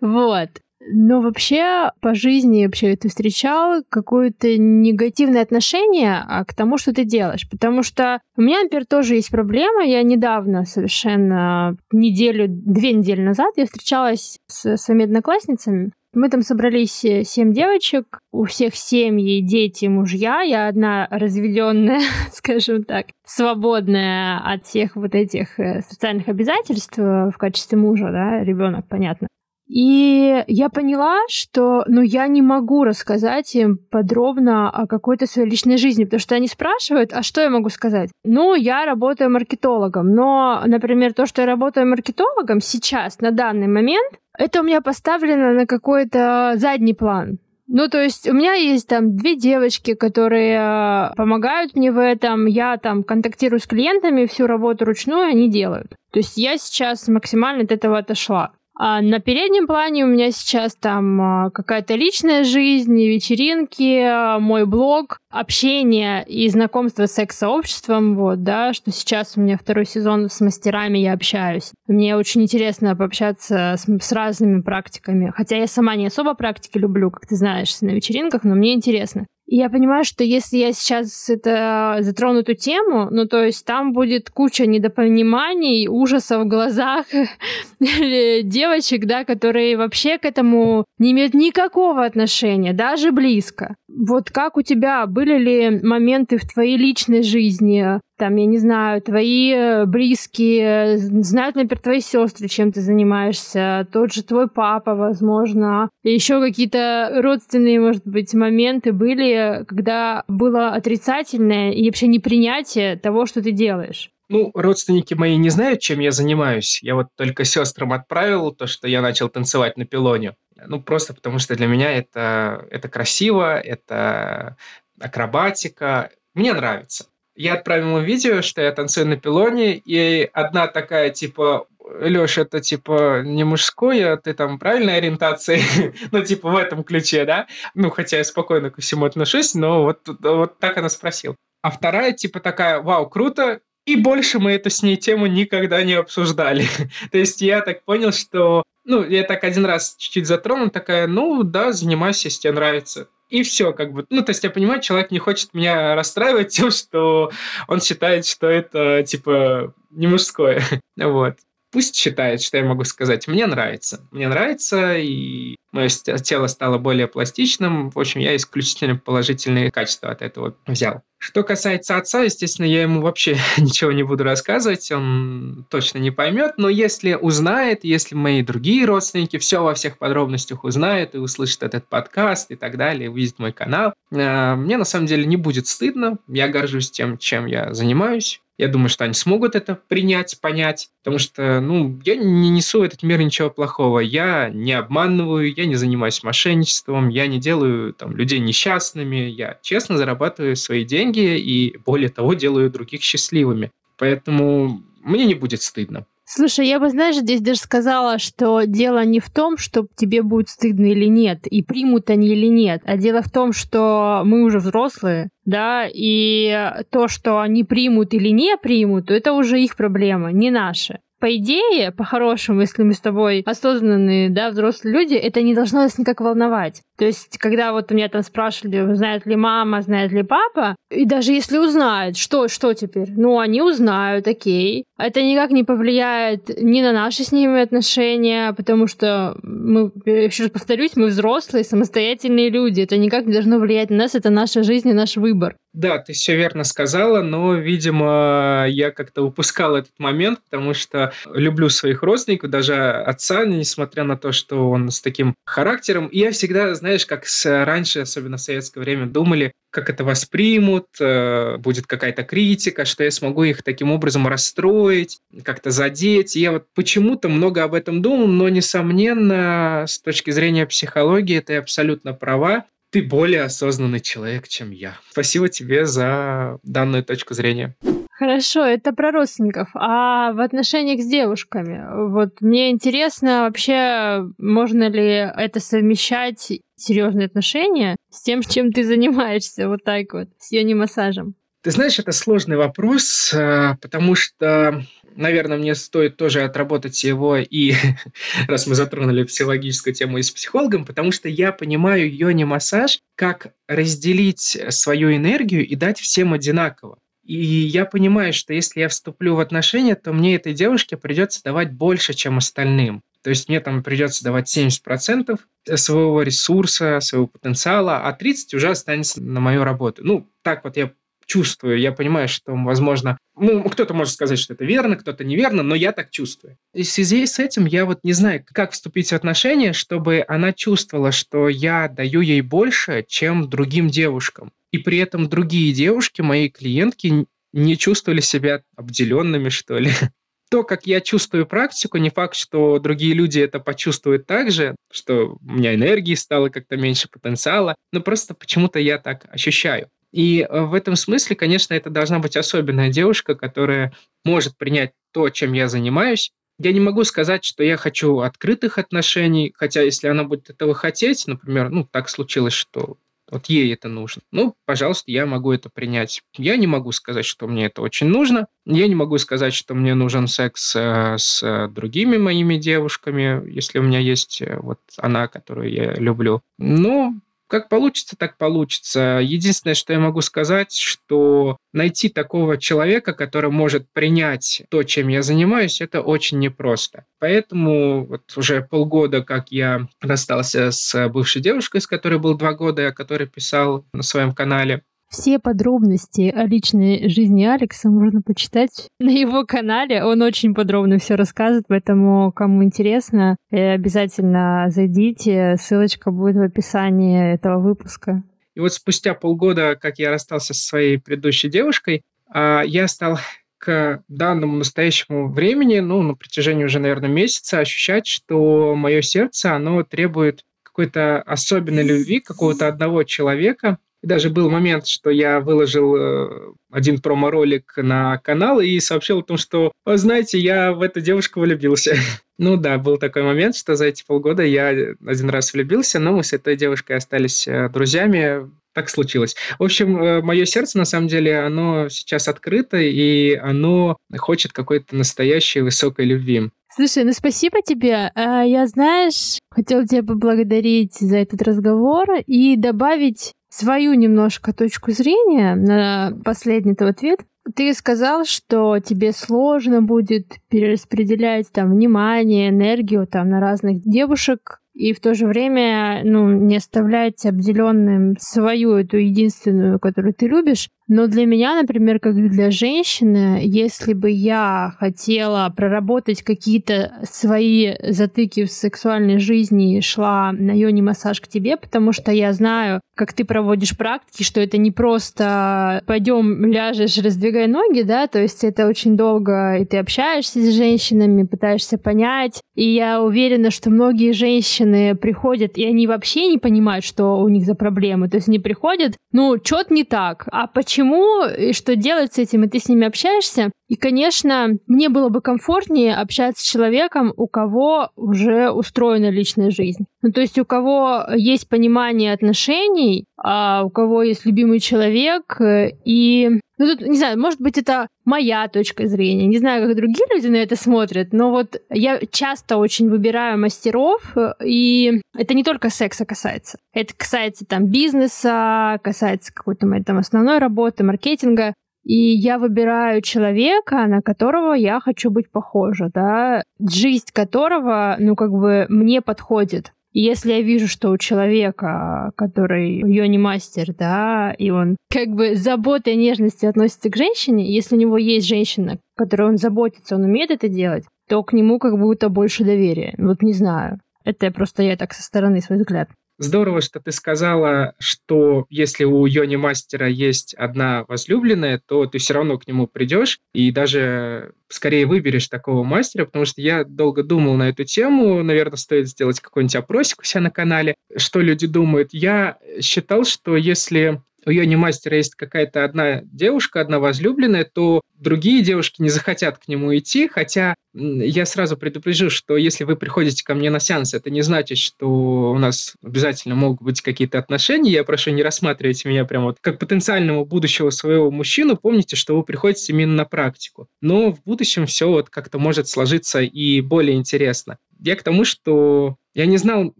Вот. 0.01 0.49
Но 0.89 1.21
вообще 1.21 1.91
по 2.01 2.15
жизни 2.15 2.65
вообще 2.65 2.95
ты 2.95 3.09
встречал 3.09 3.83
какое-то 3.89 4.57
негативное 4.57 5.41
отношение 5.41 6.23
а, 6.27 6.45
к 6.45 6.53
тому, 6.53 6.77
что 6.77 6.93
ты 6.93 7.03
делаешь? 7.03 7.47
Потому 7.49 7.83
что 7.83 8.21
у 8.37 8.41
меня, 8.41 8.63
например, 8.63 8.85
тоже 8.85 9.15
есть 9.15 9.29
проблема. 9.29 9.83
Я 9.83 10.03
недавно, 10.03 10.65
совершенно 10.65 11.77
неделю, 11.91 12.45
две 12.47 12.93
недели 12.93 13.21
назад, 13.21 13.53
я 13.57 13.65
встречалась 13.65 14.37
с 14.47 14.77
своими 14.77 15.05
одноклассницами. 15.05 15.91
Мы 16.13 16.29
там 16.29 16.41
собрались 16.41 17.05
э, 17.05 17.23
семь 17.23 17.53
девочек, 17.53 18.21
у 18.31 18.45
всех 18.45 18.75
семьи, 18.75 19.41
дети, 19.41 19.85
мужья. 19.85 20.41
Я 20.41 20.67
одна 20.67 21.07
разведенная, 21.11 22.01
скажем 22.31 22.85
так, 22.85 23.07
свободная 23.25 24.39
от 24.39 24.65
всех 24.65 24.95
вот 24.95 25.13
этих 25.13 25.59
э, 25.59 25.81
социальных 25.87 26.27
обязательств 26.27 26.97
э, 26.97 27.29
в 27.29 27.37
качестве 27.37 27.77
мужа, 27.77 28.09
да, 28.11 28.43
ребенок, 28.43 28.87
понятно. 28.87 29.27
И 29.67 30.43
я 30.47 30.69
поняла, 30.69 31.17
что 31.29 31.83
ну, 31.87 32.01
я 32.01 32.27
не 32.27 32.41
могу 32.41 32.83
рассказать 32.83 33.53
им 33.55 33.77
подробно 33.77 34.69
о 34.69 34.87
какой-то 34.87 35.27
своей 35.27 35.49
личной 35.49 35.77
жизни, 35.77 36.05
потому 36.05 36.19
что 36.19 36.35
они 36.35 36.47
спрашивают, 36.47 37.11
а 37.13 37.21
что 37.21 37.41
я 37.41 37.49
могу 37.49 37.69
сказать? 37.69 38.09
Ну, 38.23 38.55
я 38.55 38.85
работаю 38.85 39.29
маркетологом, 39.29 40.13
но, 40.13 40.61
например, 40.65 41.13
то, 41.13 41.25
что 41.25 41.41
я 41.41 41.47
работаю 41.47 41.87
маркетологом 41.87 42.61
сейчас, 42.61 43.19
на 43.19 43.31
данный 43.31 43.67
момент, 43.67 44.13
это 44.37 44.61
у 44.61 44.63
меня 44.63 44.81
поставлено 44.81 45.51
на 45.51 45.65
какой-то 45.65 46.53
задний 46.55 46.93
план. 46.93 47.39
Ну, 47.67 47.89
то 47.89 48.01
есть 48.01 48.29
у 48.29 48.33
меня 48.33 48.53
есть 48.53 48.87
там 48.87 49.17
две 49.17 49.35
девочки, 49.35 49.93
которые 49.93 51.11
помогают 51.17 51.75
мне 51.75 51.91
в 51.91 52.01
этом. 52.01 52.45
Я 52.45 52.77
там 52.77 53.03
контактирую 53.03 53.59
с 53.59 53.67
клиентами, 53.67 54.25
всю 54.25 54.47
работу 54.47 54.85
ручную 54.85 55.27
они 55.27 55.49
делают. 55.49 55.93
То 56.11 56.19
есть 56.19 56.37
я 56.37 56.57
сейчас 56.57 57.09
максимально 57.09 57.63
от 57.63 57.73
этого 57.73 57.97
отошла. 57.97 58.53
А 58.79 59.01
на 59.01 59.19
переднем 59.19 59.65
плане 59.65 60.05
у 60.05 60.07
меня 60.07 60.31
сейчас 60.31 60.75
там 60.75 61.19
а, 61.19 61.49
какая-то 61.49 61.95
личная 61.95 62.43
жизнь, 62.43 62.95
вечеринки, 62.95 64.01
а, 64.01 64.37
мой 64.39 64.67
блог, 64.67 65.19
общение 65.31 66.23
и 66.27 66.47
знакомство 66.49 67.07
с 67.07 67.13
секс-сообществом, 67.13 68.15
вот, 68.15 68.43
да, 68.43 68.73
что 68.73 68.91
сейчас 68.91 69.35
у 69.35 69.41
меня 69.41 69.57
второй 69.57 69.85
сезон 69.85 70.29
с 70.29 70.41
мастерами 70.41 70.99
я 70.99 71.13
общаюсь. 71.13 71.71
Мне 71.87 72.15
очень 72.15 72.43
интересно 72.43 72.95
пообщаться 72.95 73.75
с, 73.77 73.85
с 73.87 74.11
разными 74.11 74.61
практиками, 74.61 75.33
хотя 75.35 75.57
я 75.57 75.65
сама 75.65 75.95
не 75.95 76.05
особо 76.05 76.35
практики 76.35 76.77
люблю, 76.77 77.09
как 77.09 77.25
ты 77.25 77.35
знаешь, 77.35 77.81
на 77.81 77.89
вечеринках, 77.89 78.43
но 78.43 78.53
мне 78.53 78.75
интересно. 78.75 79.25
Я 79.49 79.69
понимаю, 79.69 80.03
что 80.03 80.25
если 80.25 80.57
я 80.57 80.73
сейчас 80.73 81.29
это 81.29 81.99
затрону 82.01 82.39
эту 82.39 82.53
тему, 82.53 83.07
ну 83.09 83.25
то 83.27 83.45
есть 83.45 83.65
там 83.65 83.93
будет 83.93 84.29
куча 84.29 84.65
недопониманий, 84.65 85.87
ужасов 85.87 86.43
в 86.43 86.47
глазах 86.49 87.05
девочек, 87.79 89.05
да, 89.05 89.23
которые 89.23 89.77
вообще 89.77 90.17
к 90.17 90.25
этому 90.25 90.83
не 90.99 91.13
имеют 91.13 91.33
никакого 91.33 92.03
отношения, 92.03 92.73
даже 92.73 93.13
близко. 93.13 93.75
Вот 93.87 94.31
как 94.31 94.57
у 94.57 94.63
тебя 94.63 95.05
были 95.07 95.37
ли 95.37 95.79
моменты 95.81 96.37
в 96.37 96.45
твоей 96.45 96.75
личной 96.75 97.23
жизни, 97.23 98.01
там, 98.17 98.35
я 98.35 98.45
не 98.45 98.57
знаю, 98.57 99.01
твои 99.01 99.53
э, 99.53 99.85
близкие, 99.85 100.97
знают, 100.97 101.55
например, 101.55 101.79
твои 101.81 102.01
сестры, 102.01 102.47
чем 102.47 102.71
ты 102.71 102.81
занимаешься, 102.81 103.87
тот 103.91 104.13
же 104.13 104.23
твой 104.23 104.49
папа, 104.49 104.95
возможно, 104.95 105.89
еще 106.03 106.41
какие-то 106.41 107.11
родственные, 107.21 107.79
может 107.79 108.05
быть, 108.05 108.33
моменты 108.33 108.91
были, 108.91 109.63
когда 109.67 110.23
было 110.27 110.69
отрицательное 110.69 111.71
и 111.71 111.85
вообще 111.85 112.07
непринятие 112.07 112.97
того, 112.97 113.25
что 113.25 113.41
ты 113.41 113.51
делаешь? 113.51 114.11
Ну, 114.29 114.51
родственники 114.53 115.13
мои 115.13 115.37
не 115.37 115.49
знают, 115.49 115.79
чем 115.79 115.99
я 115.99 116.11
занимаюсь. 116.11 116.79
Я 116.83 116.95
вот 116.95 117.07
только 117.15 117.45
сестрам 117.45 117.93
отправил 117.93 118.51
то, 118.51 118.67
что 118.67 118.87
я 118.87 119.01
начал 119.01 119.29
танцевать 119.29 119.77
на 119.77 119.85
пилоне. 119.85 120.35
Ну, 120.65 120.81
просто 120.81 121.13
потому 121.13 121.39
что 121.39 121.55
для 121.55 121.67
меня 121.67 121.91
это, 121.91 122.65
это 122.69 122.89
красиво, 122.89 123.57
это 123.57 124.57
акробатика. 124.99 126.11
Мне 126.33 126.53
нравится. 126.53 127.05
Я 127.37 127.53
отправил 127.53 127.89
ему 127.89 127.99
видео, 127.99 128.41
что 128.41 128.61
я 128.61 128.71
танцую 128.71 129.05
на 129.05 129.15
пилоне, 129.15 129.75
и 129.77 130.27
одна 130.33 130.65
такая, 130.67 131.11
типа, 131.11 131.67
Леш, 131.79 132.39
это 132.39 132.61
типа 132.61 133.21
не 133.23 133.43
мужское, 133.43 134.13
а 134.13 134.17
ты 134.17 134.33
там 134.33 134.57
правильной 134.57 134.97
ориентации, 134.97 135.61
ну, 136.11 136.23
типа 136.23 136.49
в 136.49 136.55
этом 136.55 136.83
ключе, 136.83 137.25
да? 137.25 137.45
Ну, 137.75 137.91
хотя 137.91 138.17
я 138.17 138.23
спокойно 138.23 138.71
ко 138.71 138.81
всему 138.81 139.05
отношусь, 139.05 139.53
но 139.53 139.83
вот, 139.83 139.99
вот 140.19 140.57
так 140.57 140.79
она 140.79 140.89
спросила. 140.89 141.35
А 141.61 141.69
вторая, 141.69 142.13
типа 142.13 142.39
такая, 142.39 142.81
вау, 142.81 143.07
круто, 143.07 143.59
и 143.85 143.95
больше 143.95 144.39
мы 144.39 144.53
эту 144.53 144.71
с 144.71 144.81
ней 144.81 144.97
тему 144.97 145.27
никогда 145.27 145.83
не 145.83 145.93
обсуждали. 145.93 146.65
То 147.11 147.19
есть 147.19 147.41
я 147.41 147.61
так 147.61 147.83
понял, 147.85 148.11
что... 148.13 148.63
Ну, 148.83 149.03
я 149.03 149.23
так 149.23 149.43
один 149.43 149.65
раз 149.65 149.95
чуть-чуть 149.99 150.25
затронул, 150.25 150.69
такая, 150.69 151.05
ну 151.05 151.43
да, 151.43 151.71
занимайся, 151.71 152.29
если 152.29 152.41
тебе 152.41 152.53
нравится. 152.53 153.09
И 153.29 153.43
все, 153.43 153.73
как 153.73 153.91
бы. 153.91 154.05
Ну, 154.09 154.23
то 154.23 154.29
есть 154.29 154.43
я 154.43 154.49
понимаю, 154.49 154.81
человек 154.81 155.11
не 155.11 155.19
хочет 155.19 155.53
меня 155.53 155.95
расстраивать 155.95 156.49
тем, 156.55 156.71
что 156.71 157.31
он 157.67 157.81
считает, 157.81 158.25
что 158.25 158.47
это, 158.47 159.03
типа, 159.03 159.73
не 159.91 160.07
мужское. 160.07 160.63
вот 160.97 161.37
пусть 161.71 161.95
считает, 161.95 162.41
что 162.41 162.57
я 162.57 162.63
могу 162.63 162.83
сказать. 162.83 163.27
Мне 163.27 163.45
нравится. 163.45 164.05
Мне 164.11 164.27
нравится, 164.27 164.97
и 164.97 165.55
мое 165.71 165.89
тело 165.89 166.47
стало 166.47 166.77
более 166.77 167.07
пластичным. 167.07 167.89
В 167.89 167.99
общем, 167.99 168.21
я 168.21 168.35
исключительно 168.35 168.95
положительные 168.95 169.71
качества 169.71 170.11
от 170.11 170.21
этого 170.21 170.55
взял. 170.65 171.01
Что 171.19 171.43
касается 171.43 171.97
отца, 171.97 172.21
естественно, 172.21 172.67
я 172.67 172.83
ему 172.83 173.01
вообще 173.01 173.37
ничего 173.57 173.91
не 173.91 174.03
буду 174.03 174.23
рассказывать, 174.23 174.91
он 174.91 175.65
точно 175.69 175.97
не 175.97 176.11
поймет, 176.11 176.53
но 176.57 176.69
если 176.69 177.15
узнает, 177.15 177.83
если 177.83 178.13
мои 178.13 178.43
другие 178.43 178.85
родственники 178.85 179.37
все 179.37 179.63
во 179.63 179.73
всех 179.73 179.97
подробностях 179.97 180.63
узнают 180.63 181.15
и 181.15 181.17
услышат 181.17 181.63
этот 181.63 181.87
подкаст 181.87 182.51
и 182.51 182.55
так 182.55 182.77
далее, 182.77 183.09
увидят 183.09 183.39
мой 183.39 183.51
канал, 183.51 183.93
э, 184.11 184.55
мне 184.55 184.77
на 184.77 184.85
самом 184.85 185.07
деле 185.07 185.25
не 185.25 185.37
будет 185.37 185.65
стыдно, 185.65 186.17
я 186.27 186.47
горжусь 186.49 186.91
тем, 186.91 187.17
чем 187.17 187.47
я 187.47 187.73
занимаюсь, 187.73 188.41
я 188.57 188.67
думаю, 188.67 188.89
что 188.89 189.03
они 189.03 189.13
смогут 189.13 189.55
это 189.55 189.75
принять, 189.87 190.39
понять, 190.41 190.89
потому 191.03 191.19
что, 191.19 191.61
ну, 191.61 191.99
я 192.03 192.15
не 192.15 192.49
несу 192.49 192.79
в 192.79 192.83
этот 192.83 193.03
мир 193.03 193.19
ничего 193.19 193.49
плохого. 193.51 193.99
Я 193.99 194.49
не 194.49 194.73
обманываю, 194.73 195.53
я 195.53 195.65
не 195.65 195.75
занимаюсь 195.75 196.23
мошенничеством, 196.23 197.09
я 197.09 197.27
не 197.27 197.39
делаю 197.39 197.93
там 197.93 198.15
людей 198.15 198.39
несчастными, 198.39 199.17
я 199.17 199.59
честно 199.61 199.97
зарабатываю 199.97 200.55
свои 200.55 200.83
деньги 200.83 201.37
и, 201.37 201.77
более 201.85 202.09
того, 202.09 202.33
делаю 202.33 202.71
других 202.71 203.03
счастливыми. 203.03 203.71
Поэтому 203.97 204.81
мне 205.03 205.25
не 205.25 205.35
будет 205.35 205.61
стыдно. 205.61 206.05
Слушай, 206.29 206.67
я 206.67 206.81
бы, 206.81 206.89
знаешь, 206.89 207.15
здесь 207.15 207.39
даже 207.39 207.59
сказала, 207.61 208.19
что 208.19 208.63
дело 208.65 209.05
не 209.05 209.21
в 209.21 209.29
том, 209.29 209.57
что 209.57 209.87
тебе 209.95 210.21
будет 210.21 210.49
стыдно 210.49 210.87
или 210.87 211.05
нет, 211.05 211.47
и 211.47 211.63
примут 211.63 212.09
они 212.09 212.27
или 212.27 212.47
нет, 212.47 212.81
а 212.83 212.97
дело 212.97 213.21
в 213.21 213.31
том, 213.31 213.53
что 213.53 214.23
мы 214.25 214.43
уже 214.43 214.59
взрослые, 214.59 215.29
да, 215.45 215.87
и 215.87 216.83
то, 216.89 217.07
что 217.07 217.39
они 217.39 217.63
примут 217.63 218.13
или 218.13 218.27
не 218.27 218.57
примут, 218.57 219.09
это 219.09 219.31
уже 219.31 219.61
их 219.61 219.77
проблема, 219.77 220.33
не 220.33 220.51
наша. 220.51 220.99
по 221.19 221.33
идее, 221.33 221.91
по-хорошему, 221.93 222.59
если 222.59 222.83
мы 222.83 222.93
с 222.93 222.99
тобой 222.99 223.41
осознанные, 223.45 224.29
да, 224.29 224.49
взрослые 224.49 224.93
люди, 224.93 225.15
это 225.15 225.41
не 225.41 225.55
должно 225.55 225.83
нас 225.83 225.97
никак 225.97 226.19
волновать. 226.19 226.81
То 226.97 227.05
есть, 227.05 227.37
когда 227.37 227.73
вот 227.73 227.91
меня 227.91 228.09
там 228.09 228.23
спрашивали, 228.23 228.95
знает 228.95 229.25
ли 229.25 229.35
мама, 229.35 229.81
знает 229.81 230.11
ли 230.11 230.23
папа, 230.23 230.75
и 230.89 231.05
даже 231.05 231.31
если 231.31 231.57
узнают, 231.57 232.17
что, 232.17 232.47
что 232.47 232.73
теперь? 232.73 233.09
Ну, 233.15 233.39
они 233.39 233.61
узнают, 233.61 234.27
окей. 234.27 234.85
Это 234.97 235.21
никак 235.21 235.51
не 235.51 235.63
повлияет 235.63 236.49
ни 236.59 236.81
на 236.81 236.91
наши 236.91 237.23
с 237.23 237.31
ними 237.31 237.61
отношения, 237.61 238.51
потому 238.53 238.87
что 238.87 239.37
мы, 239.43 239.91
еще 240.05 240.43
раз 240.43 240.51
повторюсь, 240.51 240.95
мы 240.95 241.07
взрослые, 241.07 241.63
самостоятельные 241.63 242.49
люди. 242.49 242.81
Это 242.81 242.97
никак 242.97 243.25
не 243.25 243.33
должно 243.33 243.59
влиять 243.59 243.91
на 243.91 243.97
нас, 243.97 244.15
это 244.15 244.29
наша 244.31 244.63
жизнь 244.63 244.89
и 244.89 244.93
наш 244.93 245.17
выбор. 245.17 245.55
Да, 245.73 245.99
ты 245.99 246.13
все 246.13 246.35
верно 246.35 246.63
сказала, 246.63 247.21
но, 247.21 247.53
видимо, 247.53 248.65
я 248.67 248.89
как-то 248.89 249.21
упускал 249.21 249.75
этот 249.75 249.91
момент, 249.99 250.39
потому 250.49 250.73
что 250.73 251.13
люблю 251.31 251.69
своих 251.69 252.01
родственников, 252.01 252.49
даже 252.49 252.73
отца, 252.73 253.45
несмотря 253.45 254.03
на 254.03 254.17
то, 254.17 254.31
что 254.31 254.71
он 254.71 254.89
с 254.89 255.01
таким 255.01 255.35
характером. 255.45 256.07
И 256.07 256.17
я 256.17 256.31
всегда, 256.31 256.73
знаешь, 256.73 256.86
как 257.05 257.25
с, 257.27 257.65
раньше, 257.65 258.01
особенно 258.01 258.37
в 258.37 258.41
советское 258.41 258.79
время, 258.79 259.05
думали, 259.05 259.51
как 259.69 259.89
это 259.89 260.03
воспримут, 260.03 260.87
э, 260.99 261.57
будет 261.57 261.87
какая-то 261.87 262.23
критика, 262.23 262.85
что 262.85 263.03
я 263.03 263.11
смогу 263.11 263.43
их 263.43 263.63
таким 263.63 263.91
образом 263.91 264.27
расстроить, 264.27 265.19
как-то 265.43 265.71
задеть. 265.71 266.35
Я 266.35 266.51
вот 266.51 266.65
почему-то 266.73 267.29
много 267.29 267.63
об 267.63 267.73
этом 267.73 268.01
думал, 268.01 268.27
но, 268.27 268.49
несомненно, 268.49 269.85
с 269.87 269.99
точки 269.99 270.31
зрения 270.31 270.65
психологии, 270.65 271.39
ты 271.39 271.57
абсолютно 271.57 272.13
права 272.13 272.65
ты 272.89 273.03
более 273.03 273.43
осознанный 273.43 273.99
человек, 273.99 274.47
чем 274.47 274.71
я. 274.71 274.97
Спасибо 275.11 275.49
тебе 275.49 275.85
за 275.85 276.59
данную 276.63 277.03
точку 277.03 277.33
зрения. 277.33 277.75
Хорошо, 278.17 278.65
это 278.65 278.93
про 278.93 279.11
родственников. 279.11 279.69
А 279.75 280.31
в 280.33 280.39
отношениях 280.39 281.01
с 281.01 281.07
девушками? 281.07 282.09
Вот 282.09 282.41
мне 282.41 282.71
интересно 282.71 283.43
вообще, 283.43 284.23
можно 284.39 284.89
ли 284.89 285.03
это 285.03 285.59
совмещать 285.59 286.51
серьезные 286.75 287.27
отношения 287.27 287.95
с 288.09 288.23
тем, 288.23 288.41
чем 288.41 288.71
ты 288.71 288.83
занимаешься, 288.83 289.67
вот 289.67 289.83
так 289.83 290.13
вот, 290.13 290.29
с 290.39 290.51
йони 290.51 290.73
массажем? 290.73 291.35
Ты 291.61 291.71
знаешь, 291.71 291.99
это 291.99 292.11
сложный 292.11 292.57
вопрос, 292.57 293.31
э, 293.33 293.75
потому 293.81 294.15
что 294.15 294.83
наверное, 295.17 295.57
мне 295.57 295.75
стоит 295.75 296.15
тоже 296.17 296.43
отработать 296.43 297.03
его, 297.03 297.37
и 297.37 297.73
раз 298.47 298.67
мы 298.67 298.75
затронули 298.75 299.23
психологическую 299.23 299.93
тему 299.93 300.17
и 300.17 300.23
с 300.23 300.31
психологом, 300.31 300.85
потому 300.85 301.11
что 301.11 301.27
я 301.27 301.51
понимаю 301.51 302.13
йони-массаж 302.15 302.99
как 303.15 303.53
разделить 303.67 304.57
свою 304.69 305.15
энергию 305.15 305.67
и 305.67 305.75
дать 305.75 305.99
всем 305.99 306.33
одинаково. 306.33 306.99
И 307.23 307.35
я 307.35 307.83
понимаю, 307.83 308.31
что 308.31 308.53
если 308.53 308.79
я 308.79 308.87
вступлю 308.87 309.35
в 309.35 309.41
отношения, 309.41 309.95
то 309.95 310.13
мне 310.13 310.35
этой 310.35 310.53
девушке 310.53 310.95
придется 310.95 311.43
давать 311.43 311.73
больше, 311.73 312.13
чем 312.13 312.37
остальным. 312.37 313.01
То 313.21 313.31
есть 313.31 313.49
мне 313.49 313.59
там 313.59 313.83
придется 313.83 314.23
давать 314.23 314.55
70% 314.55 315.37
своего 315.75 316.21
ресурса, 316.21 317.01
своего 317.01 317.27
потенциала, 317.27 317.97
а 318.07 318.17
30% 318.17 318.55
уже 318.55 318.69
останется 318.69 319.21
на 319.21 319.41
мою 319.41 319.65
работу. 319.65 320.01
Ну, 320.05 320.29
так 320.41 320.63
вот 320.63 320.77
я 320.77 320.93
чувствую. 321.27 321.79
Я 321.79 321.91
понимаю, 321.91 322.27
что, 322.27 322.53
возможно, 322.55 323.19
ну, 323.35 323.63
кто-то 323.63 323.93
может 323.93 324.13
сказать, 324.13 324.39
что 324.39 324.53
это 324.53 324.65
верно, 324.65 324.95
кто-то 324.95 325.23
неверно, 325.23 325.61
но 325.61 325.75
я 325.75 325.91
так 325.91 326.09
чувствую. 326.09 326.57
И 326.73 326.81
в 326.81 326.87
связи 326.89 327.25
с 327.27 327.37
этим 327.37 327.65
я 327.65 327.85
вот 327.85 327.99
не 328.03 328.13
знаю, 328.13 328.43
как 328.45 328.71
вступить 328.71 329.11
в 329.11 329.15
отношения, 329.15 329.73
чтобы 329.73 330.25
она 330.27 330.53
чувствовала, 330.53 331.11
что 331.11 331.49
я 331.49 331.87
даю 331.87 332.21
ей 332.21 332.41
больше, 332.41 333.05
чем 333.07 333.49
другим 333.49 333.89
девушкам. 333.89 334.51
И 334.71 334.79
при 334.79 334.97
этом 334.97 335.29
другие 335.29 335.73
девушки, 335.73 336.21
мои 336.21 336.49
клиентки, 336.49 337.27
не 337.53 337.77
чувствовали 337.77 338.21
себя 338.21 338.63
обделенными, 338.75 339.49
что 339.49 339.77
ли. 339.77 339.91
То, 340.49 340.63
как 340.63 340.87
я 340.87 341.01
чувствую 341.01 341.45
практику, 341.45 341.97
не 341.97 342.09
факт, 342.09 342.35
что 342.35 342.79
другие 342.79 343.13
люди 343.13 343.39
это 343.39 343.59
почувствуют 343.59 344.27
так 344.27 344.49
же, 344.49 344.75
что 344.89 345.37
у 345.41 345.51
меня 345.51 345.75
энергии 345.75 346.15
стало 346.15 346.47
как-то 346.47 346.77
меньше 346.77 347.09
потенциала, 347.09 347.75
но 347.91 347.99
просто 347.99 348.33
почему-то 348.33 348.79
я 348.79 348.97
так 348.97 349.25
ощущаю. 349.29 349.89
И 350.11 350.41
э, 350.41 350.61
в 350.61 350.73
этом 350.73 350.95
смысле, 350.95 351.35
конечно, 351.35 351.73
это 351.73 351.89
должна 351.89 352.19
быть 352.19 352.37
особенная 352.37 352.89
девушка, 352.89 353.35
которая 353.35 353.93
может 354.23 354.57
принять 354.57 354.91
то, 355.11 355.29
чем 355.29 355.53
я 355.53 355.67
занимаюсь. 355.67 356.31
Я 356.59 356.71
не 356.71 356.79
могу 356.79 357.03
сказать, 357.03 357.43
что 357.43 357.63
я 357.63 357.77
хочу 357.77 358.19
открытых 358.19 358.77
отношений, 358.77 359.53
хотя 359.55 359.81
если 359.81 360.07
она 360.07 360.23
будет 360.23 360.49
этого 360.49 360.73
хотеть, 360.73 361.27
например, 361.27 361.69
ну, 361.69 361.87
так 361.89 362.09
случилось, 362.09 362.53
что 362.53 362.97
вот 363.29 363.47
ей 363.47 363.73
это 363.73 363.89
нужно. 363.89 364.21
Ну, 364.31 364.55
пожалуйста, 364.65 365.11
я 365.11 365.25
могу 365.25 365.51
это 365.51 365.69
принять. 365.69 366.23
Я 366.37 366.55
не 366.55 366.65
могу 366.65 366.91
сказать, 366.93 367.25
что 367.25 367.47
мне 367.47 367.65
это 367.65 367.81
очень 367.81 368.07
нужно. 368.07 368.47
Я 368.65 368.87
не 368.87 368.95
могу 368.95 369.17
сказать, 369.17 369.53
что 369.53 369.75
мне 369.75 369.93
нужен 369.95 370.27
секс 370.27 370.75
э, 370.75 371.17
с 371.17 371.67
другими 371.69 372.17
моими 372.17 372.55
девушками, 372.55 373.49
если 373.51 373.79
у 373.79 373.83
меня 373.83 373.99
есть 373.99 374.41
э, 374.41 374.57
вот 374.61 374.79
она, 374.97 375.27
которую 375.27 375.69
я 375.71 375.93
люблю. 375.95 376.41
Ну, 376.57 377.19
как 377.47 377.69
получится, 377.69 378.15
так 378.17 378.37
получится. 378.37 379.19
Единственное, 379.21 379.75
что 379.75 379.93
я 379.93 379.99
могу 379.99 380.21
сказать, 380.21 380.73
что 380.73 381.57
найти 381.73 382.09
такого 382.09 382.57
человека, 382.57 383.13
который 383.13 383.49
может 383.49 383.91
принять 383.91 384.63
то, 384.69 384.83
чем 384.83 385.07
я 385.07 385.21
занимаюсь, 385.21 385.81
это 385.81 386.01
очень 386.01 386.39
непросто. 386.39 387.05
Поэтому 387.19 388.05
вот 388.05 388.21
уже 388.35 388.61
полгода, 388.61 389.23
как 389.23 389.51
я 389.51 389.87
расстался 390.01 390.71
с 390.71 391.09
бывшей 391.09 391.41
девушкой, 391.41 391.81
с 391.81 391.87
которой 391.87 392.19
был 392.19 392.35
два 392.35 392.53
года, 392.53 392.87
о 392.87 392.93
которой 392.93 393.27
писал 393.27 393.85
на 393.93 394.03
своем 394.03 394.33
канале, 394.33 394.83
все 395.09 395.39
подробности 395.39 396.33
о 396.35 396.45
личной 396.45 397.09
жизни 397.09 397.45
Алекса 397.45 397.89
можно 397.89 398.21
почитать 398.21 398.89
на 398.99 399.09
его 399.09 399.45
канале. 399.45 400.03
Он 400.03 400.21
очень 400.21 400.53
подробно 400.53 400.97
все 400.99 401.15
рассказывает, 401.15 401.65
поэтому 401.67 402.31
кому 402.31 402.63
интересно, 402.63 403.37
э, 403.49 403.73
обязательно 403.73 404.65
зайдите. 404.69 405.55
Ссылочка 405.59 406.11
будет 406.11 406.35
в 406.35 406.41
описании 406.41 407.33
этого 407.33 407.59
выпуска. 407.59 408.23
И 408.55 408.59
вот 408.59 408.73
спустя 408.73 409.13
полгода, 409.13 409.75
как 409.79 409.99
я 409.99 410.09
расстался 410.09 410.53
со 410.55 410.67
своей 410.67 410.97
предыдущей 410.97 411.47
девушкой, 411.47 412.01
а, 412.27 412.63
я 412.63 412.87
стал 412.87 413.19
к 413.59 414.03
данному 414.07 414.57
настоящему 414.57 415.31
времени, 415.31 415.79
ну, 415.79 416.01
на 416.01 416.15
протяжении 416.15 416.63
уже, 416.63 416.79
наверное, 416.79 417.09
месяца, 417.09 417.59
ощущать, 417.59 418.07
что 418.07 418.75
мое 418.75 419.01
сердце, 419.01 419.55
оно 419.55 419.83
требует 419.83 420.43
какой-то 420.63 421.21
особенной 421.21 421.83
любви, 421.83 422.19
какого-то 422.19 422.67
одного 422.67 423.03
человека, 423.03 423.77
даже 424.03 424.29
был 424.29 424.49
момент, 424.49 424.87
что 424.87 425.09
я 425.09 425.39
выложил 425.39 425.95
э, 425.95 426.53
один 426.71 426.99
промо-ролик 426.99 427.73
на 427.77 428.17
канал 428.19 428.59
и 428.59 428.79
сообщил 428.79 429.19
о 429.19 429.23
том, 429.23 429.37
что, 429.37 429.71
знаете, 429.85 430.37
я 430.37 430.73
в 430.73 430.81
эту 430.81 431.01
девушку 431.01 431.39
влюбился. 431.39 431.95
ну 432.37 432.57
да, 432.57 432.77
был 432.77 432.97
такой 432.97 433.23
момент, 433.23 433.55
что 433.55 433.75
за 433.75 433.85
эти 433.85 434.03
полгода 434.05 434.43
я 434.43 434.67
один 434.69 435.29
раз 435.29 435.53
влюбился, 435.53 435.99
но 435.99 436.13
мы 436.13 436.23
с 436.23 436.33
этой 436.33 436.55
девушкой 436.55 436.97
остались 436.97 437.47
э, 437.47 437.69
друзьями. 437.69 438.49
Так 438.73 438.89
случилось. 438.89 439.35
В 439.57 439.63
общем, 439.63 439.97
э, 439.97 440.21
мое 440.21 440.45
сердце, 440.45 440.77
на 440.77 440.85
самом 440.85 441.07
деле, 441.07 441.39
оно 441.39 441.89
сейчас 441.89 442.27
открыто, 442.27 442.77
и 442.77 443.33
оно 443.33 443.97
хочет 444.17 444.53
какой-то 444.53 444.95
настоящей 444.95 445.61
высокой 445.61 446.05
любви. 446.05 446.51
Слушай, 446.77 447.05
ну 447.05 447.13
спасибо 447.13 447.63
тебе. 447.63 448.11
А, 448.13 448.43
я, 448.43 448.67
знаешь, 448.67 449.39
хотела 449.49 449.87
тебя 449.87 450.03
поблагодарить 450.03 450.93
за 450.93 451.17
этот 451.17 451.41
разговор 451.41 452.07
и 452.27 452.55
добавить 452.55 453.33
свою 453.57 453.93
немножко 453.93 454.53
точку 454.53 454.91
зрения 454.91 455.55
на 455.55 456.13
последний 456.23 456.75
твой 456.75 456.91
ответ. 456.91 457.21
Ты 457.55 457.73
сказал, 457.73 458.25
что 458.25 458.79
тебе 458.79 459.13
сложно 459.13 459.81
будет 459.81 460.35
перераспределять 460.49 461.51
там 461.51 461.71
внимание, 461.71 462.49
энергию 462.49 463.07
там 463.07 463.29
на 463.29 463.39
разных 463.39 463.81
девушек, 463.81 464.59
и 464.73 464.93
в 464.93 464.99
то 464.99 465.15
же 465.15 465.25
время 465.25 466.01
ну, 466.03 466.29
не 466.29 466.57
оставлять 466.57 467.25
обделенным 467.25 468.15
свою 468.19 468.73
эту 468.73 468.97
единственную, 468.97 469.79
которую 469.79 470.13
ты 470.13 470.27
любишь. 470.27 470.69
Но 470.87 471.07
для 471.07 471.25
меня, 471.25 471.55
например, 471.55 471.99
как 471.99 472.15
для 472.15 472.49
женщины, 472.49 473.41
если 473.43 473.93
бы 473.93 474.09
я 474.09 474.73
хотела 474.79 475.53
проработать 475.55 476.23
какие-то 476.23 476.93
свои 477.03 477.73
затыки 477.81 478.45
в 478.45 478.51
сексуальной 478.51 479.19
жизни 479.19 479.77
и 479.77 479.81
шла 479.81 480.31
на 480.31 480.51
йони 480.51 480.81
массаж 480.81 481.19
к 481.19 481.27
тебе, 481.27 481.57
потому 481.57 481.91
что 481.91 482.11
я 482.11 482.31
знаю, 482.31 482.79
как 482.95 483.11
ты 483.11 483.25
проводишь 483.25 483.77
практики, 483.77 484.23
что 484.23 484.39
это 484.39 484.57
не 484.57 484.71
просто 484.71 485.83
пойдем 485.85 486.45
ляжешь, 486.45 486.97
раздвигай 486.97 487.47
ноги, 487.47 487.81
да, 487.81 488.07
то 488.07 488.19
есть 488.19 488.43
это 488.45 488.65
очень 488.65 488.95
долго, 488.95 489.57
и 489.57 489.65
ты 489.65 489.77
общаешься 489.77 490.39
с 490.39 490.55
женщинами, 490.55 491.23
пытаешься 491.23 491.77
понять. 491.77 492.41
И 492.55 492.63
я 492.63 493.01
уверена, 493.01 493.51
что 493.51 493.69
многие 493.69 494.13
женщины 494.13 494.95
приходят, 494.95 495.57
и 495.57 495.65
они 495.65 495.85
вообще 495.85 496.27
не 496.27 496.37
понимают, 496.37 496.85
что 496.85 497.19
у 497.19 497.27
них 497.27 497.45
за 497.45 497.55
проблемы. 497.55 498.09
То 498.09 498.17
есть 498.17 498.29
они 498.29 498.39
приходят, 498.39 498.95
ну, 499.11 499.37
что-то 499.43 499.73
не 499.73 499.83
так, 499.83 500.27
а 500.31 500.47
почему 500.47 500.76
почему 500.77 501.25
и 501.25 501.53
что 501.53 501.75
делать 501.75 502.13
с 502.13 502.19
этим, 502.19 502.43
и 502.43 502.47
ты 502.47 502.59
с 502.59 502.69
ними 502.69 502.85
общаешься. 502.85 503.51
И, 503.67 503.75
конечно, 503.75 504.49
мне 504.67 504.89
было 504.89 505.09
бы 505.09 505.21
комфортнее 505.21 505.95
общаться 505.95 506.43
с 506.43 506.47
человеком, 506.47 507.13
у 507.17 507.27
кого 507.27 507.89
уже 507.95 508.51
устроена 508.51 509.09
личная 509.09 509.49
жизнь. 509.49 509.85
Ну, 510.03 510.11
то 510.11 510.21
есть 510.21 510.37
у 510.37 510.45
кого 510.45 511.03
есть 511.15 511.49
понимание 511.49 512.13
отношений, 512.13 513.05
а 513.17 513.63
у 513.63 513.71
кого 513.71 514.03
есть 514.03 514.25
любимый 514.25 514.59
человек, 514.59 515.37
и 515.39 516.39
Ну, 516.57 516.65
тут, 516.65 516.81
не 516.81 516.97
знаю, 516.97 517.19
может 517.19 517.39
быть, 517.39 517.57
это 517.57 517.87
моя 518.03 518.47
точка 518.47 518.87
зрения. 518.87 519.27
Не 519.27 519.37
знаю, 519.37 519.67
как 519.67 519.75
другие 519.75 520.05
люди 520.11 520.27
на 520.27 520.37
это 520.37 520.55
смотрят, 520.55 521.13
но 521.13 521.29
вот 521.29 521.61
я 521.69 521.99
часто 522.11 522.57
очень 522.57 522.89
выбираю 522.89 523.39
мастеров, 523.39 524.15
и 524.43 525.01
это 525.15 525.33
не 525.35 525.43
только 525.43 525.69
секса 525.69 526.05
касается. 526.05 526.57
Это 526.73 526.93
касается 526.95 527.45
там 527.45 527.67
бизнеса, 527.67 528.79
касается 528.81 529.33
какой-то 529.33 529.67
моей 529.67 529.83
там 529.83 529.99
основной 529.99 530.39
работы, 530.39 530.83
маркетинга. 530.83 531.53
И 531.83 531.95
я 531.95 532.37
выбираю 532.37 533.01
человека, 533.01 533.87
на 533.87 534.01
которого 534.01 534.53
я 534.53 534.81
хочу 534.81 535.09
быть 535.09 535.31
похожа, 535.31 535.89
да, 535.93 536.43
жизнь 536.59 537.07
которого, 537.13 537.95
ну, 537.97 538.15
как 538.17 538.31
бы 538.31 538.65
мне 538.67 539.01
подходит. 539.01 539.71
И 539.97 540.01
если 540.01 540.33
я 540.33 540.41
вижу, 540.43 540.67
что 540.67 540.91
у 540.91 540.97
человека, 540.99 542.11
который 542.15 542.83
не 542.83 543.17
мастер, 543.17 543.73
да, 543.73 544.31
и 544.37 544.51
он 544.51 544.77
как 544.91 545.07
бы 545.07 545.35
заботой 545.35 545.93
и 545.93 545.97
нежностью 545.97 546.51
относится 546.51 546.91
к 546.91 546.95
женщине, 546.95 547.51
если 547.51 547.75
у 547.75 547.79
него 547.79 547.97
есть 547.97 548.27
женщина, 548.27 548.77
которой 548.95 549.29
он 549.29 549.37
заботится, 549.37 549.95
он 549.95 550.03
умеет 550.03 550.29
это 550.29 550.49
делать, 550.49 550.83
то 551.09 551.23
к 551.23 551.33
нему 551.33 551.57
как 551.57 551.79
будто 551.79 552.09
больше 552.09 552.43
доверия. 552.43 552.93
Вот 552.99 553.23
не 553.23 553.33
знаю. 553.33 553.79
Это 554.05 554.29
просто 554.29 554.61
я 554.61 554.77
так 554.77 554.93
со 554.93 555.01
стороны 555.01 555.41
свой 555.41 555.57
взгляд. 555.57 555.89
Здорово, 556.19 556.61
что 556.61 556.79
ты 556.79 556.91
сказала, 556.91 557.73
что 557.77 558.47
если 558.49 558.85
у 558.85 559.05
Йони 559.05 559.35
Мастера 559.35 559.87
есть 559.87 560.33
одна 560.33 560.83
возлюбленная, 560.87 561.61
то 561.63 561.85
ты 561.85 561.99
все 561.99 562.15
равно 562.15 562.39
к 562.39 562.47
нему 562.47 562.65
придешь 562.65 563.19
и 563.33 563.51
даже 563.51 564.33
скорее 564.47 564.87
выберешь 564.87 565.27
такого 565.27 565.63
мастера, 565.63 566.05
потому 566.05 566.25
что 566.25 566.41
я 566.41 566.63
долго 566.63 567.03
думал 567.03 567.35
на 567.35 567.49
эту 567.49 567.65
тему. 567.65 568.23
Наверное, 568.23 568.57
стоит 568.57 568.87
сделать 568.87 569.19
какой-нибудь 569.19 569.55
опросик 569.57 570.01
у 570.01 570.03
себя 570.03 570.21
на 570.21 570.31
канале, 570.31 570.75
что 570.95 571.21
люди 571.21 571.45
думают. 571.45 571.89
Я 571.91 572.39
считал, 572.61 573.03
что 573.03 573.37
если 573.37 574.01
у 574.27 574.29
Йони 574.29 574.55
Мастера 574.57 574.97
есть 574.97 575.15
какая-то 575.15 575.63
одна 575.63 576.01
девушка, 576.03 576.59
одна 576.59 576.79
возлюбленная, 576.79 577.45
то 577.45 577.81
другие 577.95 578.43
девушки 578.43 578.81
не 578.81 578.89
захотят 578.89 579.37
к 579.37 579.47
нему 579.47 579.75
идти, 579.75 580.09
хотя 580.09 580.55
я 580.73 581.25
сразу 581.25 581.55
предупрежу, 581.55 582.09
что 582.09 582.35
если 582.35 582.65
вы 582.65 582.75
приходите 582.75 583.23
ко 583.23 583.33
мне 583.33 583.49
на 583.49 583.59
сеанс, 583.59 583.93
это 583.93 584.09
не 584.09 584.21
значит, 584.21 584.57
что 584.57 585.31
у 585.31 585.37
нас 585.37 585.75
обязательно 585.81 586.35
могут 586.35 586.61
быть 586.61 586.81
какие-то 586.81 587.17
отношения. 587.17 587.71
Я 587.71 587.85
прошу, 587.85 588.11
не 588.11 588.21
рассматривать 588.21 588.83
меня 588.83 589.05
прям 589.05 589.23
вот 589.23 589.37
как 589.39 589.59
потенциального 589.59 590.25
будущего 590.25 590.71
своего 590.71 591.09
мужчину. 591.09 591.55
Помните, 591.55 591.95
что 591.95 592.17
вы 592.17 592.23
приходите 592.23 592.73
именно 592.73 592.93
на 592.93 593.05
практику. 593.05 593.67
Но 593.81 594.11
в 594.11 594.21
будущем 594.23 594.65
все 594.65 594.89
вот 594.89 595.09
как-то 595.09 595.39
может 595.39 595.69
сложиться 595.69 596.19
и 596.19 596.59
более 596.59 596.97
интересно. 596.97 597.59
Я 597.79 597.95
к 597.95 598.03
тому, 598.03 598.25
что 598.25 598.97
я 599.15 599.25
не 599.25 599.37
знал, 599.37 599.73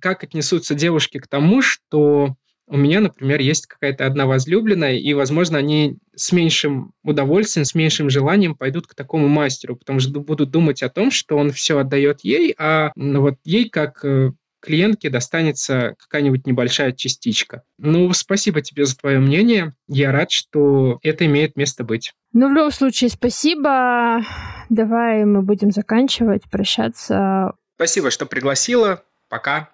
как 0.00 0.24
отнесутся 0.24 0.74
девушки 0.74 1.18
к 1.18 1.28
тому, 1.28 1.62
что 1.62 2.34
у 2.66 2.76
меня, 2.76 3.00
например, 3.00 3.40
есть 3.40 3.66
какая-то 3.66 4.06
одна 4.06 4.26
возлюбленная, 4.26 4.94
и, 4.94 5.14
возможно, 5.14 5.58
они 5.58 5.98
с 6.14 6.32
меньшим 6.32 6.92
удовольствием, 7.02 7.64
с 7.64 7.74
меньшим 7.74 8.10
желанием 8.10 8.54
пойдут 8.54 8.86
к 8.86 8.94
такому 8.94 9.28
мастеру, 9.28 9.76
потому 9.76 10.00
что 10.00 10.20
будут 10.20 10.50
думать 10.50 10.82
о 10.82 10.88
том, 10.88 11.10
что 11.10 11.36
он 11.36 11.50
все 11.50 11.78
отдает 11.78 12.20
ей, 12.22 12.54
а 12.58 12.92
вот 12.96 13.34
ей 13.44 13.68
как 13.68 14.04
э, 14.04 14.32
клиентке 14.62 15.10
достанется 15.10 15.96
какая-нибудь 15.98 16.46
небольшая 16.46 16.92
частичка. 16.92 17.62
Ну, 17.78 18.10
спасибо 18.12 18.62
тебе 18.62 18.86
за 18.86 18.96
твое 18.96 19.18
мнение. 19.18 19.74
Я 19.88 20.12
рад, 20.12 20.30
что 20.30 20.98
это 21.02 21.26
имеет 21.26 21.56
место 21.56 21.84
быть. 21.84 22.12
Ну, 22.32 22.48
в 22.48 22.52
любом 22.52 22.70
случае, 22.70 23.10
спасибо. 23.10 24.22
Давай 24.70 25.24
мы 25.24 25.42
будем 25.42 25.70
заканчивать, 25.70 26.44
прощаться. 26.50 27.52
Спасибо, 27.76 28.10
что 28.10 28.24
пригласила. 28.24 29.02
Пока. 29.28 29.70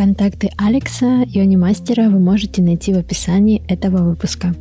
Контакты 0.00 0.50
Алекса 0.56 1.24
и 1.24 1.38
Онимастера 1.40 2.08
вы 2.08 2.20
можете 2.20 2.62
найти 2.62 2.94
в 2.94 2.96
описании 2.96 3.62
этого 3.68 3.98
выпуска. 3.98 4.54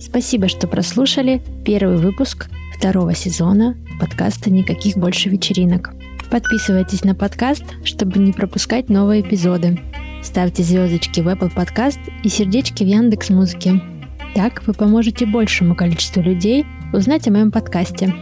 Спасибо, 0.00 0.48
что 0.48 0.66
прослушали 0.66 1.42
первый 1.66 1.98
выпуск 1.98 2.48
второго 2.78 3.14
сезона 3.14 3.76
подкаста 4.00 4.48
«Никаких 4.48 4.96
больше 4.96 5.28
вечеринок». 5.28 5.92
Подписывайтесь 6.30 7.04
на 7.04 7.14
подкаст, 7.14 7.62
чтобы 7.84 8.20
не 8.20 8.32
пропускать 8.32 8.88
новые 8.88 9.20
эпизоды. 9.20 9.78
Ставьте 10.22 10.62
звездочки 10.62 11.20
в 11.20 11.28
Apple 11.28 11.54
Podcast 11.54 12.00
и 12.22 12.30
сердечки 12.30 12.82
в 12.82 12.86
Яндекс 12.86 13.28
Музыке. 13.28 13.82
Так 14.34 14.66
вы 14.66 14.72
поможете 14.72 15.26
большему 15.26 15.74
количеству 15.74 16.22
людей 16.22 16.64
узнать 16.94 17.28
о 17.28 17.32
моем 17.32 17.50
подкасте. 17.50 18.14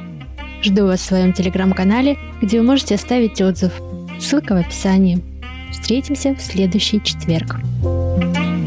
Жду 0.65 0.87
вас 0.87 0.99
в 0.99 1.05
своем 1.05 1.33
телеграм-канале, 1.35 2.19
где 2.43 2.59
вы 2.59 2.67
можете 2.67 2.97
оставить 2.97 3.41
отзыв. 3.41 3.81
Ссылка 4.19 4.55
в 4.55 4.59
описании. 4.59 5.38
Встретимся 5.71 6.35
в 6.35 6.41
следующий 6.41 7.03
четверг. 7.03 7.61
thank 7.83 8.37
you 8.37 8.58